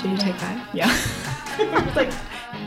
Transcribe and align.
Should 0.00 0.12
you 0.12 0.16
take 0.16 0.38
that? 0.38 0.74
Yeah. 0.74 1.92
like, 1.94 2.10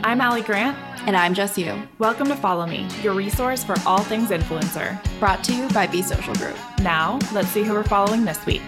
I'm 0.04 0.20
Ali 0.20 0.42
Grant. 0.42 0.78
And 1.08 1.16
I'm 1.16 1.34
Jess 1.34 1.58
Yoo. 1.58 1.82
Welcome 1.98 2.28
to 2.28 2.36
Follow 2.36 2.64
Me, 2.64 2.86
your 3.02 3.12
resource 3.12 3.64
for 3.64 3.74
all 3.84 4.04
things 4.04 4.30
influencer. 4.30 5.00
Brought 5.18 5.42
to 5.44 5.52
you 5.52 5.68
by 5.70 5.88
Be 5.88 6.00
Social 6.00 6.32
Group. 6.34 6.56
Now, 6.82 7.18
let's 7.32 7.48
see 7.48 7.64
who 7.64 7.72
we're 7.72 7.82
following 7.82 8.24
this 8.24 8.46
week. 8.46 8.62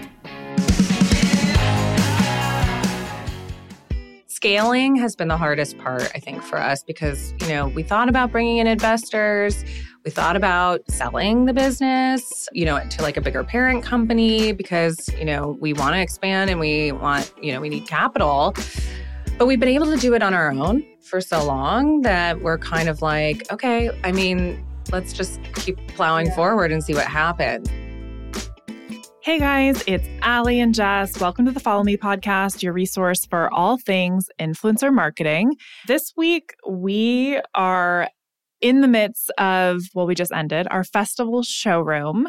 Scaling 4.26 4.96
has 4.96 5.14
been 5.14 5.28
the 5.28 5.36
hardest 5.36 5.78
part, 5.78 6.10
I 6.16 6.18
think, 6.18 6.42
for 6.42 6.58
us 6.58 6.82
because, 6.82 7.34
you 7.42 7.48
know, 7.48 7.68
we 7.68 7.84
thought 7.84 8.08
about 8.08 8.32
bringing 8.32 8.56
in 8.56 8.66
investors. 8.66 9.64
We 10.06 10.12
thought 10.12 10.36
about 10.36 10.88
selling 10.88 11.46
the 11.46 11.52
business, 11.52 12.48
you 12.52 12.64
know, 12.64 12.78
to 12.78 13.02
like 13.02 13.16
a 13.16 13.20
bigger 13.20 13.42
parent 13.42 13.82
company 13.82 14.52
because, 14.52 15.08
you 15.18 15.24
know, 15.24 15.58
we 15.60 15.72
want 15.72 15.96
to 15.96 16.00
expand 16.00 16.48
and 16.48 16.60
we 16.60 16.92
want, 16.92 17.32
you 17.42 17.52
know, 17.52 17.60
we 17.60 17.68
need 17.68 17.88
capital. 17.88 18.54
But 19.36 19.46
we've 19.46 19.58
been 19.58 19.68
able 19.68 19.86
to 19.86 19.96
do 19.96 20.14
it 20.14 20.22
on 20.22 20.32
our 20.32 20.52
own 20.52 20.86
for 21.00 21.20
so 21.20 21.44
long 21.44 22.02
that 22.02 22.40
we're 22.40 22.56
kind 22.56 22.88
of 22.88 23.02
like, 23.02 23.50
okay, 23.50 23.90
I 24.04 24.12
mean, 24.12 24.64
let's 24.92 25.12
just 25.12 25.40
keep 25.56 25.76
plowing 25.88 26.26
yeah. 26.26 26.36
forward 26.36 26.70
and 26.70 26.84
see 26.84 26.94
what 26.94 27.06
happens. 27.06 27.68
Hey 29.24 29.40
guys, 29.40 29.82
it's 29.88 30.06
Ali 30.22 30.60
and 30.60 30.72
Jess. 30.72 31.18
Welcome 31.18 31.46
to 31.46 31.50
the 31.50 31.58
Follow 31.58 31.82
Me 31.82 31.96
podcast, 31.96 32.62
your 32.62 32.72
resource 32.72 33.26
for 33.26 33.52
all 33.52 33.76
things 33.76 34.30
influencer 34.38 34.94
marketing. 34.94 35.56
This 35.88 36.12
week, 36.16 36.54
we 36.64 37.40
are 37.56 38.08
in 38.66 38.80
the 38.80 38.88
midst 38.88 39.30
of, 39.38 39.82
well, 39.94 40.06
we 40.06 40.16
just 40.16 40.32
ended 40.32 40.66
our 40.72 40.82
festival 40.82 41.44
showroom. 41.44 42.28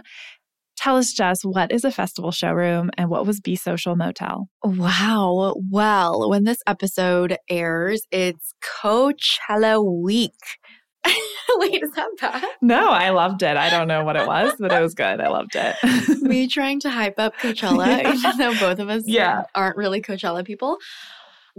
Tell 0.78 0.98
us, 0.98 1.12
Jess, 1.12 1.44
what 1.44 1.72
is 1.72 1.84
a 1.84 1.92
festival 1.92 2.32
showroom 2.32 2.92
and 2.96 3.10
what 3.10 3.26
was 3.26 3.42
Be 3.42 3.56
Social 3.56 3.96
Motel? 3.96 4.48
Wow. 4.64 5.56
Well, 5.72 6.30
when 6.30 6.44
this 6.44 6.60
episode 6.68 7.38
airs, 7.50 8.04
it's 8.12 8.54
Coachella 8.64 9.84
week. 9.84 10.60
Wait, 11.56 11.82
is 11.82 11.92
that 11.96 12.10
bad? 12.22 12.46
No, 12.62 12.90
I 12.90 13.10
loved 13.10 13.42
it. 13.42 13.58
I 13.58 13.72
don't 13.72 13.88
know 13.88 14.04
what 14.04 14.16
it 14.16 14.28
was, 14.28 14.54
but 14.60 14.72
it 14.72 14.82
was 14.82 14.94
good. 14.94 15.20
I 15.20 15.30
loved 15.30 15.56
it. 15.56 15.76
Me 16.22 16.48
trying 16.48 16.80
to 16.82 16.90
hype 16.90 17.18
up 17.18 17.36
Coachella, 17.42 18.14
even 18.14 18.38
though 18.38 18.54
both 18.60 18.80
of 18.80 18.90
us 18.90 19.04
yeah. 19.08 19.44
aren't 19.56 19.78
really 19.78 20.02
Coachella 20.02 20.46
people. 20.46 20.78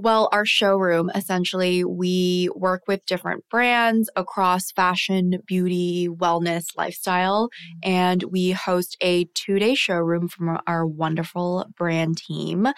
Well, 0.00 0.28
our 0.30 0.46
showroom 0.46 1.10
essentially, 1.12 1.84
we 1.84 2.50
work 2.54 2.82
with 2.86 3.04
different 3.04 3.42
brands 3.50 4.08
across 4.14 4.70
fashion, 4.70 5.40
beauty, 5.44 6.08
wellness, 6.08 6.66
lifestyle, 6.76 7.48
mm-hmm. 7.48 7.90
and 7.90 8.22
we 8.22 8.52
host 8.52 8.96
a 9.00 9.24
two 9.34 9.58
day 9.58 9.74
showroom 9.74 10.28
from 10.28 10.56
our 10.68 10.86
wonderful 10.86 11.66
brand 11.76 12.18
team. 12.18 12.68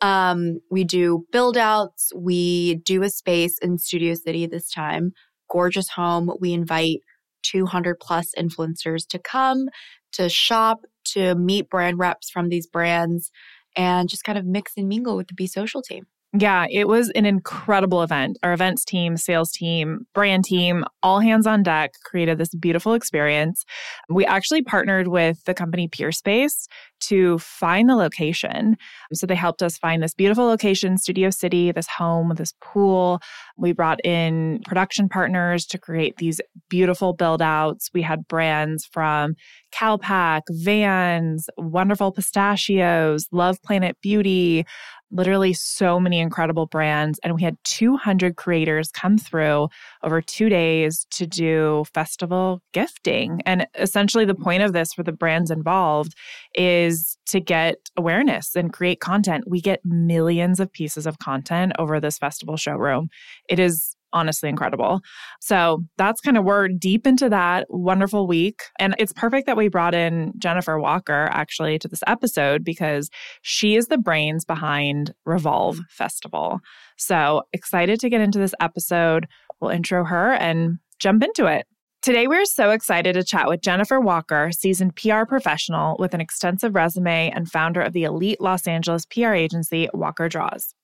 Um, 0.00 0.60
we 0.70 0.84
do 0.84 1.26
build 1.30 1.58
outs, 1.58 2.10
we 2.16 2.76
do 2.76 3.02
a 3.02 3.10
space 3.10 3.58
in 3.58 3.76
Studio 3.76 4.14
City 4.14 4.46
this 4.46 4.70
time, 4.70 5.12
gorgeous 5.50 5.90
home. 5.90 6.32
We 6.40 6.54
invite 6.54 7.00
200 7.42 8.00
plus 8.00 8.32
influencers 8.34 9.06
to 9.08 9.18
come, 9.18 9.68
to 10.12 10.30
shop, 10.30 10.86
to 11.08 11.34
meet 11.34 11.68
brand 11.68 11.98
reps 11.98 12.30
from 12.30 12.48
these 12.48 12.66
brands, 12.66 13.30
and 13.76 14.08
just 14.08 14.24
kind 14.24 14.38
of 14.38 14.46
mix 14.46 14.72
and 14.78 14.88
mingle 14.88 15.18
with 15.18 15.28
the 15.28 15.34
Be 15.34 15.46
Social 15.46 15.82
team. 15.82 16.06
Yeah, 16.34 16.64
it 16.70 16.88
was 16.88 17.10
an 17.10 17.26
incredible 17.26 18.02
event. 18.02 18.38
Our 18.42 18.54
events 18.54 18.86
team, 18.86 19.18
sales 19.18 19.52
team, 19.52 20.06
brand 20.14 20.44
team, 20.44 20.82
all 21.02 21.20
hands 21.20 21.46
on 21.46 21.62
deck 21.62 21.92
created 22.04 22.38
this 22.38 22.54
beautiful 22.54 22.94
experience. 22.94 23.66
We 24.08 24.24
actually 24.24 24.62
partnered 24.62 25.08
with 25.08 25.44
the 25.44 25.52
company 25.52 25.88
Peerspace 25.88 26.68
to 27.08 27.38
find 27.38 27.88
the 27.88 27.96
location. 27.96 28.76
So 29.12 29.26
they 29.26 29.34
helped 29.34 29.62
us 29.62 29.78
find 29.78 30.02
this 30.02 30.14
beautiful 30.14 30.46
location, 30.46 30.98
Studio 30.98 31.30
City, 31.30 31.72
this 31.72 31.88
home, 31.88 32.32
this 32.36 32.54
pool. 32.62 33.20
We 33.56 33.72
brought 33.72 34.04
in 34.04 34.60
production 34.66 35.08
partners 35.08 35.66
to 35.66 35.78
create 35.78 36.16
these 36.16 36.40
beautiful 36.68 37.12
build 37.12 37.42
outs. 37.42 37.90
We 37.92 38.02
had 38.02 38.26
brands 38.28 38.86
from 38.86 39.34
CALPAK, 39.72 40.42
Vans, 40.50 41.48
Wonderful 41.56 42.12
Pistachios, 42.12 43.26
Love 43.32 43.60
Planet 43.62 43.96
Beauty, 44.02 44.64
literally 45.12 45.52
so 45.52 46.00
many 46.00 46.18
incredible 46.18 46.66
brands. 46.66 47.20
And 47.22 47.34
we 47.34 47.42
had 47.42 47.56
200 47.64 48.36
creators 48.36 48.90
come 48.90 49.18
through 49.18 49.68
over 50.02 50.20
two 50.20 50.48
days 50.48 51.06
to 51.10 51.26
do 51.26 51.84
festival 51.94 52.62
gifting. 52.72 53.40
And 53.46 53.66
essentially, 53.78 54.24
the 54.24 54.34
point 54.34 54.62
of 54.62 54.72
this 54.72 54.92
for 54.92 55.02
the 55.02 55.12
brands 55.12 55.50
involved 55.50 56.14
is 56.54 56.91
to 57.28 57.40
get 57.40 57.76
awareness 57.96 58.54
and 58.54 58.72
create 58.72 59.00
content. 59.00 59.44
We 59.46 59.60
get 59.60 59.80
millions 59.84 60.60
of 60.60 60.72
pieces 60.72 61.06
of 61.06 61.18
content 61.18 61.72
over 61.78 62.00
this 62.00 62.18
festival 62.18 62.56
showroom. 62.56 63.08
It 63.48 63.58
is 63.58 63.96
honestly 64.12 64.48
incredible. 64.48 65.00
So 65.40 65.84
that's 65.96 66.20
kind 66.20 66.36
of 66.36 66.44
we're 66.44 66.68
deep 66.68 67.06
into 67.06 67.28
that 67.30 67.66
wonderful 67.70 68.26
week. 68.26 68.62
And 68.78 68.94
it's 68.98 69.12
perfect 69.12 69.46
that 69.46 69.56
we 69.56 69.68
brought 69.68 69.94
in 69.94 70.32
Jennifer 70.38 70.78
Walker 70.78 71.28
actually 71.32 71.78
to 71.78 71.88
this 71.88 72.02
episode 72.06 72.64
because 72.64 73.10
she 73.42 73.76
is 73.76 73.86
the 73.86 73.98
brains 73.98 74.44
behind 74.44 75.14
Revolve 75.24 75.80
Festival. 75.88 76.60
So 76.96 77.42
excited 77.52 78.00
to 78.00 78.10
get 78.10 78.20
into 78.20 78.38
this 78.38 78.54
episode. 78.60 79.26
We'll 79.60 79.70
intro 79.70 80.04
her 80.04 80.34
and 80.34 80.78
jump 80.98 81.22
into 81.24 81.46
it. 81.46 81.66
Today, 82.02 82.26
we're 82.26 82.46
so 82.46 82.70
excited 82.70 83.12
to 83.12 83.22
chat 83.22 83.46
with 83.46 83.60
Jennifer 83.60 84.00
Walker, 84.00 84.50
seasoned 84.50 84.96
PR 84.96 85.24
professional 85.24 85.94
with 86.00 86.14
an 86.14 86.20
extensive 86.20 86.74
resume 86.74 87.30
and 87.30 87.48
founder 87.48 87.80
of 87.80 87.92
the 87.92 88.02
elite 88.02 88.40
Los 88.40 88.66
Angeles 88.66 89.06
PR 89.06 89.34
agency, 89.34 89.88
Walker 89.94 90.28
Drawas. 90.28 90.74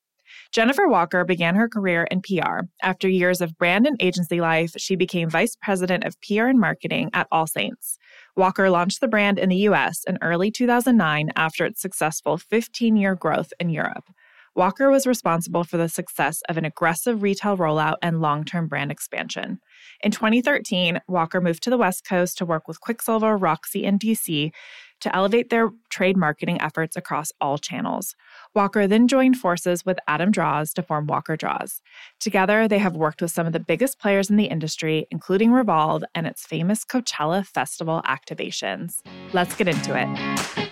Jennifer 0.52 0.86
Walker 0.86 1.24
began 1.24 1.56
her 1.56 1.68
career 1.68 2.06
in 2.12 2.22
PR. 2.22 2.60
After 2.84 3.08
years 3.08 3.40
of 3.40 3.58
brand 3.58 3.84
and 3.84 4.00
agency 4.00 4.40
life, 4.40 4.74
she 4.78 4.94
became 4.94 5.28
vice 5.28 5.56
president 5.60 6.04
of 6.04 6.16
PR 6.20 6.44
and 6.44 6.60
marketing 6.60 7.10
at 7.12 7.26
All 7.32 7.48
Saints. 7.48 7.98
Walker 8.36 8.70
launched 8.70 9.00
the 9.00 9.08
brand 9.08 9.40
in 9.40 9.48
the 9.48 9.66
US 9.70 10.04
in 10.06 10.18
early 10.22 10.52
2009 10.52 11.32
after 11.34 11.66
its 11.66 11.82
successful 11.82 12.38
15 12.38 12.96
year 12.96 13.16
growth 13.16 13.52
in 13.58 13.70
Europe. 13.70 14.04
Walker 14.54 14.90
was 14.90 15.06
responsible 15.06 15.64
for 15.64 15.78
the 15.78 15.88
success 15.88 16.42
of 16.48 16.56
an 16.56 16.64
aggressive 16.64 17.22
retail 17.22 17.56
rollout 17.56 17.96
and 18.02 18.20
long 18.20 18.44
term 18.44 18.68
brand 18.68 18.92
expansion. 18.92 19.60
In 20.02 20.10
2013, 20.10 21.00
Walker 21.08 21.40
moved 21.40 21.62
to 21.64 21.70
the 21.70 21.78
West 21.78 22.04
Coast 22.06 22.38
to 22.38 22.46
work 22.46 22.68
with 22.68 22.80
Quiksilver, 22.80 23.36
Roxy, 23.36 23.84
and 23.84 23.98
DC 23.98 24.52
to 25.00 25.14
elevate 25.14 25.50
their 25.50 25.70
trade 25.90 26.16
marketing 26.16 26.60
efforts 26.60 26.96
across 26.96 27.32
all 27.40 27.58
channels. 27.58 28.14
Walker 28.54 28.86
then 28.86 29.08
joined 29.08 29.36
forces 29.36 29.84
with 29.84 29.98
Adam 30.08 30.32
Drawas 30.32 30.72
to 30.74 30.82
form 30.82 31.06
Walker 31.06 31.36
Drawas. 31.36 31.80
Together, 32.20 32.66
they 32.66 32.78
have 32.78 32.96
worked 32.96 33.22
with 33.22 33.30
some 33.30 33.46
of 33.46 33.52
the 33.52 33.60
biggest 33.60 33.98
players 33.98 34.30
in 34.30 34.36
the 34.36 34.46
industry, 34.46 35.06
including 35.10 35.52
Revolve 35.52 36.02
and 36.14 36.26
its 36.26 36.44
famous 36.44 36.84
Coachella 36.84 37.46
Festival 37.46 38.02
activations. 38.06 39.00
Let's 39.32 39.54
get 39.54 39.68
into 39.68 39.94
it. 39.96 40.67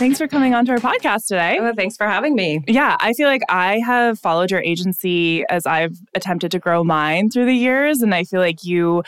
Thanks 0.00 0.16
for 0.16 0.26
coming 0.26 0.54
on 0.54 0.64
to 0.64 0.72
our 0.72 0.78
podcast 0.78 1.26
today. 1.26 1.58
Oh, 1.60 1.74
thanks 1.76 1.94
for 1.94 2.06
having 2.06 2.34
me. 2.34 2.64
Yeah, 2.66 2.96
I 3.00 3.12
feel 3.12 3.28
like 3.28 3.42
I 3.50 3.80
have 3.80 4.18
followed 4.18 4.50
your 4.50 4.62
agency 4.62 5.44
as 5.50 5.66
I've 5.66 5.94
attempted 6.14 6.50
to 6.52 6.58
grow 6.58 6.82
mine 6.82 7.28
through 7.28 7.44
the 7.44 7.52
years. 7.52 8.00
And 8.00 8.14
I 8.14 8.24
feel 8.24 8.40
like 8.40 8.64
you 8.64 9.02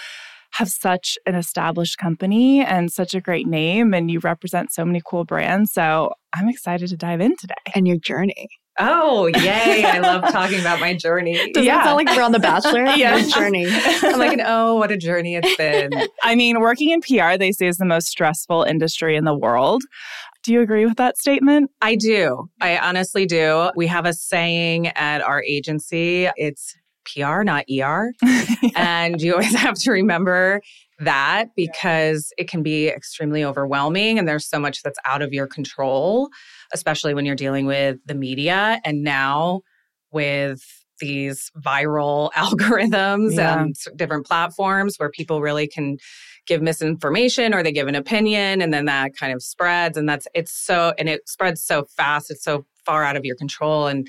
have 0.50 0.68
such 0.68 1.16
an 1.24 1.34
established 1.34 1.96
company 1.96 2.62
and 2.62 2.92
such 2.92 3.14
a 3.14 3.22
great 3.22 3.46
name, 3.46 3.94
and 3.94 4.10
you 4.10 4.18
represent 4.18 4.70
so 4.70 4.84
many 4.84 5.00
cool 5.06 5.24
brands. 5.24 5.72
So 5.72 6.12
I'm 6.34 6.50
excited 6.50 6.90
to 6.90 6.96
dive 6.98 7.22
in 7.22 7.38
today. 7.38 7.54
And 7.74 7.88
your 7.88 7.96
journey. 7.96 8.50
Oh, 8.78 9.26
yay. 9.26 9.84
I 9.84 9.98
love 9.98 10.22
talking 10.32 10.60
about 10.60 10.80
my 10.80 10.94
journey. 10.94 11.52
Does 11.52 11.64
yeah. 11.64 11.76
that 11.76 11.84
sound 11.84 11.96
like 11.96 12.16
we're 12.16 12.22
on 12.22 12.32
The 12.32 12.38
Bachelor? 12.38 12.84
yeah. 12.96 13.20
journey. 13.28 13.66
I'm 13.68 14.18
like, 14.18 14.38
oh, 14.44 14.76
what 14.76 14.90
a 14.90 14.96
journey 14.96 15.36
it's 15.36 15.56
been. 15.56 15.90
I 16.22 16.34
mean, 16.34 16.60
working 16.60 16.90
in 16.90 17.00
PR, 17.00 17.36
they 17.36 17.52
say 17.52 17.66
is 17.66 17.76
the 17.76 17.84
most 17.84 18.08
stressful 18.08 18.62
industry 18.64 19.16
in 19.16 19.24
the 19.24 19.36
world. 19.36 19.82
Do 20.42 20.52
you 20.52 20.60
agree 20.60 20.84
with 20.86 20.96
that 20.96 21.18
statement? 21.18 21.70
I 21.80 21.94
do. 21.94 22.48
I 22.60 22.78
honestly 22.78 23.26
do. 23.26 23.70
We 23.76 23.86
have 23.86 24.06
a 24.06 24.12
saying 24.12 24.88
at 24.88 25.22
our 25.22 25.42
agency. 25.42 26.28
It's 26.36 26.74
PR, 27.04 27.42
not 27.42 27.64
ER. 27.70 28.12
yeah. 28.22 28.70
And 28.74 29.20
you 29.20 29.32
always 29.32 29.54
have 29.56 29.74
to 29.76 29.92
remember 29.92 30.60
that 30.98 31.46
because 31.56 32.32
it 32.38 32.48
can 32.48 32.62
be 32.62 32.88
extremely 32.88 33.44
overwhelming 33.44 34.18
and 34.18 34.28
there's 34.28 34.46
so 34.48 34.58
much 34.58 34.82
that's 34.82 34.98
out 35.04 35.22
of 35.22 35.32
your 35.32 35.46
control, 35.46 36.28
especially 36.72 37.14
when 37.14 37.24
you're 37.24 37.34
dealing 37.34 37.66
with 37.66 37.98
the 38.06 38.14
media. 38.14 38.80
And 38.84 39.02
now 39.02 39.62
with 40.12 40.62
these 41.00 41.50
viral 41.58 42.30
algorithms 42.36 43.36
yeah. 43.36 43.60
and 43.60 43.74
different 43.96 44.26
platforms 44.26 44.96
where 44.96 45.10
people 45.10 45.40
really 45.40 45.66
can 45.66 45.98
give 46.46 46.60
misinformation 46.60 47.54
or 47.54 47.62
they 47.62 47.72
give 47.72 47.88
an 47.88 47.94
opinion 47.94 48.60
and 48.60 48.74
then 48.74 48.86
that 48.86 49.16
kind 49.16 49.32
of 49.32 49.42
spreads 49.42 49.96
and 49.96 50.08
that's 50.08 50.26
it's 50.34 50.52
so 50.52 50.92
and 50.98 51.08
it 51.08 51.28
spreads 51.28 51.64
so 51.64 51.84
fast 51.96 52.30
it's 52.30 52.42
so 52.42 52.64
far 52.84 53.04
out 53.04 53.16
of 53.16 53.24
your 53.24 53.36
control. 53.36 53.86
And 53.86 54.06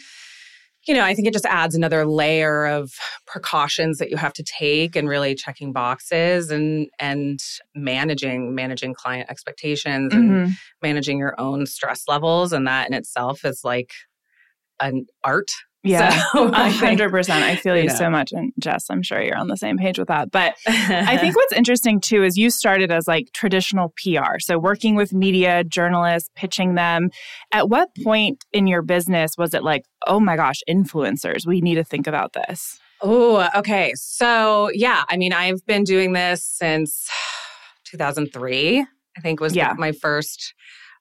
you 0.88 0.94
know, 0.94 1.04
I 1.04 1.16
think 1.16 1.30
it 1.30 1.34
just 1.34 1.46
adds 1.46 1.76
another 1.76 2.06
layer 2.06 2.66
of 2.66 2.92
precautions 3.26 4.00
that 4.00 4.10
you 4.10 4.18
have 4.18 4.34
to 4.34 4.44
take 4.44 4.98
and 4.98 5.08
really 5.08 5.34
checking 5.34 5.72
boxes 5.72 6.52
and 6.52 6.90
and 7.00 7.40
managing 7.74 8.54
managing 8.54 8.94
client 8.94 9.30
expectations 9.30 10.14
mm-hmm. 10.14 10.34
and 10.34 10.52
managing 10.82 11.20
your 11.20 11.40
own 11.40 11.66
stress 11.66 12.04
levels. 12.10 12.52
And 12.52 12.68
that 12.68 12.88
in 12.88 12.94
itself 12.94 13.46
is 13.46 13.62
like 13.64 13.94
an 14.82 15.06
art 15.24 15.52
yeah, 15.84 16.12
hundred 16.34 17.10
percent. 17.12 17.44
I 17.44 17.56
feel 17.56 17.76
you, 17.76 17.84
you 17.84 17.90
know. 17.90 17.96
so 17.96 18.10
much, 18.10 18.32
and 18.32 18.54
Jess, 18.58 18.86
I'm 18.90 19.04
sure 19.04 19.22
you're 19.22 19.38
on 19.38 19.48
the 19.48 19.58
same 19.58 19.78
page 19.78 20.00
with 20.00 20.08
that. 20.08 20.32
But 20.32 20.56
I 20.68 21.18
think 21.18 21.36
what's 21.36 21.54
interesting 21.54 22.00
too 22.00 22.24
is 22.24 22.38
you 22.38 22.50
started 22.50 22.92
as 22.92 23.08
like 23.08 23.32
traditional 23.34 23.94
PR, 24.02 24.40
so 24.40 24.58
working 24.58 24.96
with 24.96 25.14
media, 25.14 25.64
journalists, 25.64 26.30
pitching 26.36 26.76
them. 26.76 27.10
At 27.52 27.70
what 27.70 27.90
point 28.04 28.46
in 28.54 28.66
your 28.66 28.82
business 28.82 29.38
was 29.38 29.54
it 29.54 29.64
like, 29.64 29.84
oh 30.08 30.20
my 30.20 30.38
gosh, 30.38 30.62
influencers? 30.70 31.46
We 31.46 31.60
need 31.60 31.76
to 31.76 31.84
think 31.84 32.08
about 32.08 32.34
this. 32.34 32.80
Oh, 33.02 33.50
okay. 33.56 33.92
So 33.96 34.70
yeah, 34.74 35.04
I 35.10 35.18
mean, 35.18 35.34
I've 35.34 35.66
been 35.66 35.84
doing 35.84 36.14
this 36.14 36.46
since 36.46 37.10
2003. 37.86 38.86
I 39.16 39.22
think 39.22 39.42
was 39.42 39.56
yeah. 39.56 39.74
my 39.78 39.92
first 39.92 40.54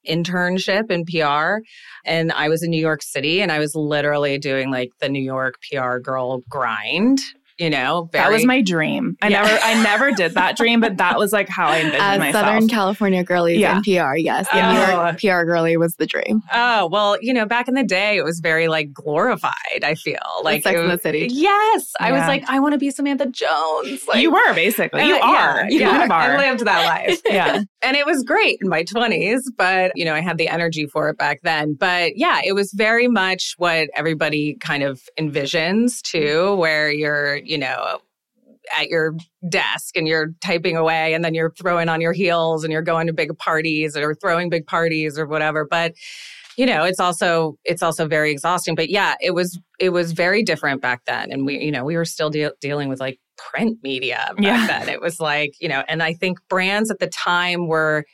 internship 0.09 0.91
in 0.91 1.05
PR. 1.05 1.63
And 2.05 2.33
I 2.33 2.49
was 2.49 2.63
in 2.63 2.71
New 2.71 2.81
York 2.81 3.03
City 3.03 3.41
and 3.41 3.53
I 3.53 3.59
was 3.59 3.75
literally 3.75 4.39
doing 4.39 4.71
like 4.71 4.91
the 5.01 5.09
New 5.09 5.23
York 5.23 5.55
PR 5.71 5.99
girl 5.99 6.43
grind 6.49 7.19
you 7.59 7.71
know 7.71 8.09
very, 8.13 8.25
that 8.25 8.33
was 8.33 8.45
my 8.45 8.61
dream. 8.63 9.17
I 9.23 9.29
yeah. 9.29 9.43
never 9.43 9.59
i 9.63 9.83
never 9.83 10.11
did 10.13 10.35
that 10.35 10.57
dream 10.57 10.81
but 10.81 10.97
that 10.97 11.19
was 11.19 11.33
like 11.33 11.49
how 11.49 11.69
i 11.69 11.77
envisioned 11.81 12.03
As 12.03 12.19
myself. 12.19 12.47
Southern 12.47 12.69
california 12.69 13.25
girlies 13.25 13.59
yeah. 13.59 13.77
in 13.77 13.83
pr 13.83 14.17
yes. 14.17 14.47
Oh. 14.53 14.73
new 14.73 14.79
york 14.79 14.91
oh. 14.91 15.41
pr 15.41 15.45
girly 15.45 15.77
was 15.77 15.97
the 15.97 16.07
dream. 16.07 16.43
Oh 16.53 16.89
well 16.89 17.17
you 17.21 17.33
know 17.33 17.47
back 17.47 17.69
in 17.69 17.75
the 17.75 17.85
day 17.85 18.17
it 18.17 18.25
was 18.25 18.41
very 18.41 18.69
like 18.69 18.93
glorified 18.93 19.53
i 19.83 19.95
feel. 19.95 20.19
Like 20.43 20.63
Sex 20.63 20.79
in 20.79 20.89
the 20.89 20.99
City. 20.99 21.29
Yes. 21.31 21.93
Yeah. 22.01 22.07
i 22.07 22.13
was 22.13 22.23
like 22.23 22.45
i 22.49 22.59
want 22.61 22.73
to 22.73 22.79
be 22.79 22.91
samantha 22.91 23.27
jones. 23.27 24.07
Like, 24.09 24.21
you 24.21 24.33
were 24.33 24.55
basically. 24.55 25.07
You 25.07 25.17
uh, 25.17 25.21
are. 25.23 25.71
You 25.71 25.81
yeah, 25.81 26.07
are. 26.11 26.13
i 26.13 26.37
lived 26.37 26.65
that 26.65 26.87
life. 26.87 27.21
Yeah. 27.33 27.63
And 27.81 27.97
it 27.97 28.05
was 28.05 28.23
great 28.25 28.59
in 28.61 28.69
my 28.69 28.85
20s 28.85 29.43
but 29.57 29.93
you 29.95 30.05
know 30.05 30.15
i 30.15 30.21
had 30.21 30.39
the 30.39 30.49
energy 30.49 30.87
for 30.87 31.09
it 31.09 31.19
back 31.19 31.41
then. 31.43 31.75
But 31.75 32.17
yeah 32.17 32.41
it 32.45 32.53
was 32.53 32.73
very 32.73 33.09
much 33.09 33.55
what 33.59 33.89
everybody 33.95 34.57
kind 34.61 34.83
of 34.83 35.03
envisions 35.19 36.01
too 36.03 36.55
where 36.57 36.91
you're 36.91 37.37
you 37.45 37.59
know, 37.59 38.01
at 38.77 38.89
your 38.89 39.15
desk 39.49 39.97
and 39.97 40.07
you're 40.07 40.33
typing 40.41 40.77
away 40.77 41.15
and 41.15 41.25
then 41.25 41.35
you're 41.35 41.53
throwing 41.53 41.89
on 41.89 42.01
your 42.01 42.13
heels 42.13 42.65
and 42.65 42.73
you're 42.73 42.83
going 42.83 43.07
to 43.07 43.13
big 43.13 43.37
parties 43.39 43.97
or 43.97 44.15
throwing 44.15 44.49
big 44.49 44.67
parties 44.67 45.19
or 45.19 45.27
whatever 45.27 45.67
but 45.69 45.95
you 46.57 46.67
know 46.67 46.85
it's 46.85 47.01
also 47.01 47.59
it's 47.65 47.83
also 47.83 48.07
very 48.07 48.31
exhausting 48.31 48.75
but 48.75 48.89
yeah 48.89 49.15
it 49.21 49.33
was 49.33 49.59
it 49.81 49.91
was 49.91 50.13
very 50.13 50.43
different 50.43 50.81
back 50.81 51.05
then 51.07 51.33
and 51.33 51.45
we 51.45 51.59
you 51.59 51.71
know 51.71 51.85
we 51.85 51.97
were 51.97 52.05
still 52.05 52.31
de- 52.31 52.53
dealing 52.61 52.89
with 52.89 53.01
like 53.01 53.19
print 53.37 53.79
media 53.83 54.31
back 54.37 54.45
yeah. 54.45 54.67
then 54.67 54.89
it 54.89 55.01
was 55.01 55.19
like 55.19 55.55
you 55.61 55.69
know 55.69 55.83
and 55.89 56.03
i 56.03 56.13
think 56.13 56.39
brands 56.49 56.91
at 56.91 56.99
the 56.99 57.09
time 57.09 57.67
were 57.67 58.05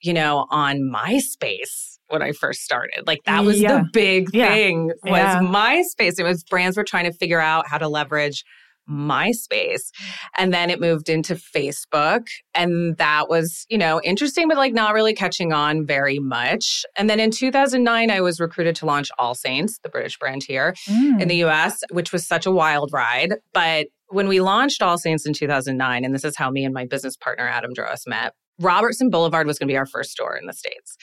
you 0.00 0.14
know 0.14 0.46
on 0.50 0.78
myspace 0.78 1.90
when 2.08 2.22
I 2.22 2.32
first 2.32 2.62
started. 2.62 3.06
Like 3.06 3.20
that 3.26 3.44
was 3.44 3.60
yeah. 3.60 3.78
the 3.78 3.88
big 3.92 4.30
thing 4.30 4.90
yeah. 5.04 5.12
was 5.12 5.20
yeah. 5.20 5.40
MySpace. 5.40 6.18
It 6.18 6.24
was 6.24 6.42
brands 6.42 6.76
were 6.76 6.82
trying 6.82 7.04
to 7.04 7.12
figure 7.12 7.38
out 7.38 7.68
how 7.68 7.78
to 7.78 7.86
leverage 7.86 8.44
MySpace. 8.90 9.90
And 10.36 10.52
then 10.52 10.70
it 10.70 10.80
moved 10.80 11.08
into 11.08 11.34
Facebook. 11.34 12.26
And 12.54 12.96
that 12.98 13.28
was, 13.28 13.66
you 13.68 13.78
know, 13.78 14.00
interesting, 14.02 14.48
but 14.48 14.56
like 14.56 14.72
not 14.74 14.94
really 14.94 15.14
catching 15.14 15.52
on 15.52 15.86
very 15.86 16.18
much. 16.18 16.84
And 16.96 17.08
then 17.08 17.20
in 17.20 17.30
2009, 17.30 18.10
I 18.10 18.20
was 18.20 18.40
recruited 18.40 18.76
to 18.76 18.86
launch 18.86 19.10
All 19.18 19.34
Saints, 19.34 19.78
the 19.82 19.88
British 19.88 20.18
brand 20.18 20.42
here 20.42 20.74
mm. 20.88 21.20
in 21.20 21.28
the 21.28 21.44
US, 21.44 21.82
which 21.90 22.12
was 22.12 22.26
such 22.26 22.46
a 22.46 22.50
wild 22.50 22.90
ride. 22.92 23.34
But 23.52 23.88
when 24.08 24.28
we 24.28 24.40
launched 24.40 24.82
All 24.82 24.98
Saints 24.98 25.26
in 25.26 25.32
2009, 25.32 26.04
and 26.04 26.14
this 26.14 26.24
is 26.24 26.36
how 26.36 26.50
me 26.50 26.64
and 26.64 26.74
my 26.74 26.84
business 26.84 27.16
partner, 27.16 27.46
Adam 27.46 27.72
Drawas, 27.74 28.06
met, 28.06 28.34
Robertson 28.58 29.08
Boulevard 29.08 29.46
was 29.46 29.58
going 29.58 29.68
to 29.68 29.72
be 29.72 29.78
our 29.78 29.86
first 29.86 30.10
store 30.10 30.36
in 30.36 30.46
the 30.46 30.52
States. 30.52 30.96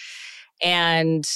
And 0.62 1.28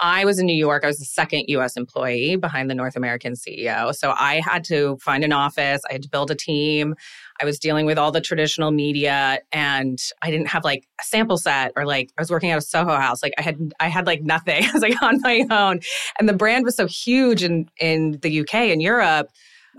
I 0.00 0.24
was 0.24 0.38
in 0.38 0.46
New 0.46 0.56
York. 0.56 0.82
I 0.82 0.86
was 0.86 0.98
the 0.98 1.04
second 1.04 1.44
US 1.48 1.76
employee 1.76 2.36
behind 2.36 2.70
the 2.70 2.74
North 2.74 2.96
American 2.96 3.34
CEO. 3.34 3.94
So 3.94 4.14
I 4.18 4.40
had 4.40 4.64
to 4.64 4.96
find 4.96 5.22
an 5.22 5.32
office, 5.32 5.82
I 5.88 5.92
had 5.92 6.02
to 6.02 6.08
build 6.08 6.30
a 6.30 6.34
team. 6.34 6.94
I 7.40 7.44
was 7.44 7.58
dealing 7.58 7.86
with 7.86 7.98
all 7.98 8.10
the 8.10 8.20
traditional 8.20 8.70
media 8.70 9.40
and 9.52 9.98
I 10.22 10.30
didn't 10.30 10.48
have 10.48 10.64
like 10.64 10.88
a 11.00 11.04
sample 11.04 11.36
set 11.36 11.72
or 11.76 11.84
like 11.84 12.10
I 12.18 12.22
was 12.22 12.30
working 12.30 12.50
out 12.50 12.56
of 12.56 12.64
Soho 12.64 12.96
House. 12.96 13.22
Like 13.22 13.34
I 13.38 13.42
had 13.42 13.72
I 13.78 13.88
had 13.88 14.06
like 14.06 14.22
nothing. 14.22 14.64
I 14.68 14.72
was 14.72 14.82
like 14.82 15.00
on 15.02 15.20
my 15.20 15.46
own. 15.50 15.80
And 16.18 16.28
the 16.28 16.34
brand 16.34 16.64
was 16.64 16.76
so 16.76 16.86
huge 16.86 17.42
in 17.42 17.68
in 17.78 18.18
the 18.22 18.40
UK 18.40 18.54
and 18.54 18.80
Europe. 18.80 19.28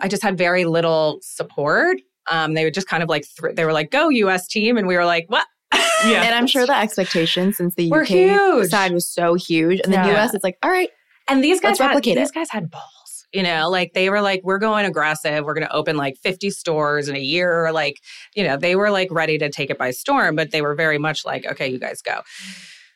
I 0.02 0.08
just 0.08 0.24
had 0.24 0.38
very 0.38 0.66
little 0.66 1.20
support. 1.22 1.98
Um, 2.30 2.54
they 2.54 2.64
would 2.64 2.74
just 2.74 2.88
kind 2.88 3.02
of 3.04 3.10
like 3.10 3.26
th- 3.40 3.56
they 3.56 3.66
were 3.66 3.74
like, 3.74 3.92
"Go 3.92 4.10
US 4.10 4.48
team," 4.48 4.78
and 4.78 4.88
we 4.88 4.96
were 4.96 5.06
like, 5.06 5.26
"What? 5.28 5.46
Yeah. 5.74 6.24
And 6.24 6.34
I'm 6.34 6.48
sure 6.48 6.66
the 6.66 6.76
expectation 6.76 7.54
since 7.54 7.76
the 7.76 7.92
UK 7.92 8.08
huge. 8.08 8.70
side 8.70 8.92
was 8.92 9.08
so 9.08 9.36
huge. 9.36 9.80
And 9.82 9.94
yeah. 9.94 10.08
the 10.08 10.18
US, 10.18 10.34
it's 10.34 10.44
like, 10.44 10.58
all 10.64 10.70
right. 10.70 10.90
And 11.28 11.44
these 11.44 11.62
guys 11.62 11.78
had, 11.78 12.04
These 12.04 12.32
guys 12.32 12.50
had 12.50 12.72
balls. 12.72 13.28
You 13.34 13.44
know, 13.44 13.70
like 13.70 13.94
they 13.94 14.10
were 14.10 14.20
like, 14.20 14.42
we're 14.44 14.58
going 14.58 14.86
aggressive. 14.86 15.46
We're 15.46 15.54
going 15.54 15.68
to 15.68 15.74
open 15.74 15.96
like 15.96 16.18
50 16.18 16.50
stores 16.50 17.08
in 17.08 17.16
a 17.16 17.20
year. 17.20 17.72
Like, 17.72 18.02
you 18.36 18.44
know, 18.44 18.58
they 18.58 18.76
were 18.76 18.92
like 18.92 19.08
ready 19.10 19.38
to 19.38 19.50
take 19.50 19.70
it 19.70 19.78
by 19.78 19.92
storm, 19.92 20.36
but 20.36 20.52
they 20.52 20.62
were 20.62 20.76
very 20.76 20.98
much 20.98 21.24
like, 21.24 21.46
okay, 21.46 21.68
you 21.68 21.80
guys 21.80 22.02
go. 22.02 22.22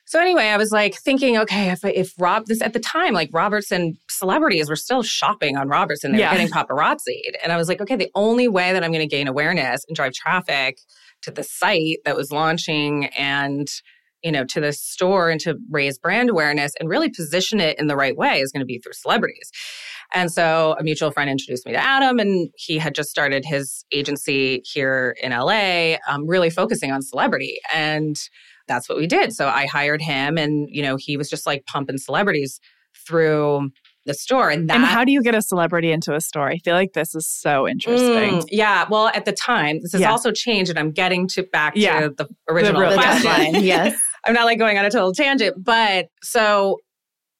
So 0.08 0.20
anyway, 0.20 0.46
I 0.46 0.58
was 0.58 0.72
like 0.72 0.96
thinking, 0.96 1.36
okay, 1.38 1.72
if 1.72 1.84
if 1.84 2.14
Rob 2.20 2.46
this 2.46 2.62
at 2.62 2.74
the 2.74 2.80
time, 2.80 3.14
like 3.14 3.30
Robertson 3.34 3.98
celebrities 4.08 4.70
were 4.70 4.76
still 4.76 5.02
shopping 5.02 5.58
on 5.58 5.68
Robertson, 5.68 6.12
they 6.12 6.20
yeah. 6.20 6.32
were 6.32 6.38
getting 6.38 6.54
paparazzi, 6.54 7.22
and 7.44 7.52
I 7.52 7.58
was 7.58 7.68
like, 7.68 7.82
okay, 7.82 7.96
the 7.96 8.12
only 8.14 8.48
way 8.48 8.72
that 8.72 8.84
I'm 8.84 8.92
going 8.92 9.08
to 9.08 9.16
gain 9.16 9.28
awareness 9.28 9.84
and 9.88 9.96
drive 9.96 10.14
traffic 10.14 10.78
to 11.26 11.32
the 11.32 11.44
site 11.44 11.98
that 12.06 12.16
was 12.16 12.32
launching 12.32 13.08
and 13.18 13.68
you 14.24 14.32
know 14.32 14.44
to 14.46 14.60
the 14.60 14.74
store 14.74 15.30
and 15.30 15.40
to 15.42 15.56
raise 15.70 16.00
brand 16.00 16.30
awareness 16.30 16.74
and 16.80 16.90
really 16.90 17.10
position 17.10 17.60
it 17.60 17.78
in 17.80 17.88
the 17.88 17.96
right 17.96 18.18
way 18.18 18.40
is 18.40 18.52
going 18.52 18.62
to 18.62 18.66
be 18.66 18.80
through 18.80 18.94
celebrities. 18.94 19.52
And 20.14 20.32
so 20.32 20.76
a 20.80 20.84
mutual 20.84 21.12
friend 21.12 21.30
introduced 21.30 21.66
me 21.66 21.74
to 21.74 21.84
adam 21.84 22.20
and 22.20 22.50
he 22.56 22.78
had 22.78 22.96
just 22.96 23.10
started 23.10 23.44
his 23.46 23.86
agency 23.92 24.62
here 24.66 25.16
in 25.22 25.32
la 25.32 25.96
um, 26.08 26.28
really 26.28 26.50
focusing 26.50 26.92
on 26.92 27.02
celebrity 27.02 27.58
and 27.74 28.16
that's 28.68 28.90
what 28.90 28.98
we 28.98 29.06
did. 29.08 29.34
So 29.34 29.48
i 29.48 29.66
hired 29.66 30.02
him 30.02 30.38
and 30.38 30.68
you 30.70 30.82
know 30.82 30.96
he 30.98 31.18
was 31.18 31.30
just 31.30 31.46
like 31.46 31.66
pumping 31.66 31.98
celebrities 31.98 32.60
through 33.08 33.70
the 34.06 34.14
store. 34.14 34.50
And, 34.50 34.70
that, 34.70 34.76
and 34.76 34.86
how 34.86 35.04
do 35.04 35.12
you 35.12 35.22
get 35.22 35.36
a 35.36 35.42
celebrity 35.42 35.92
into 35.92 36.14
a 36.14 36.22
store? 36.22 36.48
I 36.48 36.58
feel 36.60 36.76
like 36.76 36.94
this 36.94 37.16
is 37.16 37.28
so 37.28 37.68
interesting. 37.68 38.42
Mm, 38.42 38.48
yeah. 38.50 38.86
Well, 38.90 39.08
at 39.08 39.26
the 39.26 39.32
time, 39.32 39.80
this 39.82 39.92
has 39.94 40.02
yeah. 40.02 40.12
also 40.12 40.32
changed, 40.32 40.70
and 40.70 40.80
I'm 40.80 40.92
getting 40.92 41.28
to 41.30 41.44
back 41.44 41.74
yeah. 41.76 42.02
to 42.02 42.10
the 42.10 42.28
original 42.50 42.82
the 42.82 43.60
yes. 43.62 44.00
I'm 44.26 44.34
not 44.34 44.46
like 44.46 44.58
going 44.58 44.78
on 44.78 44.86
a 44.86 44.92
total 44.92 45.14
tangent, 45.14 45.64
but 45.64 46.08
so 46.24 46.80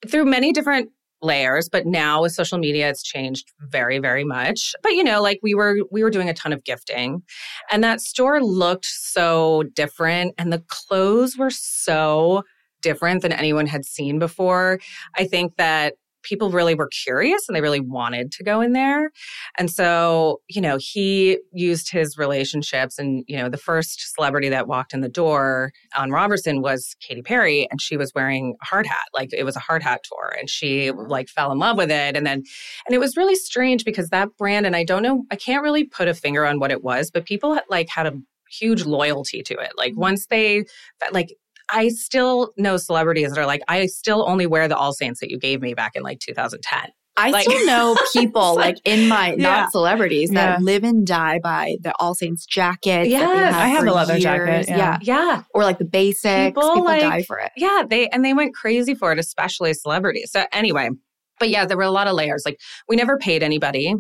through 0.08 0.26
many 0.26 0.52
different 0.52 0.90
layers 1.22 1.70
but 1.70 1.86
now 1.86 2.22
with 2.22 2.34
social 2.34 2.58
media 2.58 2.90
it's 2.90 3.02
changed 3.02 3.52
very 3.60 4.00
very 4.00 4.24
much 4.24 4.76
but 4.84 4.92
you 4.92 5.04
know 5.04 5.22
like 5.22 5.40
we 5.42 5.56
were 5.56 5.78
we 5.90 6.04
were 6.04 6.10
doing 6.10 6.30
a 6.30 6.34
ton 6.34 6.54
of 6.54 6.64
gifting 6.64 7.24
and 7.72 7.84
that 7.84 8.02
store 8.02 8.42
looked 8.44 8.86
so 8.86 9.64
different 9.74 10.34
and 10.38 10.54
the 10.54 10.64
clothes 10.68 11.38
were 11.38 11.50
so 11.50 12.44
different 12.82 13.22
than 13.22 13.32
anyone 13.32 13.66
had 13.66 13.86
seen 13.86 14.20
before 14.20 14.80
i 15.16 15.26
think 15.26 15.56
that 15.56 15.96
people 16.26 16.50
really 16.50 16.76
were 16.76 16.90
curious 17.04 17.48
and 17.48 17.56
they 17.56 17.62
really 17.62 17.80
wanted 17.80 18.32
to 18.34 18.44
go 18.44 18.60
in 18.62 18.74
there. 18.74 19.12
And 19.58 19.72
so, 19.72 20.42
you 20.50 20.60
know, 20.60 20.78
he 20.80 21.40
used 21.54 21.92
his 21.92 22.18
relationships. 22.18 23.00
And, 23.00 23.24
you 23.28 23.38
know, 23.38 23.48
the 23.48 23.58
first 23.58 24.14
celebrity 24.14 24.50
that 24.50 24.68
walked 24.68 24.94
in 24.94 25.02
the 25.02 25.10
door 25.10 25.72
on 25.96 26.12
Robertson 26.12 26.62
was 26.62 26.96
Katy 27.00 27.22
Perry, 27.22 27.68
and 27.72 27.82
she 27.82 27.96
was 27.96 28.12
wearing 28.14 28.56
a 28.62 28.66
hard 28.66 28.86
hat. 28.86 29.06
Like 29.14 29.34
it 29.34 29.44
was 29.44 29.56
a 29.56 29.60
hard 29.60 29.84
hat 29.84 30.02
tour, 30.04 30.36
and 30.38 30.50
she 30.50 30.92
like 30.92 31.30
fell 31.30 31.52
in 31.52 31.60
love 31.60 31.78
with 31.78 31.92
it. 31.92 32.18
And 32.18 32.26
then, 32.26 32.44
and 32.86 32.96
it 32.96 33.00
was 33.00 33.16
really 33.16 33.36
strange 33.36 33.86
because 33.86 34.10
that 34.10 34.30
brand, 34.38 34.66
and 34.66 34.76
I 34.76 34.84
don't 34.84 35.04
know, 35.04 35.24
I 35.32 35.36
can't 35.36 35.64
really 35.64 35.86
put 35.86 36.08
a 36.08 36.14
finger 36.14 36.46
on 36.46 36.60
what 36.60 36.72
it 36.72 36.84
was, 36.84 37.12
but 37.12 37.26
people 37.26 37.58
like 37.70 37.88
had 37.90 38.08
a 38.08 38.14
huge 38.50 38.86
loyalty 38.86 39.42
to 39.44 39.54
it. 39.54 39.72
Like 39.78 39.92
mm-hmm. 39.92 40.02
once 40.02 40.28
they 40.28 40.66
like 41.12 41.36
I 41.70 41.90
still 41.90 42.52
know 42.58 42.78
celebrities 42.78 43.32
that 43.32 43.40
are 43.40 43.46
like, 43.46 43.62
I 43.68 43.86
still 43.88 44.28
only 44.28 44.46
wear 44.46 44.68
the 44.68 44.78
All 44.78 44.94
Saints 44.94 45.20
that 45.20 45.30
you 45.30 45.40
gave 45.40 45.62
me 45.62 45.74
back 45.74 45.96
in 45.96 46.04
like 46.04 46.20
2010. 46.20 46.92
I 47.18 47.30
like, 47.30 47.50
still 47.50 47.66
know 47.66 47.96
people 48.14 48.56
like, 48.56 48.76
like, 48.76 48.82
in 48.84 49.08
my 49.08 49.30
yeah. 49.30 49.36
not 49.36 49.72
celebrities 49.72 50.32
that 50.32 50.60
yeah. 50.60 50.64
live 50.64 50.84
and 50.84 51.08
die 51.08 51.40
by 51.40 51.78
the 51.82 51.94
All 52.00 52.14
Saints 52.14 52.46
jacket. 52.46 53.08
Yeah, 53.08 53.52
I 53.54 53.70
have 53.70 53.86
a 53.86 53.92
leather 53.92 54.14
years. 54.14 54.24
jacket. 54.24 54.66
Yeah. 54.68 54.78
yeah. 54.78 55.00
yeah, 55.02 55.44
or 55.54 55.64
like 55.64 55.78
the 55.78 55.86
basics. 55.86 56.48
People, 56.48 56.74
people 56.74 56.84
like, 56.84 57.02
die 57.02 57.24
for 57.24 57.40
it. 57.40 57.52
Yeah, 57.56 57.84
they 57.90 58.10
and 58.10 58.26
they 58.26 58.34
went 58.34 58.54
crazy 58.54 58.96
for 58.96 59.12
it, 59.14 59.20
especially 59.20 59.74
celebrities. 59.74 60.32
So 60.32 60.46
anyway, 60.52 60.90
but 61.40 61.50
yeah, 61.50 61.66
there 61.66 61.78
were 61.78 61.84
a 61.84 61.92
lot 61.92 62.08
of 62.08 62.16
layers. 62.16 62.44
Like 62.46 62.60
we 62.90 62.96
never 62.96 63.18
paid 63.18 63.44
anybody. 63.44 63.96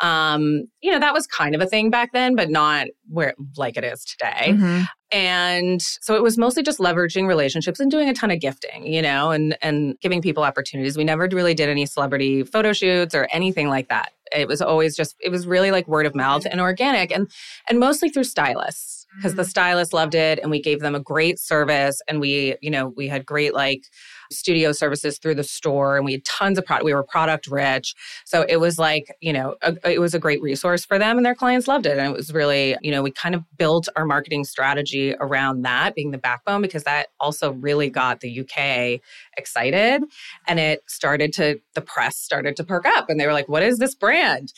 Um, 0.00 0.64
you 0.80 0.92
know, 0.92 1.00
that 1.00 1.12
was 1.12 1.26
kind 1.26 1.54
of 1.54 1.60
a 1.60 1.66
thing 1.66 1.90
back 1.90 2.12
then, 2.12 2.36
but 2.36 2.50
not 2.50 2.86
where 3.08 3.34
like 3.56 3.76
it 3.76 3.84
is 3.84 4.04
today. 4.04 4.52
Mm-hmm. 4.52 4.82
And 5.10 5.80
so 5.80 6.14
it 6.14 6.22
was 6.22 6.36
mostly 6.36 6.62
just 6.62 6.78
leveraging 6.78 7.26
relationships 7.26 7.80
and 7.80 7.90
doing 7.90 8.08
a 8.08 8.14
ton 8.14 8.30
of 8.30 8.40
gifting, 8.40 8.86
you 8.86 9.00
know, 9.00 9.30
and 9.30 9.56
and 9.62 9.98
giving 10.00 10.20
people 10.20 10.42
opportunities. 10.42 10.96
We 10.96 11.04
never 11.04 11.28
really 11.32 11.54
did 11.54 11.68
any 11.68 11.86
celebrity 11.86 12.42
photo 12.42 12.72
shoots 12.72 13.14
or 13.14 13.28
anything 13.32 13.68
like 13.68 13.88
that. 13.88 14.12
It 14.36 14.48
was 14.48 14.60
always 14.60 14.94
just 14.94 15.16
it 15.20 15.30
was 15.30 15.46
really 15.46 15.70
like 15.70 15.88
word 15.88 16.06
of 16.06 16.14
mouth 16.14 16.46
and 16.50 16.60
organic 16.60 17.10
and 17.10 17.30
and 17.68 17.78
mostly 17.78 18.10
through 18.10 18.24
stylists 18.24 19.06
because 19.16 19.32
mm-hmm. 19.32 19.38
the 19.38 19.44
stylists 19.44 19.94
loved 19.94 20.14
it 20.14 20.38
and 20.40 20.50
we 20.50 20.60
gave 20.60 20.80
them 20.80 20.94
a 20.94 21.00
great 21.00 21.38
service 21.38 22.00
and 22.06 22.20
we, 22.20 22.56
you 22.60 22.70
know, 22.70 22.88
we 22.88 23.08
had 23.08 23.24
great 23.24 23.54
like 23.54 23.84
studio 24.30 24.72
services 24.72 25.18
through 25.18 25.34
the 25.34 25.44
store 25.44 25.96
and 25.96 26.04
we 26.04 26.12
had 26.12 26.24
tons 26.24 26.58
of 26.58 26.64
product. 26.64 26.84
We 26.84 26.94
were 26.94 27.02
product 27.02 27.46
rich. 27.46 27.94
So 28.24 28.44
it 28.48 28.58
was 28.58 28.78
like, 28.78 29.14
you 29.20 29.32
know, 29.32 29.56
a, 29.62 29.76
it 29.84 30.00
was 30.00 30.14
a 30.14 30.18
great 30.18 30.40
resource 30.42 30.84
for 30.84 30.98
them 30.98 31.16
and 31.16 31.26
their 31.26 31.34
clients 31.34 31.68
loved 31.68 31.86
it. 31.86 31.98
And 31.98 32.06
it 32.06 32.16
was 32.16 32.32
really, 32.32 32.76
you 32.82 32.90
know, 32.90 33.02
we 33.02 33.10
kind 33.10 33.34
of 33.34 33.42
built 33.56 33.88
our 33.96 34.04
marketing 34.04 34.44
strategy 34.44 35.14
around 35.20 35.62
that 35.62 35.94
being 35.94 36.10
the 36.10 36.18
backbone 36.18 36.62
because 36.62 36.84
that 36.84 37.08
also 37.20 37.52
really 37.52 37.90
got 37.90 38.20
the 38.20 38.40
UK 38.40 39.00
excited. 39.36 40.02
And 40.46 40.58
it 40.58 40.82
started 40.86 41.32
to, 41.34 41.60
the 41.74 41.80
press 41.80 42.16
started 42.16 42.56
to 42.56 42.64
perk 42.64 42.86
up 42.86 43.08
and 43.08 43.18
they 43.18 43.26
were 43.26 43.32
like, 43.32 43.48
what 43.48 43.62
is 43.62 43.78
this 43.78 43.94
brand? 43.94 44.52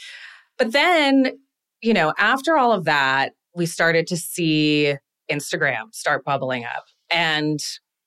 But 0.59 0.73
then, 0.73 1.39
you 1.81 1.95
know, 1.95 2.13
after 2.19 2.57
all 2.59 2.73
of 2.73 2.85
that, 2.85 3.33
we 3.55 3.67
started 3.67 4.07
to 4.09 4.17
see 4.17 4.95
Instagram 5.31 5.95
start 5.95 6.25
bubbling 6.25 6.65
up. 6.65 6.85
And 7.11 7.61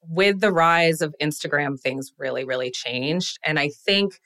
with 0.07 0.39
the 0.41 0.51
rise 0.51 1.01
of 1.01 1.15
Instagram, 1.21 1.79
things 1.79 2.11
really, 2.17 2.43
really 2.43 2.71
changed. 2.71 3.37
And 3.43 3.59
I 3.59 3.69
think 3.85 4.19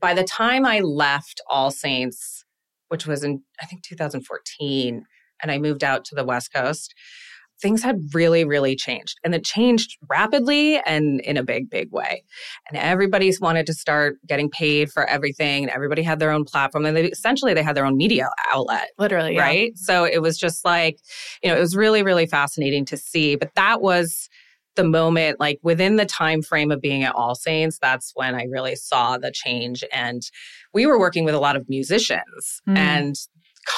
by 0.00 0.14
the 0.14 0.24
time 0.24 0.64
I 0.64 0.80
left 0.80 1.40
All 1.48 1.70
Saints, 1.70 2.44
which 2.88 3.06
was 3.06 3.24
in, 3.24 3.42
I 3.60 3.66
think, 3.66 3.82
2014, 3.82 5.04
and 5.42 5.50
I 5.50 5.58
moved 5.58 5.84
out 5.84 6.04
to 6.06 6.14
the 6.14 6.24
West 6.24 6.52
Coast, 6.52 6.94
things 7.60 7.82
had 7.82 7.98
really, 8.14 8.44
really 8.44 8.76
changed. 8.76 9.18
And 9.24 9.34
it 9.34 9.44
changed 9.44 9.96
rapidly 10.08 10.78
and 10.86 11.20
in 11.20 11.36
a 11.36 11.42
big, 11.42 11.68
big 11.68 11.90
way. 11.90 12.22
And 12.68 12.78
everybody 12.78 13.32
wanted 13.40 13.66
to 13.66 13.74
start 13.74 14.16
getting 14.26 14.48
paid 14.48 14.92
for 14.92 15.04
everything. 15.08 15.64
And 15.64 15.72
everybody 15.72 16.02
had 16.02 16.20
their 16.20 16.30
own 16.30 16.44
platform. 16.44 16.86
And 16.86 16.96
they, 16.96 17.06
essentially, 17.06 17.54
they 17.54 17.62
had 17.62 17.76
their 17.76 17.84
own 17.84 17.96
media 17.96 18.28
outlet. 18.52 18.90
Literally. 18.98 19.36
Right. 19.36 19.72
Yeah. 19.74 19.82
So 19.82 20.04
it 20.04 20.22
was 20.22 20.38
just 20.38 20.64
like, 20.64 20.98
you 21.42 21.50
know, 21.50 21.56
it 21.56 21.60
was 21.60 21.74
really, 21.74 22.04
really 22.04 22.26
fascinating 22.26 22.84
to 22.86 22.96
see. 22.96 23.34
But 23.34 23.50
that 23.56 23.80
was 23.80 24.28
the 24.78 24.84
moment 24.84 25.40
like 25.40 25.58
within 25.62 25.96
the 25.96 26.06
time 26.06 26.40
frame 26.40 26.70
of 26.70 26.80
being 26.80 27.02
at 27.02 27.14
all 27.14 27.34
saints 27.34 27.78
that's 27.82 28.12
when 28.14 28.34
i 28.36 28.44
really 28.44 28.76
saw 28.76 29.18
the 29.18 29.32
change 29.32 29.84
and 29.92 30.22
we 30.72 30.86
were 30.86 30.98
working 30.98 31.24
with 31.24 31.34
a 31.34 31.40
lot 31.40 31.56
of 31.56 31.68
musicians 31.68 32.62
mm. 32.66 32.76
and 32.76 33.16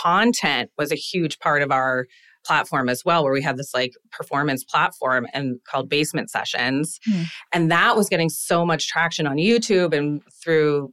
content 0.03 0.71
was 0.77 0.93
a 0.93 0.97
huge 0.97 1.39
part 1.39 1.63
of 1.63 1.73
our 1.73 2.07
platform 2.45 2.89
as 2.89 3.03
well 3.03 3.25
where 3.25 3.33
we 3.33 3.43
had 3.43 3.57
this 3.57 3.73
like 3.75 3.93
performance 4.13 4.63
platform 4.63 5.27
and 5.33 5.59
called 5.67 5.89
basement 5.89 6.31
sessions 6.31 7.01
mm. 7.09 7.25
and 7.53 7.71
that 7.71 7.97
was 7.97 8.09
getting 8.09 8.29
so 8.29 8.65
much 8.67 8.87
traction 8.87 9.27
on 9.27 9.37
youtube 9.37 9.97
and 9.97 10.23
through 10.45 10.93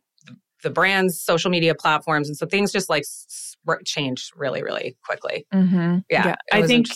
the 0.63 0.69
brand's 0.69 1.19
social 1.19 1.49
media 1.49 1.75
platforms 1.75 2.27
and 2.27 2.37
so 2.37 2.45
things 2.45 2.71
just 2.71 2.89
like 2.89 3.03
changed 3.85 4.31
really 4.35 4.63
really 4.63 4.95
quickly 5.03 5.45
mm-hmm. 5.53 5.97
yeah, 6.09 6.27
yeah. 6.27 6.35
i 6.53 6.65
think 6.65 6.87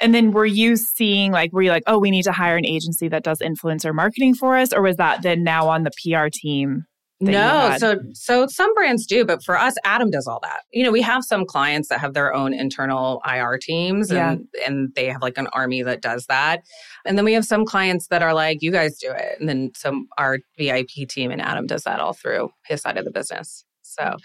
and 0.00 0.14
then 0.14 0.30
were 0.30 0.46
you 0.46 0.76
seeing 0.76 1.32
like 1.32 1.52
were 1.52 1.62
you 1.62 1.70
like 1.70 1.82
oh 1.86 1.98
we 1.98 2.10
need 2.10 2.22
to 2.22 2.32
hire 2.32 2.56
an 2.56 2.66
agency 2.66 3.08
that 3.08 3.22
does 3.22 3.38
influencer 3.38 3.94
marketing 3.94 4.34
for 4.34 4.56
us 4.56 4.72
or 4.72 4.82
was 4.82 4.96
that 4.96 5.22
then 5.22 5.42
now 5.42 5.68
on 5.68 5.82
the 5.82 5.90
pr 5.90 6.28
team 6.32 6.84
no, 7.30 7.76
so 7.78 8.00
so 8.14 8.46
some 8.46 8.74
brands 8.74 9.06
do, 9.06 9.24
but 9.24 9.42
for 9.42 9.56
us, 9.56 9.74
Adam 9.84 10.10
does 10.10 10.26
all 10.26 10.40
that. 10.42 10.62
You 10.72 10.84
know, 10.84 10.90
we 10.90 11.02
have 11.02 11.24
some 11.24 11.44
clients 11.46 11.88
that 11.88 12.00
have 12.00 12.14
their 12.14 12.34
own 12.34 12.52
internal 12.52 13.22
IR 13.26 13.58
teams 13.58 14.10
and 14.10 14.48
yeah. 14.54 14.66
and 14.66 14.94
they 14.94 15.06
have 15.06 15.22
like 15.22 15.38
an 15.38 15.46
army 15.48 15.82
that 15.82 16.02
does 16.02 16.26
that. 16.26 16.62
And 17.04 17.16
then 17.16 17.24
we 17.24 17.32
have 17.34 17.44
some 17.44 17.64
clients 17.64 18.08
that 18.08 18.22
are 18.22 18.34
like, 18.34 18.58
you 18.60 18.72
guys 18.72 18.98
do 18.98 19.10
it. 19.10 19.38
And 19.38 19.48
then 19.48 19.70
some 19.74 20.08
our 20.18 20.38
VIP 20.58 21.08
team 21.08 21.30
and 21.30 21.40
Adam 21.40 21.66
does 21.66 21.84
that 21.84 22.00
all 22.00 22.12
through 22.12 22.50
his 22.66 22.82
side 22.82 22.98
of 22.98 23.04
the 23.04 23.12
business. 23.12 23.64
So 23.82 24.16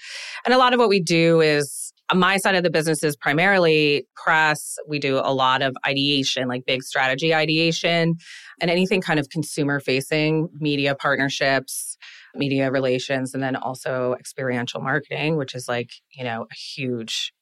and 0.45 0.53
a 0.53 0.57
lot 0.57 0.73
of 0.73 0.79
what 0.79 0.89
we 0.89 0.99
do 0.99 1.41
is 1.41 1.93
my 2.15 2.37
side 2.37 2.55
of 2.55 2.63
the 2.63 2.69
business 2.69 3.03
is 3.03 3.15
primarily 3.15 4.07
press. 4.15 4.77
We 4.87 4.97
do 4.97 5.17
a 5.17 5.33
lot 5.33 5.61
of 5.61 5.75
ideation, 5.85 6.47
like 6.47 6.65
big 6.65 6.83
strategy 6.83 7.33
ideation, 7.33 8.15
and 8.61 8.71
anything 8.71 9.01
kind 9.01 9.19
of 9.19 9.29
consumer 9.29 9.79
facing 9.79 10.47
media 10.59 10.95
partnerships 10.95 11.97
media 12.37 12.71
relations, 12.71 13.33
and 13.33 13.41
then 13.41 13.55
also 13.55 14.15
experiential 14.19 14.81
marketing, 14.81 15.37
which 15.37 15.55
is 15.55 15.67
like, 15.67 15.89
you 16.11 16.23
know, 16.23 16.47
a 16.51 16.55
huge 16.55 17.33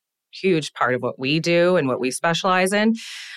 huge 0.42 0.74
part 0.74 0.94
of 0.94 1.02
what 1.02 1.18
we 1.18 1.40
do 1.40 1.78
and 1.78 1.88
what 1.88 2.00
we 2.00 2.12
specialize 2.12 2.74
in. 2.74 2.94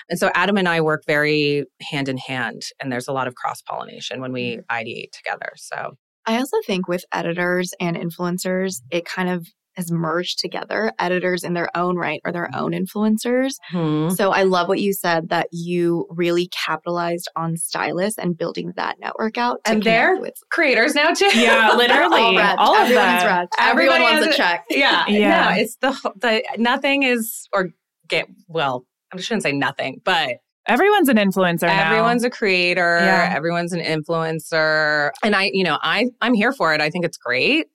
And 0.08 0.18
so 0.18 0.30
Adam 0.34 0.56
and 0.56 0.68
I 0.68 0.80
work 0.80 1.04
very 1.06 1.64
hand 1.80 2.08
in 2.08 2.18
hand, 2.18 2.62
and 2.80 2.90
there's 2.90 3.08
a 3.08 3.12
lot 3.12 3.28
of 3.28 3.34
cross 3.34 3.62
pollination 3.62 4.20
when 4.20 4.32
we 4.32 4.56
mm-hmm. 4.56 4.76
ideate 4.76 5.12
together. 5.12 5.52
So 5.56 5.94
I 6.26 6.36
also 6.38 6.58
think 6.66 6.88
with 6.88 7.04
editors 7.12 7.72
and 7.80 7.96
influencers, 7.96 8.82
it 8.90 9.04
kind 9.04 9.28
of 9.28 9.46
has 9.78 9.92
merged 9.92 10.40
together. 10.40 10.92
Editors 10.98 11.44
in 11.44 11.54
their 11.54 11.74
own 11.76 11.96
right 11.96 12.20
are 12.24 12.32
their 12.32 12.50
own 12.52 12.72
influencers. 12.72 13.54
Mm-hmm. 13.72 14.12
So 14.12 14.32
I 14.32 14.42
love 14.42 14.66
what 14.66 14.80
you 14.80 14.92
said 14.92 15.28
that 15.28 15.46
you 15.52 16.04
really 16.10 16.48
capitalized 16.48 17.30
on 17.36 17.56
stylists 17.56 18.18
and 18.18 18.36
building 18.36 18.72
that 18.74 18.98
network 18.98 19.38
out. 19.38 19.60
And 19.64 19.82
they're 19.82 20.16
with 20.16 20.34
creators 20.50 20.96
now 20.96 21.12
too. 21.12 21.30
Yeah, 21.32 21.72
literally. 21.76 22.20
all, 22.20 22.58
all 22.58 22.76
of 22.76 22.88
that. 22.88 23.48
Everyone 23.56 24.02
wants 24.02 24.26
a 24.26 24.36
check. 24.36 24.64
Yeah. 24.78 25.06
yeah. 25.08 25.50
No, 25.50 25.60
it's 25.60 25.76
the, 25.76 26.12
the 26.16 26.44
nothing 26.58 27.04
is 27.04 27.48
or 27.52 27.70
get 28.08 28.28
well, 28.48 28.84
I 29.12 29.18
shouldn't 29.18 29.44
say 29.44 29.52
nothing, 29.52 30.00
but 30.04 30.38
Everyone's 30.66 31.08
an 31.08 31.16
influencer. 31.16 31.62
Everyone's 31.62 32.22
now. 32.22 32.28
a 32.28 32.30
creator. 32.30 32.98
Yeah. 33.00 33.32
Everyone's 33.34 33.72
an 33.72 33.80
influencer. 33.80 35.12
And 35.22 35.34
I, 35.34 35.50
you 35.54 35.64
know, 35.64 35.78
I 35.80 36.08
I'm 36.20 36.34
here 36.34 36.52
for 36.52 36.74
it. 36.74 36.82
I 36.82 36.90
think 36.90 37.06
it's 37.06 37.16
great. 37.16 37.68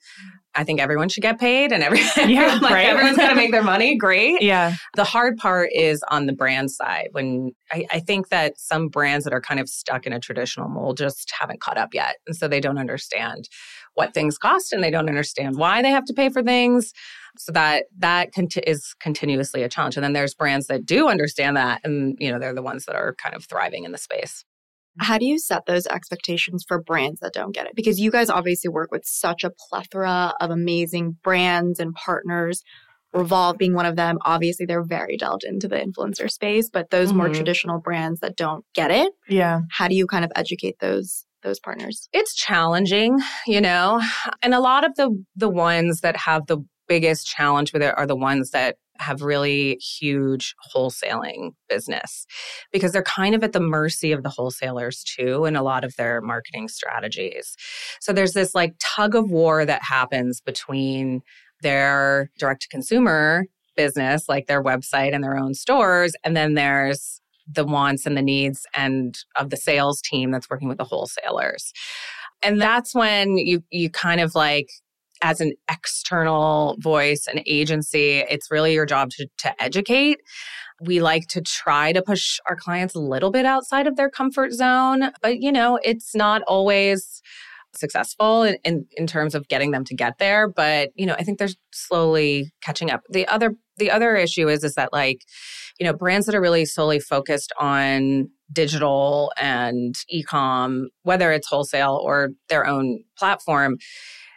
I 0.56 0.64
think 0.64 0.80
everyone 0.80 1.10
should 1.10 1.24
get 1.24 1.40
paid 1.40 1.72
and 1.72 1.84
every, 1.84 2.00
yeah, 2.18 2.60
like 2.62 2.72
right? 2.72 2.86
everyone's 2.86 3.18
got 3.18 3.30
to 3.30 3.36
make 3.36 3.52
their 3.52 3.64
money. 3.64 3.98
Great. 3.98 4.42
Yeah. 4.42 4.76
The 4.96 5.04
hard 5.04 5.38
part 5.38 5.70
is 5.74 6.04
on 6.10 6.28
the 6.28 6.34
brand 6.34 6.72
side. 6.72 7.10
When 7.12 7.52
I, 7.72 7.86
I, 7.92 8.00
think 8.00 8.30
that 8.30 8.60
some 8.60 8.88
brands 8.88 9.24
that 9.24 9.34
are 9.34 9.42
kind 9.42 9.60
of 9.60 9.68
stuck 9.68 10.06
in 10.06 10.14
a 10.14 10.20
traditional 10.20 10.70
mold 10.70 10.98
just 10.98 11.32
haven't 11.40 11.60
caught 11.60 11.78
up 11.78 11.94
yet. 11.94 12.18
And 12.28 12.36
so 12.36 12.48
they 12.48 12.60
don't 12.60 12.78
understand 12.78 13.50
what 13.96 14.14
things 14.14 14.38
cost 14.38 14.74
and 14.74 14.84
they 14.84 14.92
don't 14.92 15.10
understand 15.10 15.58
why 15.58 15.82
they 15.82 15.90
have 15.90 16.06
to 16.06 16.14
pay 16.14 16.30
for 16.30 16.44
things. 16.44 16.94
So 17.38 17.52
that 17.54 17.86
that 17.98 18.32
conti- 18.32 18.62
is 18.62 18.94
continuously 19.00 19.64
a 19.64 19.70
challenge. 19.70 19.98
And 19.98 20.04
then 20.04 20.14
there's 20.14 20.36
brands 20.36 20.68
that 20.68 20.86
do 20.86 21.08
understand 21.08 21.58
that 21.58 21.82
and 21.84 22.16
you 22.20 22.32
know 22.32 22.38
they're 22.38 22.54
the 22.54 22.62
ones 22.62 22.86
that 22.86 22.96
are 22.96 23.16
kind 23.16 23.36
of 23.36 23.46
thriving 23.46 23.86
in 23.86 23.92
the 23.92 23.98
space. 23.98 24.46
How 25.00 25.18
do 25.18 25.26
you 25.26 25.40
set 25.40 25.66
those 25.66 25.88
expectations 25.88 26.64
for 26.68 26.82
brands 26.82 27.20
that 27.22 27.34
don't 27.34 27.54
get 27.54 27.66
it? 27.66 27.76
Because 27.76 28.00
you 28.00 28.12
guys 28.12 28.30
obviously 28.30 28.70
work 28.70 28.92
with 28.92 29.06
such 29.06 29.44
a 29.44 29.52
plethora 29.70 30.34
of 30.40 30.52
amazing 30.52 31.18
brands 31.24 31.80
and 31.80 31.94
partners. 31.94 32.64
Revolve 33.14 33.58
being 33.60 33.76
one 33.76 33.86
of 33.86 33.96
them. 33.96 34.18
Obviously, 34.26 34.66
they're 34.66 34.84
very 34.84 35.18
delved 35.18 35.44
into 35.44 35.68
the 35.68 35.76
influencer 35.76 36.32
space, 36.32 36.70
but 36.72 36.90
those 36.90 37.10
mm-hmm. 37.10 37.18
more 37.18 37.30
traditional 37.30 37.80
brands 37.80 38.22
that 38.22 38.36
don't 38.36 38.66
get 38.74 38.90
it, 38.90 39.14
yeah. 39.30 39.62
How 39.70 39.88
do 39.88 39.96
you 39.96 40.08
kind 40.08 40.26
of 40.26 40.32
educate 40.36 40.80
those 40.80 41.26
those 41.44 41.60
partners? 41.60 42.10
It's 42.12 42.34
challenging, 42.34 43.20
you 43.46 43.62
know, 43.62 44.02
and 44.42 44.56
a 44.56 44.60
lot 44.60 44.84
of 44.84 44.96
the 44.96 45.24
the 45.36 45.50
ones 45.50 46.02
that 46.02 46.18
have 46.18 46.48
the 46.48 46.66
biggest 46.88 47.28
challenge 47.28 47.72
with 47.72 47.84
it 47.84 47.94
are 47.96 48.08
the 48.08 48.16
ones 48.16 48.50
that 48.50 48.78
have 49.00 49.22
really 49.22 49.76
huge 49.76 50.56
wholesaling 50.74 51.52
business 51.68 52.26
because 52.72 52.92
they're 52.92 53.04
kind 53.04 53.34
of 53.34 53.44
at 53.44 53.54
the 53.54 53.60
mercy 53.60 54.12
of 54.12 54.24
the 54.24 54.30
wholesalers 54.30 55.04
too 55.04 55.46
in 55.46 55.56
a 55.56 55.64
lot 55.64 55.84
of 55.84 55.96
their 55.96 56.22
marketing 56.22 56.68
strategies. 56.68 57.56
So 58.00 58.14
there's 58.14 58.34
this 58.34 58.54
like 58.54 58.76
tug 58.80 59.16
of 59.16 59.30
war 59.30 59.66
that 59.66 59.82
happens 59.84 60.42
between 60.42 61.22
their 61.62 62.30
direct 62.38 62.64
to 62.64 62.68
consumer 62.68 63.46
business, 63.76 64.30
like 64.30 64.48
their 64.48 64.64
website 64.64 65.14
and 65.14 65.24
their 65.24 65.38
own 65.38 65.54
stores, 65.54 66.14
and 66.24 66.38
then 66.38 66.54
there's 66.54 67.22
the 67.52 67.66
wants 67.66 68.06
and 68.06 68.16
the 68.16 68.22
needs 68.22 68.66
and 68.74 69.18
of 69.36 69.50
the 69.50 69.58
sales 69.58 70.02
team 70.02 70.32
that's 70.32 70.50
working 70.50 70.70
with 70.70 70.78
the 70.78 70.84
wholesalers. 70.84 71.74
And 72.42 72.62
that's 72.62 72.94
when 72.94 73.38
you 73.38 73.64
you 73.72 73.90
kind 73.90 74.22
of 74.22 74.36
like 74.36 74.70
as 75.24 75.40
an 75.42 75.54
external 75.72 76.76
voice, 76.80 77.26
an 77.28 77.42
agency, 77.48 78.20
it's 78.30 78.52
really 78.52 78.74
your 78.74 78.86
job 78.86 79.10
to, 79.12 79.28
to 79.40 79.64
educate. 79.64 80.20
We 80.82 81.02
like 81.02 81.28
to 81.30 81.42
try 81.42 81.94
to 81.94 82.02
push 82.02 82.40
our 82.48 82.58
clients 82.58 82.94
a 82.94 83.00
little 83.00 83.32
bit 83.32 83.46
outside 83.46 83.88
of 83.88 83.96
their 83.96 84.10
comfort 84.10 84.52
zone, 84.52 85.12
but 85.22 85.40
you 85.40 85.52
know, 85.52 85.80
it's 85.82 86.14
not 86.14 86.42
always 86.44 87.22
successful 87.76 88.44
in, 88.44 88.58
in, 88.64 88.86
in 88.98 89.08
terms 89.08 89.34
of 89.34 89.48
getting 89.48 89.72
them 89.72 89.84
to 89.86 89.96
get 89.96 90.18
there. 90.20 90.48
But, 90.48 90.90
you 90.96 91.06
know, 91.06 91.16
I 91.18 91.24
think 91.24 91.40
they're 91.40 91.50
slowly 91.72 92.52
catching 92.62 92.92
up. 92.92 93.02
The 93.10 93.28
other 93.28 93.56
the 93.78 93.90
other 93.90 94.16
issue 94.16 94.48
is 94.50 94.64
is 94.64 94.76
that 94.76 94.94
like, 94.94 95.22
you 95.80 95.86
know, 95.86 95.94
brands 95.94 96.28
that 96.28 96.36
are 96.36 96.42
really 96.42 96.66
solely 96.66 97.00
focused 97.00 97.52
on 97.60 98.30
digital 98.52 99.32
and 99.38 99.96
e-com, 100.10 100.90
whether 101.02 101.32
it's 101.32 101.48
wholesale 101.48 102.00
or 102.04 102.30
their 102.50 102.68
own 102.68 103.04
platform, 103.18 103.78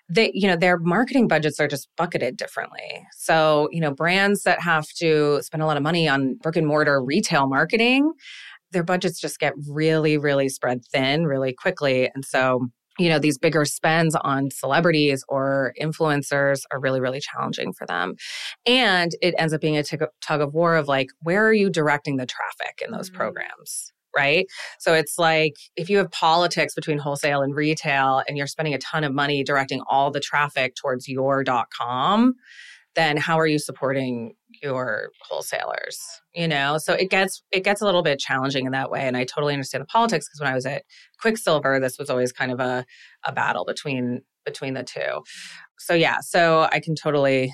they 0.08 0.30
you 0.34 0.48
know 0.48 0.56
their 0.56 0.78
marketing 0.78 1.28
budgets 1.28 1.58
are 1.60 1.68
just 1.68 1.88
bucketed 1.96 2.36
differently. 2.36 3.06
So 3.16 3.68
you 3.72 3.80
know 3.80 3.92
brands 3.92 4.42
that 4.42 4.60
have 4.60 4.86
to 4.98 5.42
spend 5.42 5.62
a 5.62 5.66
lot 5.66 5.76
of 5.76 5.82
money 5.82 6.08
on 6.08 6.36
brick 6.42 6.56
and 6.56 6.66
mortar 6.66 7.02
retail 7.02 7.48
marketing 7.48 8.12
their 8.72 8.84
budgets 8.84 9.20
just 9.20 9.38
get 9.38 9.54
really 9.68 10.18
really 10.18 10.48
spread 10.48 10.84
thin 10.92 11.25
really 11.25 11.52
quickly. 11.52 12.10
And 12.14 12.25
so 12.25 12.66
you 12.98 13.08
know 13.08 13.18
these 13.18 13.38
bigger 13.38 13.64
spends 13.64 14.14
on 14.14 14.50
celebrities 14.50 15.25
or 15.28 15.75
influencers 15.80 16.60
are 16.72 16.80
really 16.80 17.00
really 17.00 17.20
challenging 17.20 17.72
for 17.72 17.86
them. 17.86 18.14
And 18.64 19.12
it 19.20 19.34
ends 19.38 19.52
up 19.52 19.60
being 19.60 19.76
a 19.76 19.82
tug 19.82 20.40
of 20.40 20.54
war 20.54 20.76
of 20.76 20.88
like 20.88 21.08
where 21.20 21.46
are 21.46 21.52
you 21.52 21.70
directing 21.70 22.16
the 22.16 22.26
traffic 22.26 22.82
in 22.84 22.92
those 22.92 23.08
mm-hmm. 23.08 23.18
programs 23.18 23.92
right? 24.16 24.46
So 24.78 24.94
it's 24.94 25.18
like 25.18 25.54
if 25.76 25.90
you 25.90 25.99
have 25.99 26.11
politics 26.11 26.75
between 26.75 26.99
wholesale 26.99 27.42
and 27.42 27.54
retail 27.54 28.23
and 28.26 28.37
you're 28.37 28.46
spending 28.46 28.75
a 28.75 28.78
ton 28.78 29.04
of 29.04 29.12
money 29.12 29.44
directing 29.44 29.82
all 29.88 30.11
the 30.11 30.20
traffic 30.20 30.75
towards 30.75 31.08
your 31.08 31.44
.com, 31.76 32.35
then 32.94 33.18
how 33.18 33.38
are 33.38 33.46
you 33.46 33.58
supporting 33.58 34.35
your 34.62 35.11
wholesalers? 35.20 36.00
You 36.35 36.49
know, 36.49 36.78
so 36.78 36.94
it 36.94 37.11
gets 37.11 37.42
it 37.52 37.62
gets 37.62 37.82
a 37.82 37.85
little 37.85 38.02
bit 38.02 38.18
challenging 38.18 38.64
in 38.66 38.73
that 38.73 38.90
way. 38.90 39.02
And 39.02 39.16
I 39.16 39.25
totally 39.25 39.52
understand 39.52 39.82
the 39.82 39.87
politics 39.87 40.26
because 40.26 40.40
when 40.40 40.50
I 40.50 40.54
was 40.54 40.66
at 40.66 40.85
Quiksilver, 41.20 41.78
this 41.78 41.99
was 41.99 42.08
always 42.11 42.32
kind 42.32 42.50
of 42.50 42.61
a, 42.61 42.87
a 43.25 43.32
battle 43.32 43.64
between 43.64 44.23
between 44.44 44.75
the 44.75 44.82
two. 44.82 45.23
So 45.78 45.92
yeah, 45.92 46.20
so 46.20 46.68
I 46.73 46.80
can 46.80 46.94
totally 46.94 47.52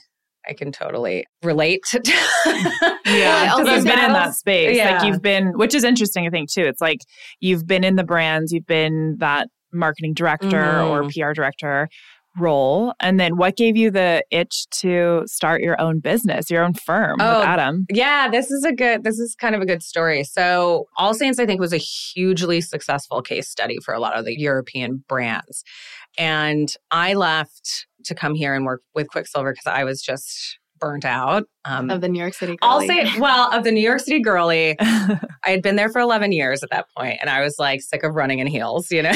I 0.48 0.54
can 0.54 0.72
totally 0.72 1.26
relate 1.42 1.82
to. 1.90 2.00
yeah, 3.06 3.56
because 3.56 3.76
you've 3.76 3.84
been 3.84 4.04
in 4.04 4.12
that 4.12 4.34
space. 4.34 4.76
Yeah. 4.76 4.98
Like 4.98 5.06
you've 5.06 5.22
been, 5.22 5.56
which 5.56 5.74
is 5.74 5.84
interesting, 5.84 6.26
I 6.26 6.30
think, 6.30 6.50
too. 6.50 6.64
It's 6.64 6.80
like 6.80 6.98
you've 7.40 7.66
been 7.66 7.84
in 7.84 7.96
the 7.96 8.04
brands, 8.04 8.52
you've 8.52 8.66
been 8.66 9.16
that 9.18 9.48
marketing 9.72 10.14
director 10.14 10.48
mm-hmm. 10.48 10.90
or 10.90 11.08
PR 11.08 11.32
director 11.32 11.88
role. 12.38 12.94
And 13.00 13.20
then 13.20 13.36
what 13.36 13.56
gave 13.56 13.76
you 13.76 13.90
the 13.90 14.24
itch 14.30 14.66
to 14.80 15.22
start 15.26 15.60
your 15.60 15.78
own 15.80 16.00
business, 16.00 16.50
your 16.50 16.64
own 16.64 16.74
firm 16.74 17.18
oh, 17.20 17.38
with 17.38 17.46
Adam? 17.46 17.86
Yeah, 17.90 18.28
this 18.30 18.50
is 18.50 18.64
a 18.64 18.72
good, 18.72 19.04
this 19.04 19.18
is 19.18 19.34
kind 19.34 19.54
of 19.54 19.60
a 19.60 19.66
good 19.66 19.82
story. 19.82 20.24
So, 20.24 20.86
All 20.96 21.14
Saints, 21.14 21.38
I 21.38 21.46
think, 21.46 21.60
was 21.60 21.72
a 21.72 21.78
hugely 21.78 22.60
successful 22.60 23.22
case 23.22 23.50
study 23.50 23.78
for 23.84 23.92
a 23.92 24.00
lot 24.00 24.18
of 24.18 24.24
the 24.24 24.38
European 24.38 25.04
brands. 25.08 25.62
And 26.18 26.72
I 26.90 27.14
left 27.14 27.86
to 28.04 28.14
come 28.14 28.34
here 28.34 28.54
and 28.54 28.64
work 28.64 28.82
with 28.94 29.08
Quiksilver 29.08 29.52
because 29.52 29.66
I 29.66 29.84
was 29.84 30.02
just 30.02 30.58
burnt 30.78 31.04
out. 31.04 31.44
Um, 31.64 31.90
of 31.90 32.00
the 32.00 32.08
New 32.08 32.18
York 32.18 32.34
City 32.34 32.56
girly. 32.56 32.58
I'll 32.62 32.80
say, 32.80 33.18
well, 33.20 33.52
of 33.52 33.62
the 33.62 33.70
New 33.70 33.80
York 33.80 34.00
City 34.00 34.20
girly. 34.20 34.76
I 34.80 35.18
had 35.44 35.62
been 35.62 35.76
there 35.76 35.88
for 35.88 36.00
11 36.00 36.32
years 36.32 36.62
at 36.62 36.70
that 36.70 36.86
point, 36.96 37.18
and 37.20 37.30
I 37.30 37.40
was 37.42 37.56
like 37.58 37.82
sick 37.82 38.02
of 38.02 38.14
running 38.14 38.40
in 38.40 38.46
heels, 38.46 38.90
you 38.90 39.02
know? 39.02 39.12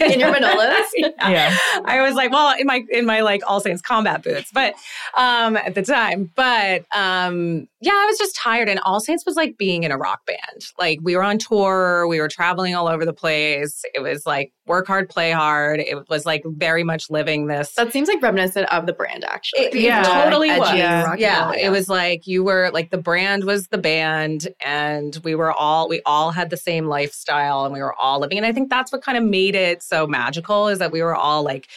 in 0.00 0.20
your 0.20 0.32
Manolos? 0.32 0.84
yeah. 0.96 1.10
yeah. 1.30 1.56
I 1.84 2.02
was 2.02 2.14
like, 2.14 2.30
well, 2.30 2.54
in 2.58 2.66
my, 2.66 2.84
in 2.90 3.06
my 3.06 3.20
like 3.20 3.42
All 3.46 3.60
Saints 3.60 3.80
combat 3.80 4.22
boots, 4.22 4.50
but 4.52 4.74
um, 5.16 5.56
at 5.56 5.74
the 5.74 5.82
time. 5.82 6.30
But 6.34 6.84
um, 6.94 7.68
yeah, 7.80 7.92
I 7.92 8.06
was 8.06 8.18
just 8.18 8.36
tired. 8.36 8.68
And 8.68 8.80
All 8.80 9.00
Saints 9.00 9.24
was 9.24 9.36
like 9.36 9.56
being 9.56 9.84
in 9.84 9.92
a 9.92 9.96
rock 9.96 10.26
band. 10.26 10.66
Like 10.78 10.98
we 11.02 11.16
were 11.16 11.22
on 11.22 11.38
tour, 11.38 12.06
we 12.06 12.20
were 12.20 12.28
traveling 12.28 12.74
all 12.74 12.88
over 12.88 13.04
the 13.04 13.12
place. 13.12 13.82
It 13.94 14.00
was 14.00 14.26
like 14.26 14.52
work 14.66 14.86
hard, 14.86 15.08
play 15.08 15.30
hard. 15.30 15.80
It 15.80 16.08
was 16.08 16.26
like 16.26 16.42
very 16.44 16.84
much 16.84 17.08
living 17.08 17.46
this. 17.46 17.74
That 17.74 17.92
seems 17.92 18.08
like 18.08 18.20
reminiscent 18.20 18.70
of 18.72 18.86
the 18.86 18.92
brand, 18.92 19.24
actually. 19.24 19.66
It, 19.66 19.74
yeah, 19.74 20.02
totally 20.24 20.50
was. 20.50 20.74
Yeah, 20.74 21.14
yeah. 21.16 21.52
it 21.52 21.70
was 21.70 21.77
like 21.86 22.26
you 22.26 22.42
were 22.42 22.70
like 22.72 22.90
the 22.90 22.98
brand 22.98 23.44
was 23.44 23.68
the 23.68 23.78
band, 23.78 24.48
and 24.64 25.20
we 25.22 25.34
were 25.34 25.52
all 25.52 25.88
we 25.88 26.00
all 26.06 26.30
had 26.30 26.48
the 26.48 26.56
same 26.56 26.86
lifestyle, 26.86 27.64
and 27.66 27.74
we 27.74 27.80
were 27.80 27.94
all 27.94 28.20
living. 28.20 28.38
And 28.38 28.46
I 28.46 28.52
think 28.52 28.70
that's 28.70 28.90
what 28.90 29.02
kind 29.02 29.18
of 29.18 29.24
made 29.24 29.54
it 29.54 29.82
so 29.82 30.06
magical 30.06 30.68
is 30.68 30.78
that 30.78 30.92
we 30.92 31.02
were 31.02 31.14
all 31.14 31.42
like 31.42 31.68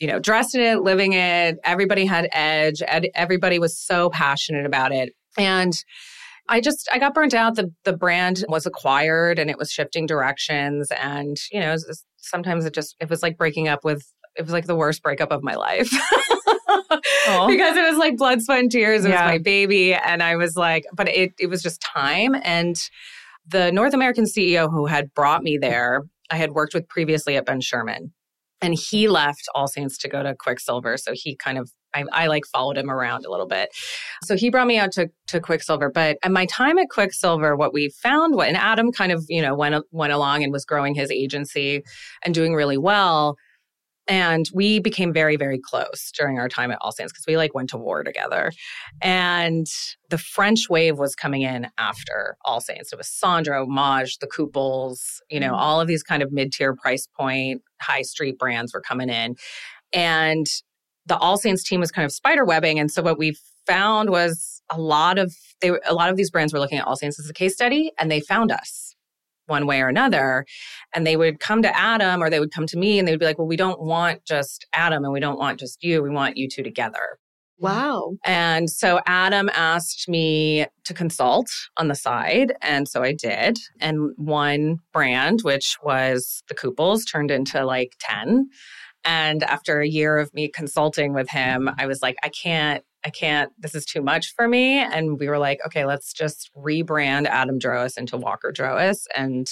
you 0.00 0.08
know, 0.08 0.18
dressed 0.18 0.54
in 0.54 0.60
it, 0.60 0.82
living 0.82 1.12
it. 1.12 1.58
Everybody 1.64 2.04
had 2.04 2.28
edge. 2.32 2.82
Ed, 2.86 3.06
everybody 3.14 3.58
was 3.58 3.78
so 3.78 4.10
passionate 4.10 4.66
about 4.66 4.92
it. 4.92 5.14
And 5.38 5.72
I 6.48 6.60
just 6.60 6.88
I 6.92 6.98
got 6.98 7.14
burnt 7.14 7.34
out. 7.34 7.56
The 7.56 7.72
the 7.84 7.96
brand 7.96 8.44
was 8.48 8.66
acquired 8.66 9.38
and 9.38 9.48
it 9.48 9.58
was 9.58 9.70
shifting 9.70 10.06
directions. 10.06 10.90
And, 11.00 11.36
you 11.50 11.60
know, 11.60 11.76
sometimes 12.18 12.64
it 12.64 12.74
just 12.74 12.96
it 13.00 13.08
was 13.08 13.22
like 13.22 13.38
breaking 13.38 13.68
up 13.68 13.84
with 13.84 14.04
it 14.36 14.42
was 14.42 14.52
like 14.52 14.66
the 14.66 14.76
worst 14.76 15.02
breakup 15.02 15.32
of 15.32 15.42
my 15.42 15.54
life. 15.54 15.90
because 17.26 17.76
it 17.76 17.88
was 17.88 17.98
like 17.98 18.16
blood, 18.16 18.42
sweat, 18.42 18.60
and 18.60 18.70
tears. 18.70 19.04
It 19.04 19.10
yeah. 19.10 19.24
was 19.24 19.32
my 19.32 19.38
baby. 19.38 19.94
And 19.94 20.22
I 20.22 20.36
was 20.36 20.56
like, 20.56 20.84
but 20.92 21.08
it 21.08 21.32
it 21.38 21.46
was 21.46 21.62
just 21.62 21.80
time. 21.80 22.34
And 22.42 22.76
the 23.46 23.70
North 23.72 23.94
American 23.94 24.24
CEO 24.24 24.70
who 24.70 24.86
had 24.86 25.12
brought 25.14 25.42
me 25.42 25.58
there, 25.58 26.02
I 26.30 26.36
had 26.36 26.52
worked 26.52 26.74
with 26.74 26.88
previously 26.88 27.36
at 27.36 27.46
Ben 27.46 27.60
Sherman. 27.60 28.12
And 28.62 28.74
he 28.74 29.08
left 29.08 29.46
All 29.54 29.68
Saints 29.68 29.98
to 29.98 30.08
go 30.08 30.22
to 30.22 30.34
Quiksilver. 30.34 30.96
So 30.96 31.12
he 31.12 31.36
kind 31.36 31.58
of 31.58 31.70
I, 31.94 32.04
I, 32.12 32.26
like 32.26 32.44
followed 32.46 32.76
him 32.76 32.90
around 32.90 33.24
a 33.24 33.30
little 33.30 33.46
bit. 33.46 33.68
So 34.24 34.36
he 34.36 34.50
brought 34.50 34.66
me 34.66 34.78
out 34.78 34.92
to, 34.92 35.10
to 35.28 35.40
Quiksilver. 35.40 35.90
But 35.90 36.18
at 36.22 36.32
my 36.32 36.46
time 36.46 36.78
at 36.78 36.88
Quiksilver, 36.90 37.56
what 37.56 37.72
we 37.72 37.90
found, 37.90 38.34
what, 38.34 38.48
and 38.48 38.56
Adam 38.56 38.90
kind 38.90 39.12
of, 39.12 39.24
you 39.28 39.40
know, 39.40 39.54
went, 39.54 39.84
went 39.92 40.12
along 40.12 40.42
and 40.42 40.52
was 40.52 40.64
growing 40.64 40.94
his 40.94 41.10
agency 41.10 41.84
and 42.24 42.34
doing 42.34 42.54
really 42.54 42.78
well. 42.78 43.36
And 44.06 44.46
we 44.52 44.80
became 44.80 45.12
very, 45.12 45.36
very 45.36 45.58
close 45.58 46.12
during 46.16 46.38
our 46.38 46.48
time 46.48 46.70
at 46.70 46.78
All 46.82 46.92
Saints 46.92 47.12
because 47.12 47.26
we 47.26 47.36
like 47.36 47.54
went 47.54 47.70
to 47.70 47.78
war 47.78 48.04
together. 48.04 48.52
And 49.00 49.66
the 50.10 50.18
French 50.18 50.68
wave 50.68 50.98
was 50.98 51.14
coming 51.14 51.42
in 51.42 51.68
after 51.78 52.36
All 52.44 52.60
Saints. 52.60 52.92
It 52.92 52.96
was 52.96 53.08
Sandro, 53.08 53.66
Maje, 53.66 54.18
the 54.20 54.26
Kooples, 54.26 55.20
you 55.30 55.40
know, 55.40 55.52
mm-hmm. 55.52 55.62
all 55.62 55.80
of 55.80 55.88
these 55.88 56.02
kind 56.02 56.22
of 56.22 56.32
mid 56.32 56.52
tier 56.52 56.74
price 56.74 57.06
point, 57.06 57.62
high 57.80 58.02
street 58.02 58.38
brands 58.38 58.74
were 58.74 58.82
coming 58.82 59.08
in. 59.08 59.36
And 59.92 60.46
the 61.06 61.16
All 61.16 61.36
Saints 61.36 61.64
team 61.64 61.80
was 61.80 61.90
kind 61.90 62.04
of 62.04 62.12
spider 62.12 62.44
webbing. 62.44 62.78
And 62.78 62.90
so 62.90 63.02
what 63.02 63.18
we 63.18 63.36
found 63.66 64.10
was 64.10 64.62
a 64.70 64.78
lot 64.78 65.18
of 65.18 65.34
they 65.60 65.70
a 65.86 65.94
lot 65.94 66.10
of 66.10 66.16
these 66.16 66.30
brands 66.30 66.52
were 66.52 66.58
looking 66.58 66.78
at 66.78 66.86
All 66.86 66.96
Saints 66.96 67.18
as 67.18 67.28
a 67.28 67.34
case 67.34 67.54
study 67.54 67.92
and 67.98 68.10
they 68.10 68.20
found 68.20 68.52
us 68.52 68.93
one 69.46 69.66
way 69.66 69.80
or 69.80 69.88
another. 69.88 70.44
And 70.94 71.06
they 71.06 71.16
would 71.16 71.40
come 71.40 71.62
to 71.62 71.76
Adam 71.76 72.22
or 72.22 72.30
they 72.30 72.40
would 72.40 72.52
come 72.52 72.66
to 72.66 72.78
me 72.78 72.98
and 72.98 73.06
they 73.06 73.12
would 73.12 73.20
be 73.20 73.26
like, 73.26 73.38
well, 73.38 73.46
we 73.46 73.56
don't 73.56 73.80
want 73.80 74.24
just 74.24 74.66
Adam 74.72 75.04
and 75.04 75.12
we 75.12 75.20
don't 75.20 75.38
want 75.38 75.60
just 75.60 75.82
you. 75.82 76.02
We 76.02 76.10
want 76.10 76.36
you 76.36 76.48
two 76.48 76.62
together. 76.62 77.18
Wow. 77.58 78.16
And 78.24 78.68
so 78.68 79.00
Adam 79.06 79.48
asked 79.54 80.08
me 80.08 80.66
to 80.84 80.94
consult 80.94 81.48
on 81.76 81.88
the 81.88 81.94
side. 81.94 82.54
And 82.60 82.88
so 82.88 83.02
I 83.02 83.12
did. 83.12 83.58
And 83.80 84.10
one 84.16 84.78
brand, 84.92 85.40
which 85.42 85.76
was 85.82 86.42
the 86.48 86.54
Kooples, 86.54 87.02
turned 87.10 87.30
into 87.30 87.64
like 87.64 87.92
10. 88.00 88.48
And 89.04 89.42
after 89.42 89.80
a 89.80 89.88
year 89.88 90.18
of 90.18 90.32
me 90.34 90.48
consulting 90.48 91.12
with 91.12 91.28
him, 91.28 91.66
mm-hmm. 91.66 91.80
I 91.80 91.86
was 91.86 92.02
like, 92.02 92.16
I 92.22 92.28
can't, 92.28 92.84
I 93.04 93.10
can't, 93.10 93.52
this 93.58 93.74
is 93.74 93.84
too 93.84 94.00
much 94.00 94.34
for 94.34 94.48
me. 94.48 94.78
And 94.78 95.18
we 95.18 95.28
were 95.28 95.38
like, 95.38 95.60
okay, 95.66 95.84
let's 95.84 96.12
just 96.12 96.50
rebrand 96.56 97.26
Adam 97.26 97.58
Drawas 97.58 97.98
into 97.98 98.16
Walker 98.16 98.52
Drawas 98.52 99.06
and 99.14 99.46